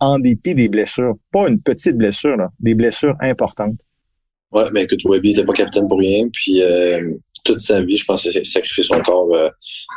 en 0.00 0.18
dépit 0.18 0.54
des 0.54 0.68
blessures. 0.68 1.14
Pas 1.30 1.48
une 1.48 1.60
petite 1.60 1.96
blessure, 1.96 2.36
là, 2.36 2.50
des 2.60 2.74
blessures 2.74 3.16
importantes. 3.20 3.80
Ouais, 4.52 4.64
mais 4.72 4.84
écoute, 4.84 5.00
Weber 5.04 5.30
n'était 5.30 5.44
pas 5.44 5.52
capitaine 5.52 5.88
pour 5.88 5.98
rien. 5.98 6.28
Puis 6.32 6.62
euh, 6.62 7.14
toute 7.44 7.58
sa 7.58 7.82
vie, 7.82 7.96
je 7.96 8.04
pense 8.04 8.28
sacrifié 8.42 8.82
son 8.82 9.00
corps. 9.02 9.32
Euh, 9.34 9.50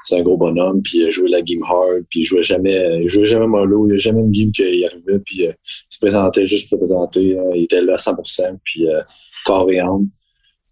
c'est 0.04 0.18
un 0.20 0.22
gros 0.22 0.38
bonhomme, 0.38 0.82
puis 0.82 1.10
joué 1.12 1.30
la 1.30 1.42
game 1.42 1.64
hard, 1.64 2.04
puis 2.10 2.20
il 2.20 2.24
jouait 2.24 2.42
jamais, 2.42 3.00
il 3.02 3.08
jouait 3.08 3.26
jamais 3.26 3.48
mollo, 3.48 3.88
il 3.88 3.92
n'y 3.92 3.96
a 3.96 3.98
jamais 3.98 4.22
une 4.22 4.32
game 4.32 4.52
qu'il 4.52 4.86
arrivait, 4.86 5.20
puis 5.26 5.48
euh, 5.48 5.52
il 5.66 5.94
se 5.96 6.00
présentait 6.00 6.46
juste 6.46 6.70
pour 6.70 6.80
se 6.80 6.86
présenter. 6.86 7.38
Euh, 7.38 7.52
il 7.56 7.64
était 7.64 7.82
là 7.82 7.94
à 7.94 7.98
100%, 7.98 8.58
puis 8.64 8.88
euh, 8.88 9.02
corps 9.46 9.72
et 9.72 9.80
âme. 9.80 10.08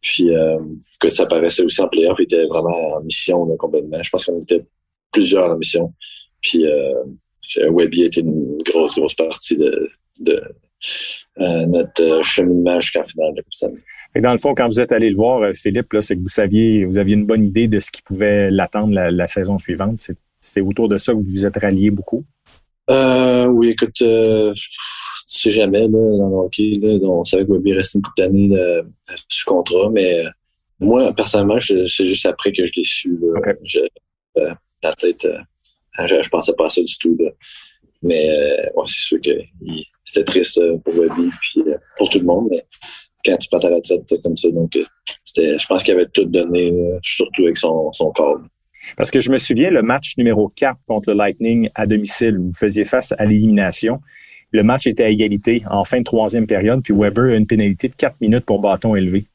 Puis 0.06 0.30
euh, 0.30 0.60
que 1.00 1.10
ça 1.10 1.26
paraissait 1.26 1.64
aussi 1.64 1.82
en 1.82 1.88
playoff, 1.88 2.16
il 2.20 2.24
était 2.24 2.46
vraiment 2.46 2.94
en 2.94 3.04
mission 3.04 3.44
là, 3.46 3.56
complètement. 3.58 4.04
Je 4.04 4.10
pense 4.12 4.26
qu'on 4.26 4.40
était 4.44 4.64
plusieurs 5.12 5.50
en 5.50 5.58
mission. 5.58 5.92
Puis 6.42 6.64
euh, 6.68 6.94
Webby 7.72 8.04
était 8.04 8.22
une 8.22 8.56
grosse, 8.66 8.96
grosse 8.96 9.16
partie 9.16 9.58
de, 9.58 9.90
de 10.20 10.44
euh, 11.40 11.66
notre 11.66 12.24
cheminement 12.24 12.80
jusqu'en 12.80 13.04
finale 13.04 13.34
de 13.34 13.44
ça. 13.50 13.68
Et 14.16 14.22
dans 14.22 14.32
le 14.32 14.38
fond, 14.38 14.56
quand 14.56 14.68
vous 14.68 14.80
êtes 14.80 14.94
allé 14.94 15.10
le 15.10 15.16
voir, 15.16 15.52
Philippe, 15.54 15.92
là, 15.92 16.02
c'est 16.02 16.16
que 16.16 16.22
vous 16.22 16.30
saviez, 16.30 16.86
vous 16.86 16.98
aviez 16.98 17.16
une 17.16 17.26
bonne 17.26 17.44
idée 17.44 17.68
de 17.68 17.80
ce 17.80 17.92
qui 17.92 18.02
pouvait 18.02 18.50
l'attendre 18.50 18.94
la, 18.94 19.28
saison 19.28 19.58
suivante. 19.58 20.00
C'est 20.40 20.62
autour 20.62 20.88
de 20.88 20.98
ça 20.98 21.12
que 21.12 21.18
vous 21.18 21.26
vous 21.26 21.46
êtes 21.46 21.58
rallié 21.58 21.92
beaucoup? 21.92 22.24
Euh, 22.90 23.48
oui, 23.48 23.70
écoute, 23.70 24.02
euh, 24.04 24.54
tu 24.54 24.64
sais 25.26 25.52
jamais 25.52 25.82
là, 25.82 25.88
dans 25.88 26.30
le 26.30 26.36
hockey, 26.46 26.80
là, 26.82 26.98
on 27.08 27.26
savait 27.26 27.46
que 27.46 27.52
Webby 27.52 27.74
restait 27.74 27.98
une 27.98 28.04
couple 28.04 28.22
d'années 28.22 28.82
sous 29.28 29.50
contrat, 29.50 29.90
mais 29.92 30.24
moi, 30.80 31.14
personnellement, 31.14 31.60
c'est 31.60 32.08
juste 32.08 32.26
après 32.26 32.52
que 32.52 32.66
je 32.66 32.74
l'ai 32.76 32.84
su. 32.84 33.20
Euh, 34.38 34.54
la 34.84 34.94
tête, 34.94 35.26
euh, 35.26 35.40
je, 36.08 36.22
je, 36.22 36.30
pensais 36.30 36.54
pas 36.54 36.68
à 36.68 36.70
ça 36.70 36.82
du 36.82 36.98
tout. 36.98 37.18
Là. 37.20 37.32
Mais 38.04 38.70
ouais, 38.76 38.84
c'est 38.86 39.02
sûr 39.02 39.18
que 39.24 39.32
c'était 40.04 40.26
triste 40.26 40.62
pour 40.84 40.94
Webby 40.96 41.30
puis 41.42 41.64
pour 41.98 42.10
tout 42.10 42.20
le 42.20 42.26
monde. 42.26 42.48
Mais 42.52 42.66
quand 43.26 43.38
tu 43.38 43.48
prends 43.50 43.60
ta 43.60 43.70
retraite 43.70 44.22
comme 44.24 44.36
ça, 44.36 44.50
donc 44.52 44.78
c'était, 45.24 45.58
je 45.58 45.66
pense 45.68 45.84
qu'il 45.84 45.94
avait 45.94 46.08
tout 46.08 46.26
donné, 46.26 46.74
surtout 47.02 47.44
avec 47.44 47.58
son, 47.58 47.92
son 47.92 48.12
corps. 48.12 48.40
Parce 48.98 49.12
que 49.12 49.20
je 49.20 49.32
me 49.32 49.38
souviens, 49.38 49.72
le 49.72 49.82
match 49.82 50.18
numéro 50.18 50.50
4 50.56 50.78
contre 50.88 51.10
le 51.12 51.18
Lightning 51.18 51.70
à 51.76 51.88
domicile, 51.88 52.38
vous 52.38 52.54
faisiez 52.54 52.86
face 52.86 53.14
à 53.18 53.26
l'élimination. 53.26 54.02
Le 54.52 54.64
match 54.64 54.88
était 54.88 55.04
à 55.04 55.10
égalité 55.10 55.64
en 55.70 55.84
fin 55.84 56.00
de 56.00 56.04
troisième 56.04 56.48
période, 56.48 56.82
puis 56.84 56.94
Weber 56.94 57.34
a 57.34 57.36
une 57.36 57.48
pénalité 57.48 57.90
de 57.90 57.96
4 57.96 58.18
minutes 58.22 58.46
pour 58.46 58.62
bâton 58.62 58.96
élevé. 58.96 59.26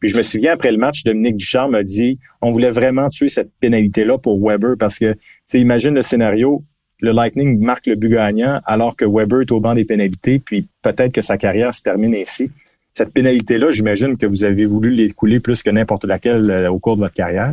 Puis 0.00 0.10
je 0.10 0.16
me 0.16 0.22
souviens, 0.22 0.52
après 0.52 0.72
le 0.72 0.78
match, 0.78 1.04
Dominique 1.04 1.36
Ducharme 1.36 1.74
a 1.74 1.82
dit 1.82 2.18
on 2.42 2.50
voulait 2.50 2.70
vraiment 2.70 3.08
tuer 3.08 3.28
cette 3.28 3.50
pénalité-là 3.60 4.18
pour 4.18 4.38
Weber 4.40 4.76
parce 4.78 4.98
que, 4.98 5.14
tu 5.48 5.58
imagine 5.58 5.94
le 5.94 6.02
scénario, 6.02 6.64
le 7.00 7.12
Lightning 7.12 7.60
marque 7.60 7.86
le 7.86 7.94
but 7.94 8.10
gagnant 8.10 8.60
alors 8.64 8.96
que 8.96 9.04
Weber 9.04 9.42
est 9.42 9.52
au 9.52 9.60
banc 9.60 9.74
des 9.74 9.84
pénalités, 9.84 10.38
puis 10.38 10.66
peut-être 10.82 11.12
que 11.12 11.20
sa 11.20 11.38
carrière 11.38 11.72
se 11.72 11.82
termine 11.82 12.14
ainsi. 12.14 12.50
Cette 12.96 13.12
pénalité-là, 13.12 13.70
j'imagine 13.70 14.16
que 14.16 14.24
vous 14.24 14.42
avez 14.42 14.64
voulu 14.64 14.90
l'écouler 14.90 15.38
plus 15.38 15.62
que 15.62 15.68
n'importe 15.68 16.06
laquelle 16.06 16.50
euh, 16.50 16.70
au 16.70 16.78
cours 16.78 16.96
de 16.96 17.00
votre 17.00 17.12
carrière. 17.12 17.52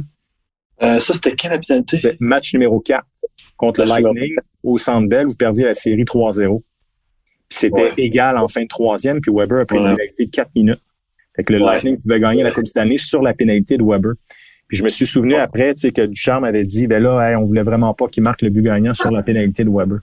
Euh, 0.81 0.99
ça, 0.99 1.13
c'était 1.13 1.33
quelle 1.33 1.59
pénalité? 1.59 2.15
Match 2.21 2.53
numéro 2.53 2.79
4 2.79 3.05
contre 3.57 3.81
le 3.81 3.87
Lightning 3.87 4.35
au 4.63 4.77
Centre 4.77 5.09
Bell. 5.09 5.25
Vous 5.27 5.35
perdiez 5.35 5.65
la 5.65 5.73
série 5.73 6.05
3-0. 6.05 6.61
C'était 7.49 7.91
égal 7.97 8.37
en 8.37 8.47
fin 8.47 8.61
de 8.61 8.69
troisième, 8.69 9.19
puis 9.19 9.33
Weber 9.35 9.59
a 9.59 9.65
pris 9.65 9.79
une 9.79 9.97
pénalité 9.97 10.27
de 10.27 10.31
4 10.31 10.49
minutes. 10.55 10.81
Fait 11.35 11.43
que 11.43 11.51
le 11.51 11.59
Lightning 11.59 11.97
pouvait 11.97 12.21
gagner 12.21 12.43
la 12.43 12.51
Coupe 12.51 12.63
année 12.75 12.97
sur 12.97 13.21
la 13.21 13.33
pénalité 13.33 13.75
de 13.75 13.83
Weber. 13.83 14.13
Puis 14.69 14.77
je 14.77 14.83
me 14.85 14.87
suis 14.87 15.05
souvenu 15.05 15.35
après, 15.35 15.73
que 15.73 16.05
Ducharme 16.05 16.45
avait 16.45 16.63
dit, 16.63 16.87
ben 16.87 17.03
là, 17.03 17.37
on 17.37 17.43
voulait 17.43 17.63
vraiment 17.63 17.93
pas 17.93 18.07
qu'il 18.07 18.23
marque 18.23 18.43
le 18.43 18.49
but 18.49 18.61
gagnant 18.61 18.93
sur 18.93 19.11
la 19.11 19.23
pénalité 19.23 19.65
de 19.65 19.69
Weber. 19.69 19.99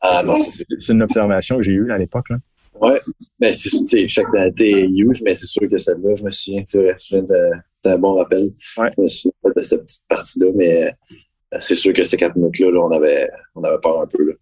Ah 0.00 0.22
c'est 0.38 0.88
une 0.88 1.02
observation 1.02 1.56
que 1.56 1.62
j'ai 1.62 1.72
eue 1.72 1.90
à 1.90 1.98
l'époque. 1.98 2.28
Ouais, 2.80 3.00
mais 3.38 3.50
ben, 3.50 3.54
c'est 3.54 4.08
chaque 4.08 4.30
pénalité 4.32 4.70
est 4.70 4.88
huge, 4.88 5.22
mais 5.22 5.34
c'est 5.34 5.46
sûr 5.46 5.68
que 5.68 5.78
celle-là, 5.78 6.16
je 6.16 6.24
me 6.24 6.30
souviens, 6.30 6.62
c'est 6.64 7.90
un 7.90 7.98
bon 7.98 8.14
rappel. 8.14 8.52
Ouais. 8.76 8.90
Je 8.96 9.02
me 9.02 9.06
souviens 9.06 9.52
de 9.56 9.62
cette 9.62 9.82
petite 9.82 10.02
partie-là, 10.08 10.46
mais 10.54 10.86
euh, 10.86 11.56
c'est 11.60 11.76
sûr 11.76 11.92
que 11.92 12.04
ces 12.04 12.16
quatre 12.16 12.36
minutes-là, 12.36 12.72
là, 12.72 12.80
on 12.80 12.90
avait 12.90 13.30
on 13.54 13.62
avait 13.62 13.78
peur 13.80 14.00
un 14.00 14.06
peu. 14.06 14.24
Là. 14.24 14.32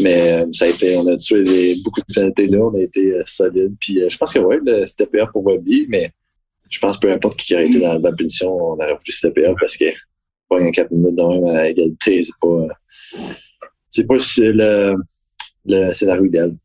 Mais 0.00 0.42
euh, 0.42 0.46
ça 0.52 0.64
a 0.64 0.68
été, 0.68 0.96
on 0.96 1.06
a 1.06 1.16
tué 1.16 1.74
beaucoup 1.84 2.00
de 2.00 2.12
pénalités 2.12 2.46
là, 2.48 2.58
on 2.58 2.74
a 2.74 2.80
été 2.80 3.14
euh, 3.14 3.22
solide. 3.24 3.74
Puis 3.80 4.00
je 4.08 4.16
pense 4.16 4.32
que 4.32 4.40
ouais, 4.40 4.58
c'était 4.86 5.06
pire 5.06 5.30
pour 5.32 5.46
Webby, 5.46 5.86
mais 5.88 6.10
je 6.68 6.78
pense 6.80 6.98
peu 6.98 7.12
importe 7.12 7.38
qui 7.38 7.54
aurait 7.54 7.68
été 7.68 7.80
dans 7.80 7.98
la 7.98 8.12
punition, 8.12 8.52
on 8.52 8.74
aurait 8.74 8.94
voulu 8.94 9.12
c'était 9.12 9.32
pire 9.32 9.52
parce 9.60 9.76
que 9.76 9.86
pas 10.48 10.60
un 10.60 10.70
quatre 10.72 10.90
minutes 10.90 11.16
de 11.16 11.22
même 11.22 11.44
à 11.56 11.68
égalité, 11.68 12.22
c'est 12.22 12.34
pas 12.40 12.66
c'est 13.88 14.06
pas 14.06 14.16
le, 14.38 14.94
le 15.66 15.92
scénario 15.92 16.24
idéal. 16.24 16.56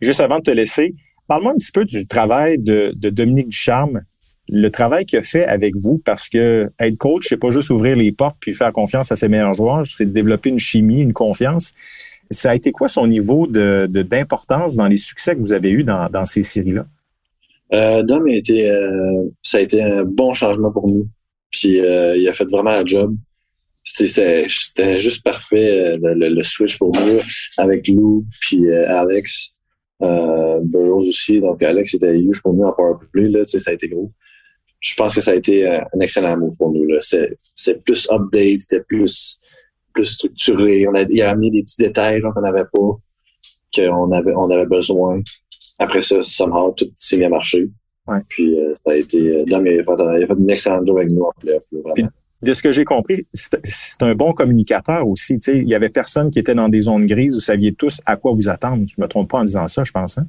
Juste 0.00 0.20
avant 0.20 0.38
de 0.38 0.42
te 0.42 0.50
laisser, 0.50 0.94
parle-moi 1.26 1.52
un 1.52 1.56
petit 1.56 1.72
peu 1.72 1.84
du 1.84 2.06
travail 2.06 2.58
de, 2.58 2.92
de 2.96 3.10
Dominique 3.10 3.48
Ducharme, 3.48 4.02
le 4.48 4.68
travail 4.70 5.04
qu'il 5.04 5.18
a 5.18 5.22
fait 5.22 5.44
avec 5.44 5.74
vous, 5.76 5.98
parce 5.98 6.28
que 6.28 6.70
être 6.78 6.96
coach, 6.96 7.26
c'est 7.28 7.36
pas 7.36 7.50
juste 7.50 7.70
ouvrir 7.70 7.96
les 7.96 8.12
portes 8.12 8.36
puis 8.40 8.52
faire 8.52 8.72
confiance 8.72 9.10
à 9.10 9.16
ses 9.16 9.28
meilleurs 9.28 9.54
joueurs, 9.54 9.86
c'est 9.86 10.06
de 10.06 10.12
développer 10.12 10.50
une 10.50 10.58
chimie, 10.58 11.00
une 11.00 11.12
confiance. 11.12 11.74
Ça 12.30 12.50
a 12.50 12.54
été 12.54 12.72
quoi 12.72 12.88
son 12.88 13.06
niveau 13.06 13.46
de, 13.46 13.86
d'importance 13.86 14.76
dans 14.76 14.86
les 14.86 14.96
succès 14.96 15.34
que 15.34 15.40
vous 15.40 15.52
avez 15.52 15.70
eus 15.70 15.84
dans, 15.84 16.08
dans 16.08 16.24
ces 16.24 16.42
séries-là? 16.42 16.86
Euh, 17.72 18.02
Dom 18.02 18.26
a 18.26 18.34
été, 18.34 18.70
euh, 18.70 19.24
ça 19.42 19.58
a 19.58 19.60
été 19.60 19.82
un 19.82 20.04
bon 20.04 20.32
changement 20.34 20.70
pour 20.70 20.86
nous. 20.86 21.08
Puis 21.50 21.80
euh, 21.80 22.16
il 22.16 22.28
a 22.28 22.32
fait 22.32 22.48
vraiment 22.50 22.70
un 22.70 22.84
job. 22.84 23.16
C'était, 23.84 24.48
juste 24.48 25.22
parfait 25.22 25.94
euh, 25.94 26.14
le, 26.14 26.28
le, 26.28 26.42
switch 26.42 26.76
pour 26.76 26.92
nous 26.92 27.20
avec 27.56 27.86
Lou 27.86 28.24
puis 28.40 28.68
Alex 28.72 29.52
euh, 30.02 30.60
Burroughs 30.62 31.08
aussi. 31.08 31.40
Donc, 31.40 31.62
Alex 31.62 31.94
était 31.94 32.18
huge 32.18 32.42
pour 32.42 32.54
nous 32.54 32.64
en 32.64 32.72
powerplay. 32.72 33.28
Là, 33.28 33.44
ça 33.46 33.70
a 33.70 33.74
été 33.74 33.88
gros. 33.88 34.12
Je 34.80 34.94
pense 34.94 35.14
que 35.14 35.20
ça 35.20 35.32
a 35.32 35.34
été 35.34 35.66
euh, 35.66 35.80
un 35.94 36.00
excellent 36.00 36.36
move 36.36 36.56
pour 36.58 36.72
nous. 36.72 36.84
Là. 36.84 36.98
C'est, 37.00 37.84
plus 37.84 38.08
update, 38.10 38.60
c'était 38.60 38.84
plus, 38.84 39.38
plus 39.92 40.06
structuré. 40.06 40.86
On 40.86 40.94
a, 40.94 41.02
il 41.02 41.22
a 41.22 41.30
amené 41.30 41.50
des 41.50 41.62
petits 41.62 41.82
détails 41.82 42.20
qu'on 42.20 42.40
n'avait 42.40 42.64
pas, 42.64 42.98
qu'on 43.74 44.12
avait, 44.12 44.34
on 44.34 44.50
avait 44.50 44.66
besoin. 44.66 45.20
Après 45.78 46.02
ça, 46.02 46.22
somehow, 46.22 46.72
tout 46.76 46.88
s'est 46.94 47.16
bien 47.16 47.28
marché. 47.28 47.68
Ouais. 48.06 48.18
Puis, 48.28 48.58
euh, 48.58 48.74
ça 48.74 48.92
a 48.92 48.96
été... 48.96 49.44
Là, 49.46 49.60
mais 49.60 49.74
il 49.74 49.80
a 49.80 49.82
fait, 49.82 50.02
il 50.18 50.24
a 50.24 50.26
fait 50.26 50.34
une 50.38 50.50
excellente 50.50 50.86
job 50.86 50.96
avec 50.96 51.10
nous 51.10 51.22
en 51.22 51.32
playoff. 51.40 51.64
vraiment 51.72 52.10
de 52.42 52.52
ce 52.52 52.62
que 52.62 52.70
j'ai 52.70 52.84
compris, 52.84 53.26
c'est 53.32 54.02
un 54.02 54.14
bon 54.14 54.32
communicateur 54.32 55.06
aussi. 55.08 55.34
Il 55.48 55.68
y 55.68 55.74
avait 55.74 55.88
personne 55.88 56.30
qui 56.30 56.38
était 56.38 56.54
dans 56.54 56.68
des 56.68 56.82
zones 56.82 57.06
grises. 57.06 57.34
Vous 57.34 57.40
saviez 57.40 57.72
tous 57.72 58.00
à 58.04 58.16
quoi 58.16 58.32
vous 58.32 58.48
attendre. 58.48 58.84
Je 58.86 59.00
me 59.00 59.08
trompe 59.08 59.30
pas 59.30 59.38
en 59.38 59.44
disant 59.44 59.66
ça, 59.66 59.84
je 59.84 59.92
pense. 59.92 60.18
Hein? 60.18 60.26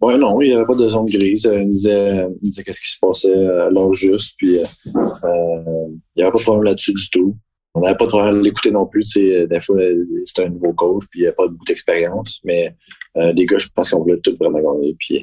Oui, 0.00 0.16
non, 0.16 0.40
il 0.40 0.50
n'y 0.50 0.54
avait 0.54 0.64
pas 0.64 0.76
de 0.76 0.88
zone 0.88 1.06
grise. 1.06 1.46
Euh, 1.46 1.60
il 1.60 1.70
disait, 1.70 2.26
il 2.40 2.50
disait 2.50 2.62
qu'est-ce 2.62 2.80
qui 2.80 2.90
se 2.90 2.98
passait 3.00 3.34
à 3.34 3.68
l'heure 3.68 3.92
juste. 3.92 4.36
Puis, 4.38 4.58
euh, 4.58 4.62
euh, 4.94 5.88
il 6.14 6.18
n'y 6.18 6.22
avait 6.22 6.30
pas 6.30 6.38
de 6.38 6.42
problème 6.42 6.64
là-dessus 6.64 6.92
du 6.92 7.10
tout. 7.10 7.36
On 7.74 7.80
n'avait 7.80 7.96
pas 7.96 8.04
de 8.04 8.10
problème 8.10 8.36
à 8.36 8.42
l'écouter 8.42 8.70
non 8.70 8.86
plus. 8.86 9.12
Des 9.14 9.60
fois, 9.60 9.76
c'était 10.24 10.44
un 10.44 10.50
nouveau 10.50 10.72
coach, 10.72 11.04
puis 11.10 11.20
il 11.20 11.22
n'y 11.24 11.28
a 11.28 11.32
pas 11.32 11.48
beaucoup 11.48 11.64
d'expérience. 11.64 12.40
Mais 12.44 12.74
les 13.14 13.46
gars, 13.46 13.58
je 13.58 13.68
pense 13.74 13.90
qu'on 13.90 14.02
voulait 14.02 14.18
tout 14.20 14.34
vraiment 14.38 14.60
gagner. 14.60 14.96
Puis, 14.98 15.22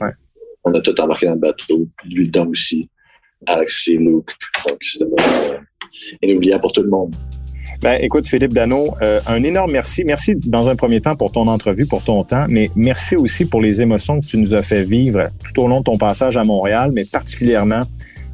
on 0.64 0.74
a 0.74 0.82
tout 0.82 1.00
embarqué 1.00 1.26
dans 1.26 1.34
le 1.34 1.40
bateau. 1.40 1.88
Puis 1.98 2.10
lui, 2.10 2.30
Dom 2.30 2.50
aussi. 2.50 2.90
Alex 3.48 3.76
aussi, 3.76 3.98
Luke. 3.98 4.32
Donc, 4.68 4.78
c'était 4.82 5.06
vraiment 5.06 5.60
inoubliable 6.22 6.62
pour 6.62 6.72
tout 6.72 6.84
le 6.84 6.90
monde. 6.90 7.16
Ben, 7.82 8.00
écoute, 8.02 8.26
Philippe 8.26 8.54
Dano, 8.54 8.96
euh, 9.02 9.20
un 9.28 9.44
énorme 9.44 9.72
merci. 9.72 10.04
Merci 10.06 10.36
dans 10.36 10.70
un 10.70 10.76
premier 10.76 11.02
temps 11.02 11.16
pour 11.16 11.32
ton 11.32 11.48
entrevue, 11.48 11.86
pour 11.86 12.04
ton 12.04 12.24
temps, 12.24 12.46
mais 12.50 12.72
merci 12.76 13.16
aussi 13.16 13.46
pour 13.46 13.62
les 13.62 13.82
émotions 13.82 14.20
que 14.22 14.26
tu 14.26 14.38
nous 14.38 14.54
as 14.54 14.62
fait 14.62 14.84
vivre 14.84 15.30
tout 15.44 15.62
au 15.62 15.68
long 15.68 15.80
de 15.80 15.84
ton 15.84 15.98
passage 15.98 16.38
à 16.38 16.44
Montréal, 16.44 16.92
mais 16.94 17.06
particulièrement 17.06 17.82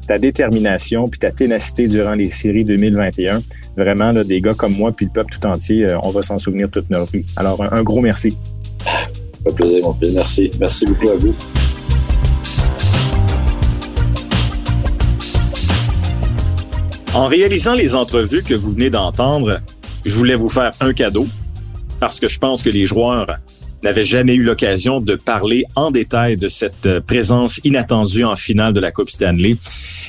ta 0.06 0.18
détermination 0.18 1.08
puis 1.08 1.18
ta 1.18 1.30
ténacité 1.30 1.86
durant 1.86 2.14
les 2.14 2.28
séries 2.28 2.64
2021. 2.64 3.42
Vraiment, 3.76 4.12
là, 4.12 4.24
des 4.24 4.40
gars 4.40 4.54
comme 4.54 4.74
moi 4.74 4.92
puis 4.92 5.06
le 5.06 5.12
peuple 5.12 5.34
tout 5.38 5.46
entier, 5.46 5.84
euh, 5.84 5.98
on 6.02 6.10
va 6.10 6.22
s'en 6.22 6.38
souvenir 6.38 6.70
toute 6.70 6.90
notre 6.90 7.12
vie. 7.12 7.24
Alors, 7.36 7.62
un, 7.72 7.82
gros 7.82 8.00
merci. 8.00 8.36
Ça 8.84 9.50
fait 9.50 9.56
plaisir, 9.56 9.84
mon 9.84 9.94
fils. 9.94 10.14
Merci. 10.14 10.50
Merci 10.58 10.86
beaucoup 10.86 11.10
à 11.10 11.16
vous. 11.16 11.34
En 17.14 17.26
réalisant 17.26 17.74
les 17.74 17.94
entrevues 17.94 18.42
que 18.42 18.54
vous 18.54 18.70
venez 18.70 18.88
d'entendre, 18.88 19.60
je 20.06 20.14
voulais 20.14 20.34
vous 20.34 20.48
faire 20.48 20.70
un 20.80 20.94
cadeau 20.94 21.26
parce 22.00 22.18
que 22.18 22.26
je 22.26 22.38
pense 22.38 22.62
que 22.62 22.70
les 22.70 22.86
joueurs 22.86 23.36
n'avaient 23.82 24.02
jamais 24.02 24.34
eu 24.34 24.42
l'occasion 24.42 24.98
de 24.98 25.14
parler 25.14 25.64
en 25.76 25.90
détail 25.90 26.38
de 26.38 26.48
cette 26.48 26.86
euh, 26.86 27.00
présence 27.00 27.60
inattendue 27.64 28.24
en 28.24 28.34
finale 28.34 28.72
de 28.72 28.80
la 28.80 28.92
Coupe 28.92 29.10
Stanley 29.10 29.56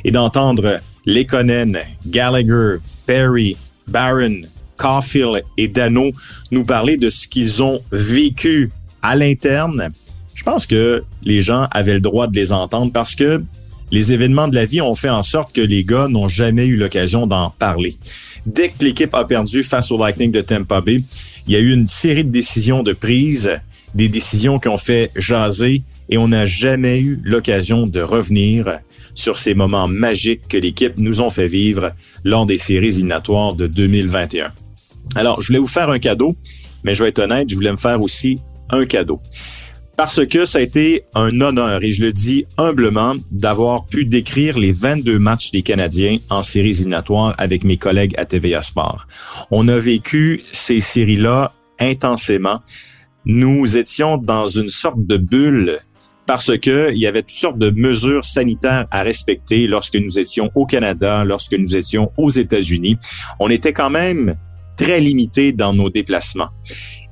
et 0.05 0.11
d'entendre 0.11 0.77
Lekonen, 1.05 1.77
Gallagher, 2.07 2.77
Perry, 3.05 3.57
Barron, 3.89 4.43
Caulfield 4.77 5.43
et 5.57 5.67
Dano 5.67 6.11
nous 6.51 6.63
parler 6.63 6.95
de 6.95 7.09
ce 7.09 7.27
qu'ils 7.27 7.61
ont 7.61 7.81
vécu 7.91 8.71
à 9.01 9.17
l'interne. 9.17 9.89
Je 10.35 10.43
pense 10.43 10.65
que 10.65 11.03
les 11.23 11.41
gens 11.41 11.67
avaient 11.71 11.95
le 11.95 11.99
droit 11.99 12.27
de 12.27 12.35
les 12.35 12.53
entendre 12.53 12.93
parce 12.93 13.13
que 13.13 13.43
les 13.93 14.11
événements 14.11 14.47
de 14.47 14.55
la 14.55 14.65
vie 14.65 14.81
ont 14.81 14.95
fait 14.95 15.11
en 15.11 15.21
sorte 15.21 15.53
que 15.53 15.61
les 15.61 15.83
gars 15.83 16.07
n'ont 16.07 16.27
jamais 16.27 16.65
eu 16.65 16.77
l'occasion 16.77 17.27
d'en 17.27 17.51
parler. 17.51 17.95
Dès 18.47 18.69
que 18.69 18.83
l'équipe 18.83 19.13
a 19.13 19.23
perdu 19.23 19.61
face 19.61 19.91
au 19.91 19.99
Lightning 19.99 20.31
de 20.31 20.41
Tampa 20.41 20.81
Bay, 20.81 21.03
il 21.45 21.53
y 21.53 21.55
a 21.55 21.59
eu 21.59 21.71
une 21.71 21.87
série 21.87 22.23
de 22.23 22.31
décisions 22.31 22.81
de 22.81 22.93
prise, 22.93 23.51
des 23.93 24.09
décisions 24.09 24.57
qui 24.57 24.67
ont 24.67 24.77
fait 24.77 25.11
jaser 25.15 25.83
et 26.09 26.17
on 26.17 26.29
n'a 26.29 26.43
jamais 26.43 27.01
eu 27.01 27.21
l'occasion 27.23 27.85
de 27.85 28.01
revenir 28.01 28.79
sur 29.13 29.37
ces 29.37 29.53
moments 29.53 29.87
magiques 29.87 30.47
que 30.49 30.57
l'équipe 30.57 30.97
nous 30.97 31.21
ont 31.21 31.29
fait 31.29 31.45
vivre 31.45 31.91
lors 32.23 32.47
des 32.47 32.57
séries 32.57 32.87
éliminatoires 32.87 33.53
de 33.53 33.67
2021. 33.67 34.51
Alors, 35.15 35.39
je 35.39 35.47
voulais 35.47 35.59
vous 35.59 35.67
faire 35.67 35.91
un 35.91 35.99
cadeau, 35.99 36.35
mais 36.83 36.95
je 36.95 37.03
vais 37.03 37.09
être 37.09 37.19
honnête, 37.19 37.47
je 37.47 37.53
voulais 37.53 37.71
me 37.71 37.77
faire 37.77 38.01
aussi 38.01 38.39
un 38.71 38.85
cadeau. 38.85 39.21
Parce 39.95 40.25
que 40.25 40.45
ça 40.45 40.59
a 40.59 40.61
été 40.61 41.03
un 41.13 41.39
honneur, 41.41 41.83
et 41.83 41.91
je 41.91 42.03
le 42.03 42.11
dis 42.11 42.45
humblement, 42.57 43.15
d'avoir 43.31 43.85
pu 43.85 44.05
décrire 44.05 44.57
les 44.57 44.71
22 44.71 45.19
matchs 45.19 45.51
des 45.51 45.61
Canadiens 45.61 46.17
en 46.29 46.41
séries 46.41 46.69
éliminatoires 46.69 47.35
avec 47.37 47.63
mes 47.63 47.77
collègues 47.77 48.15
à 48.17 48.25
TVA 48.25 48.61
Sport. 48.61 49.07
On 49.51 49.67
a 49.67 49.77
vécu 49.77 50.43
ces 50.51 50.79
séries-là 50.79 51.53
intensément. 51.79 52.61
Nous 53.25 53.77
étions 53.77 54.17
dans 54.17 54.47
une 54.47 54.69
sorte 54.69 55.05
de 55.05 55.17
bulle 55.17 55.79
parce 56.25 56.57
que 56.57 56.91
il 56.91 56.97
y 56.97 57.07
avait 57.07 57.21
toutes 57.21 57.31
sortes 57.31 57.59
de 57.59 57.69
mesures 57.69 58.25
sanitaires 58.25 58.87
à 58.91 59.03
respecter 59.03 59.67
lorsque 59.67 59.95
nous 59.95 60.19
étions 60.19 60.49
au 60.55 60.65
Canada, 60.65 61.23
lorsque 61.23 61.53
nous 61.53 61.75
étions 61.75 62.11
aux 62.17 62.29
États-Unis. 62.29 62.97
On 63.39 63.49
était 63.49 63.73
quand 63.73 63.89
même 63.89 64.35
très 64.77 64.99
limité 64.99 65.51
dans 65.51 65.73
nos 65.73 65.89
déplacements. 65.89 66.49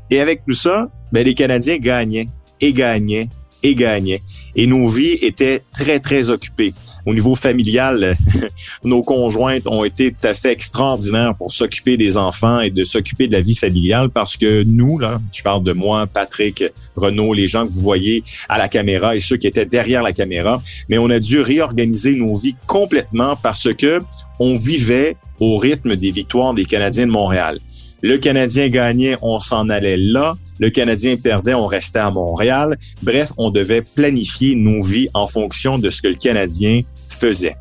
Et 0.10 0.20
avec 0.20 0.44
tout 0.48 0.56
ça, 0.56 0.90
ben, 1.12 1.26
les 1.26 1.34
Canadiens 1.34 1.78
gagnaient 1.78 2.28
et 2.62 2.74
gagnaient 2.74 3.30
et 3.64 3.76
gagnaient. 3.76 4.22
Et 4.56 4.68
nos 4.68 4.88
vies 4.88 5.18
étaient 5.22 5.64
très, 5.72 6.00
très 6.00 6.30
occupées. 6.30 6.74
Au 7.06 7.14
niveau 7.14 7.36
familial, 7.36 8.16
nos 8.84 9.02
conjointes 9.04 9.66
ont 9.66 9.84
été 9.84 10.12
tout 10.12 10.28
à 10.28 10.34
fait 10.34 10.52
extraordinaires 10.52 11.36
pour 11.38 11.52
s'occuper 11.52 11.98
des 11.98 12.18
enfants 12.18 12.60
et 12.60 12.70
de 12.70 12.84
s'occuper 12.84 13.28
de 13.28 13.34
la 13.34 13.42
vie 13.42 13.56
familiale 13.56 14.10
parce 14.10 14.38
que 14.38 14.64
nous, 14.64 15.00
là, 15.00 15.22
je 15.32 15.42
parle 15.42 15.64
de 15.64 15.74
moi, 15.74 16.06
Patrick, 16.08 16.64
Renaud, 16.96 17.34
les 17.34 17.48
gens 17.48 17.66
que 17.66 17.72
vous 17.72 17.82
voyez 17.82 18.24
à 18.50 18.58
la 18.58 18.68
caméra 18.68 19.16
et 19.16 19.20
ceux 19.20 19.38
qui 19.38 19.48
étaient 19.48 19.66
derrière 19.66 20.04
la 20.04 20.14
caméra, 20.14 20.62
mais 20.90 20.98
on 20.98 21.10
a 21.10 21.20
dû 21.20 21.40
réorganiser 21.40 22.14
nos 22.14 22.36
vies 22.36 22.56
complètement 22.68 23.36
parce 23.36 23.74
que 23.74 24.02
on 24.40 24.56
vivait 24.56 25.18
au 25.40 25.58
rythme 25.58 25.96
des 25.96 26.12
victoires 26.12 26.54
des 26.54 26.66
Canadiens 26.66 27.06
de 27.06 27.12
Montréal. 27.12 27.60
Le 28.02 28.18
Canadien 28.18 28.68
gagnait, 28.70 29.16
on 29.22 29.40
s'en 29.40 29.70
allait 29.70 29.98
là. 29.98 30.36
Le 30.60 30.70
Canadien 30.70 31.18
perdait, 31.18 31.54
on 31.54 31.68
restait 31.68 32.00
à 32.00 32.10
Montréal. 32.10 32.78
Bref, 33.02 33.32
on 33.38 33.52
devait 33.52 33.82
planifier 33.82 34.56
nos 34.56 34.82
vies 34.82 35.10
en 35.14 35.28
fonction 35.28 35.78
de 35.78 35.90
ce 35.90 36.02
que 36.02 36.08
le 36.08 36.16
Canadien 36.16 36.82
faisait. 37.10 37.58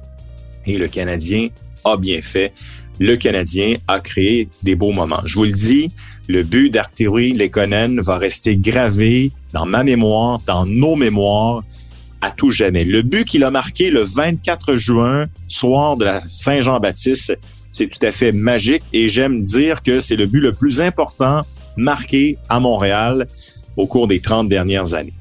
Et 0.66 0.78
le 0.78 0.88
Canadien 0.88 1.48
a 1.84 1.96
bien 1.96 2.20
fait. 2.22 2.52
Le 2.98 3.16
Canadien 3.16 3.76
a 3.88 4.00
créé 4.00 4.48
des 4.62 4.76
beaux 4.76 4.92
moments. 4.92 5.22
Je 5.24 5.34
vous 5.34 5.44
le 5.44 5.52
dis, 5.52 5.88
le 6.28 6.42
but 6.42 6.70
d'Arturi 6.70 7.32
Lekonen 7.32 8.00
va 8.00 8.18
rester 8.18 8.56
gravé 8.56 9.32
dans 9.52 9.66
ma 9.66 9.82
mémoire, 9.82 10.40
dans 10.46 10.66
nos 10.66 10.96
mémoires, 10.96 11.62
à 12.20 12.30
tout 12.30 12.50
jamais. 12.50 12.84
Le 12.84 13.02
but 13.02 13.24
qu'il 13.24 13.44
a 13.44 13.50
marqué 13.50 13.90
le 13.90 14.02
24 14.02 14.76
juin, 14.76 15.26
soir 15.48 15.96
de 15.96 16.04
la 16.04 16.22
Saint-Jean-Baptiste, 16.28 17.36
c'est 17.70 17.86
tout 17.86 18.04
à 18.04 18.10
fait 18.10 18.32
magique 18.32 18.82
et 18.92 19.08
j'aime 19.08 19.42
dire 19.42 19.82
que 19.82 20.00
c'est 20.00 20.16
le 20.16 20.26
but 20.26 20.40
le 20.40 20.52
plus 20.52 20.80
important 20.80 21.42
marqué 21.76 22.36
à 22.48 22.60
Montréal 22.60 23.26
au 23.76 23.86
cours 23.86 24.08
des 24.08 24.20
30 24.20 24.48
dernières 24.48 24.94
années. 24.94 25.14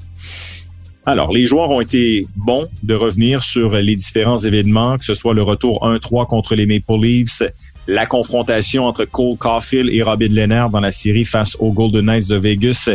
Alors, 1.06 1.32
les 1.32 1.46
joueurs 1.46 1.70
ont 1.70 1.80
été 1.80 2.26
bons 2.36 2.68
de 2.82 2.94
revenir 2.94 3.42
sur 3.42 3.74
les 3.74 3.96
différents 3.96 4.36
événements, 4.36 4.98
que 4.98 5.04
ce 5.04 5.14
soit 5.14 5.34
le 5.34 5.42
retour 5.42 5.80
1-3 5.82 6.26
contre 6.26 6.54
les 6.54 6.66
Maple 6.66 7.00
Leafs, 7.00 7.42
la 7.86 8.06
confrontation 8.06 8.86
entre 8.86 9.06
Cole 9.06 9.36
Caulfield 9.38 9.88
et 9.92 10.02
Robin 10.02 10.28
Leonard 10.28 10.70
dans 10.70 10.80
la 10.80 10.90
série 10.90 11.24
face 11.24 11.56
aux 11.58 11.72
Golden 11.72 12.04
Knights 12.04 12.28
de 12.28 12.36
Vegas, 12.36 12.90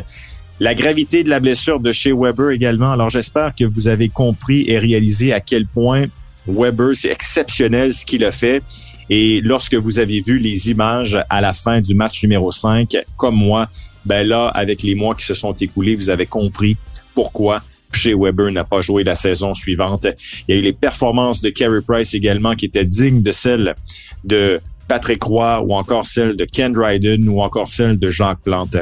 la 0.60 0.76
gravité 0.76 1.24
de 1.24 1.30
la 1.30 1.39
blessure 1.39 1.80
de 1.80 1.91
chez 1.91 2.14
Weber 2.14 2.51
également. 2.51 2.91
Alors, 2.91 3.10
j'espère 3.10 3.53
que 3.56 3.66
vous 3.66 3.88
avez 3.88 4.08
compris 4.08 4.70
et 4.70 4.80
réalisé 4.80 5.34
à 5.34 5.39
quel 5.39 5.66
point 5.66 6.06
Weber, 6.47 6.95
c'est 6.95 7.10
exceptionnel 7.10 7.93
ce 7.93 8.06
qu'il 8.06 8.24
a 8.24 8.32
fait. 8.32 8.62
Et 9.10 9.41
lorsque 9.41 9.76
vous 9.76 9.99
avez 9.99 10.22
vu 10.22 10.39
les 10.39 10.72
images 10.72 11.18
à 11.30 11.41
la 11.41 11.53
fin 11.53 11.82
du 11.82 11.93
match 11.93 12.24
numéro 12.24 12.51
5, 12.51 12.97
comme 13.18 13.36
moi, 13.36 13.68
ben 14.06 14.28
là, 14.28 14.47
avec 14.47 14.84
les 14.84 14.95
mois 14.95 15.16
qui 15.16 15.26
se 15.26 15.34
sont 15.34 15.53
écoulés, 15.53 15.95
vous 15.95 16.10
avez 16.10 16.26
compris 16.26 16.78
pourquoi 17.14 17.62
chez 17.91 18.14
Weber 18.14 18.51
n'a 18.51 18.64
pas 18.64 18.82
joué 18.82 19.03
la 19.03 19.16
saison 19.16 19.53
suivante. 19.53 20.06
Il 20.47 20.56
y 20.56 20.58
a 20.58 20.60
eu 20.60 20.64
les 20.64 20.74
performances 20.74 21.41
de 21.41 21.49
Carey 21.49 21.82
Price 21.82 22.14
également 22.14 22.56
qui 22.56 22.66
étaient 22.66 22.86
dignes 22.86 23.22
de 23.22 23.32
celles 23.32 23.76
de 24.24 24.60
Patrick 24.88 25.24
Roy 25.24 25.62
ou 25.62 25.74
encore 25.74 26.06
celles 26.06 26.36
de 26.36 26.45
Ken 26.45 26.72
Dryden 26.72 27.28
ou 27.30 27.41
encore 27.41 27.70
celles 27.70 27.97
de 27.97 28.10
Jacques 28.10 28.41
Plante. 28.43 28.78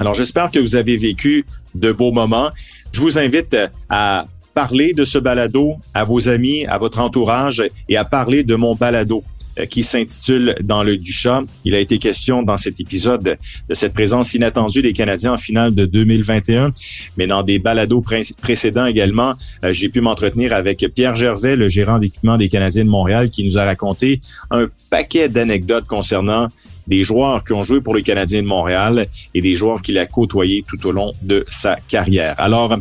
Alors 0.00 0.14
j'espère 0.14 0.50
que 0.50 0.58
vous 0.58 0.76
avez 0.76 0.96
vécu 0.96 1.46
de 1.74 1.92
beaux 1.92 2.12
moments. 2.12 2.50
Je 2.92 3.00
vous 3.00 3.18
invite 3.18 3.56
à 3.88 4.26
parler 4.54 4.92
de 4.92 5.04
ce 5.04 5.18
balado 5.18 5.76
à 5.94 6.04
vos 6.04 6.28
amis, 6.28 6.66
à 6.66 6.78
votre 6.78 7.00
entourage 7.00 7.62
et 7.88 7.96
à 7.96 8.04
parler 8.04 8.42
de 8.42 8.54
mon 8.54 8.74
balado. 8.74 9.22
Euh, 9.58 9.66
qui 9.66 9.82
s'intitule 9.82 10.56
Dans 10.62 10.82
le 10.82 10.96
Duchat. 10.96 11.42
Il 11.66 11.74
a 11.74 11.78
été 11.78 11.98
question 11.98 12.42
dans 12.42 12.56
cet 12.56 12.80
épisode 12.80 13.36
de 13.68 13.74
cette 13.74 13.92
présence 13.92 14.32
inattendue 14.32 14.80
des 14.80 14.94
Canadiens 14.94 15.34
en 15.34 15.36
finale 15.36 15.74
de 15.74 15.84
2021, 15.84 16.72
mais 17.18 17.26
dans 17.26 17.42
des 17.42 17.58
balados 17.58 18.02
précédents 18.40 18.86
également, 18.86 19.34
euh, 19.62 19.74
j'ai 19.74 19.90
pu 19.90 20.00
m'entretenir 20.00 20.54
avec 20.54 20.86
Pierre 20.94 21.16
Gervais, 21.16 21.54
le 21.54 21.68
gérant 21.68 21.98
d'équipement 21.98 22.38
des 22.38 22.48
Canadiens 22.48 22.84
de 22.84 22.88
Montréal, 22.88 23.28
qui 23.28 23.44
nous 23.44 23.58
a 23.58 23.64
raconté 23.64 24.22
un 24.50 24.68
paquet 24.88 25.28
d'anecdotes 25.28 25.86
concernant 25.86 26.48
des 26.86 27.04
joueurs 27.04 27.44
qui 27.44 27.52
ont 27.52 27.62
joué 27.62 27.80
pour 27.80 27.94
les 27.94 28.02
Canadiens 28.02 28.42
de 28.42 28.46
Montréal 28.46 29.06
et 29.34 29.40
des 29.40 29.54
joueurs 29.54 29.82
qu'il 29.82 29.98
a 29.98 30.06
côtoyés 30.06 30.64
tout 30.66 30.84
au 30.86 30.92
long 30.92 31.12
de 31.22 31.44
sa 31.48 31.76
carrière. 31.88 32.34
Alors, 32.38 32.76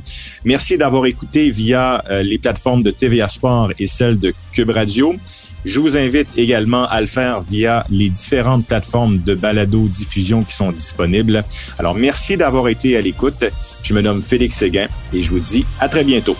merci 0.45 0.77
d'avoir 0.77 1.05
écouté 1.05 1.49
via 1.49 2.03
euh, 2.09 2.23
les 2.23 2.37
plateformes 2.37 2.81
de 2.81 2.91
TVA 2.91 3.27
Sport 3.27 3.73
et 3.77 3.87
celles 3.87 4.19
de 4.19 4.33
Cube 4.51 4.69
Radio. 4.69 5.15
Je 5.63 5.79
vous 5.79 5.95
invite 5.95 6.27
également 6.37 6.87
à 6.87 7.01
le 7.01 7.07
faire 7.07 7.41
via 7.41 7.85
les 7.89 8.09
différentes 8.09 8.65
plateformes 8.65 9.19
de 9.19 9.35
balado-diffusion 9.35 10.43
qui 10.43 10.55
sont 10.55 10.71
disponibles. 10.71 11.43
Alors, 11.77 11.93
merci 11.93 12.37
d'avoir 12.37 12.67
été 12.67 12.97
à 12.97 13.01
l'écoute. 13.01 13.43
Je 13.83 13.93
me 13.93 14.01
nomme 14.01 14.23
Félix 14.23 14.55
Séguin 14.55 14.87
et 15.13 15.21
je 15.21 15.29
vous 15.29 15.39
dis 15.39 15.65
à 15.79 15.87
très 15.87 16.03
bientôt. 16.03 16.35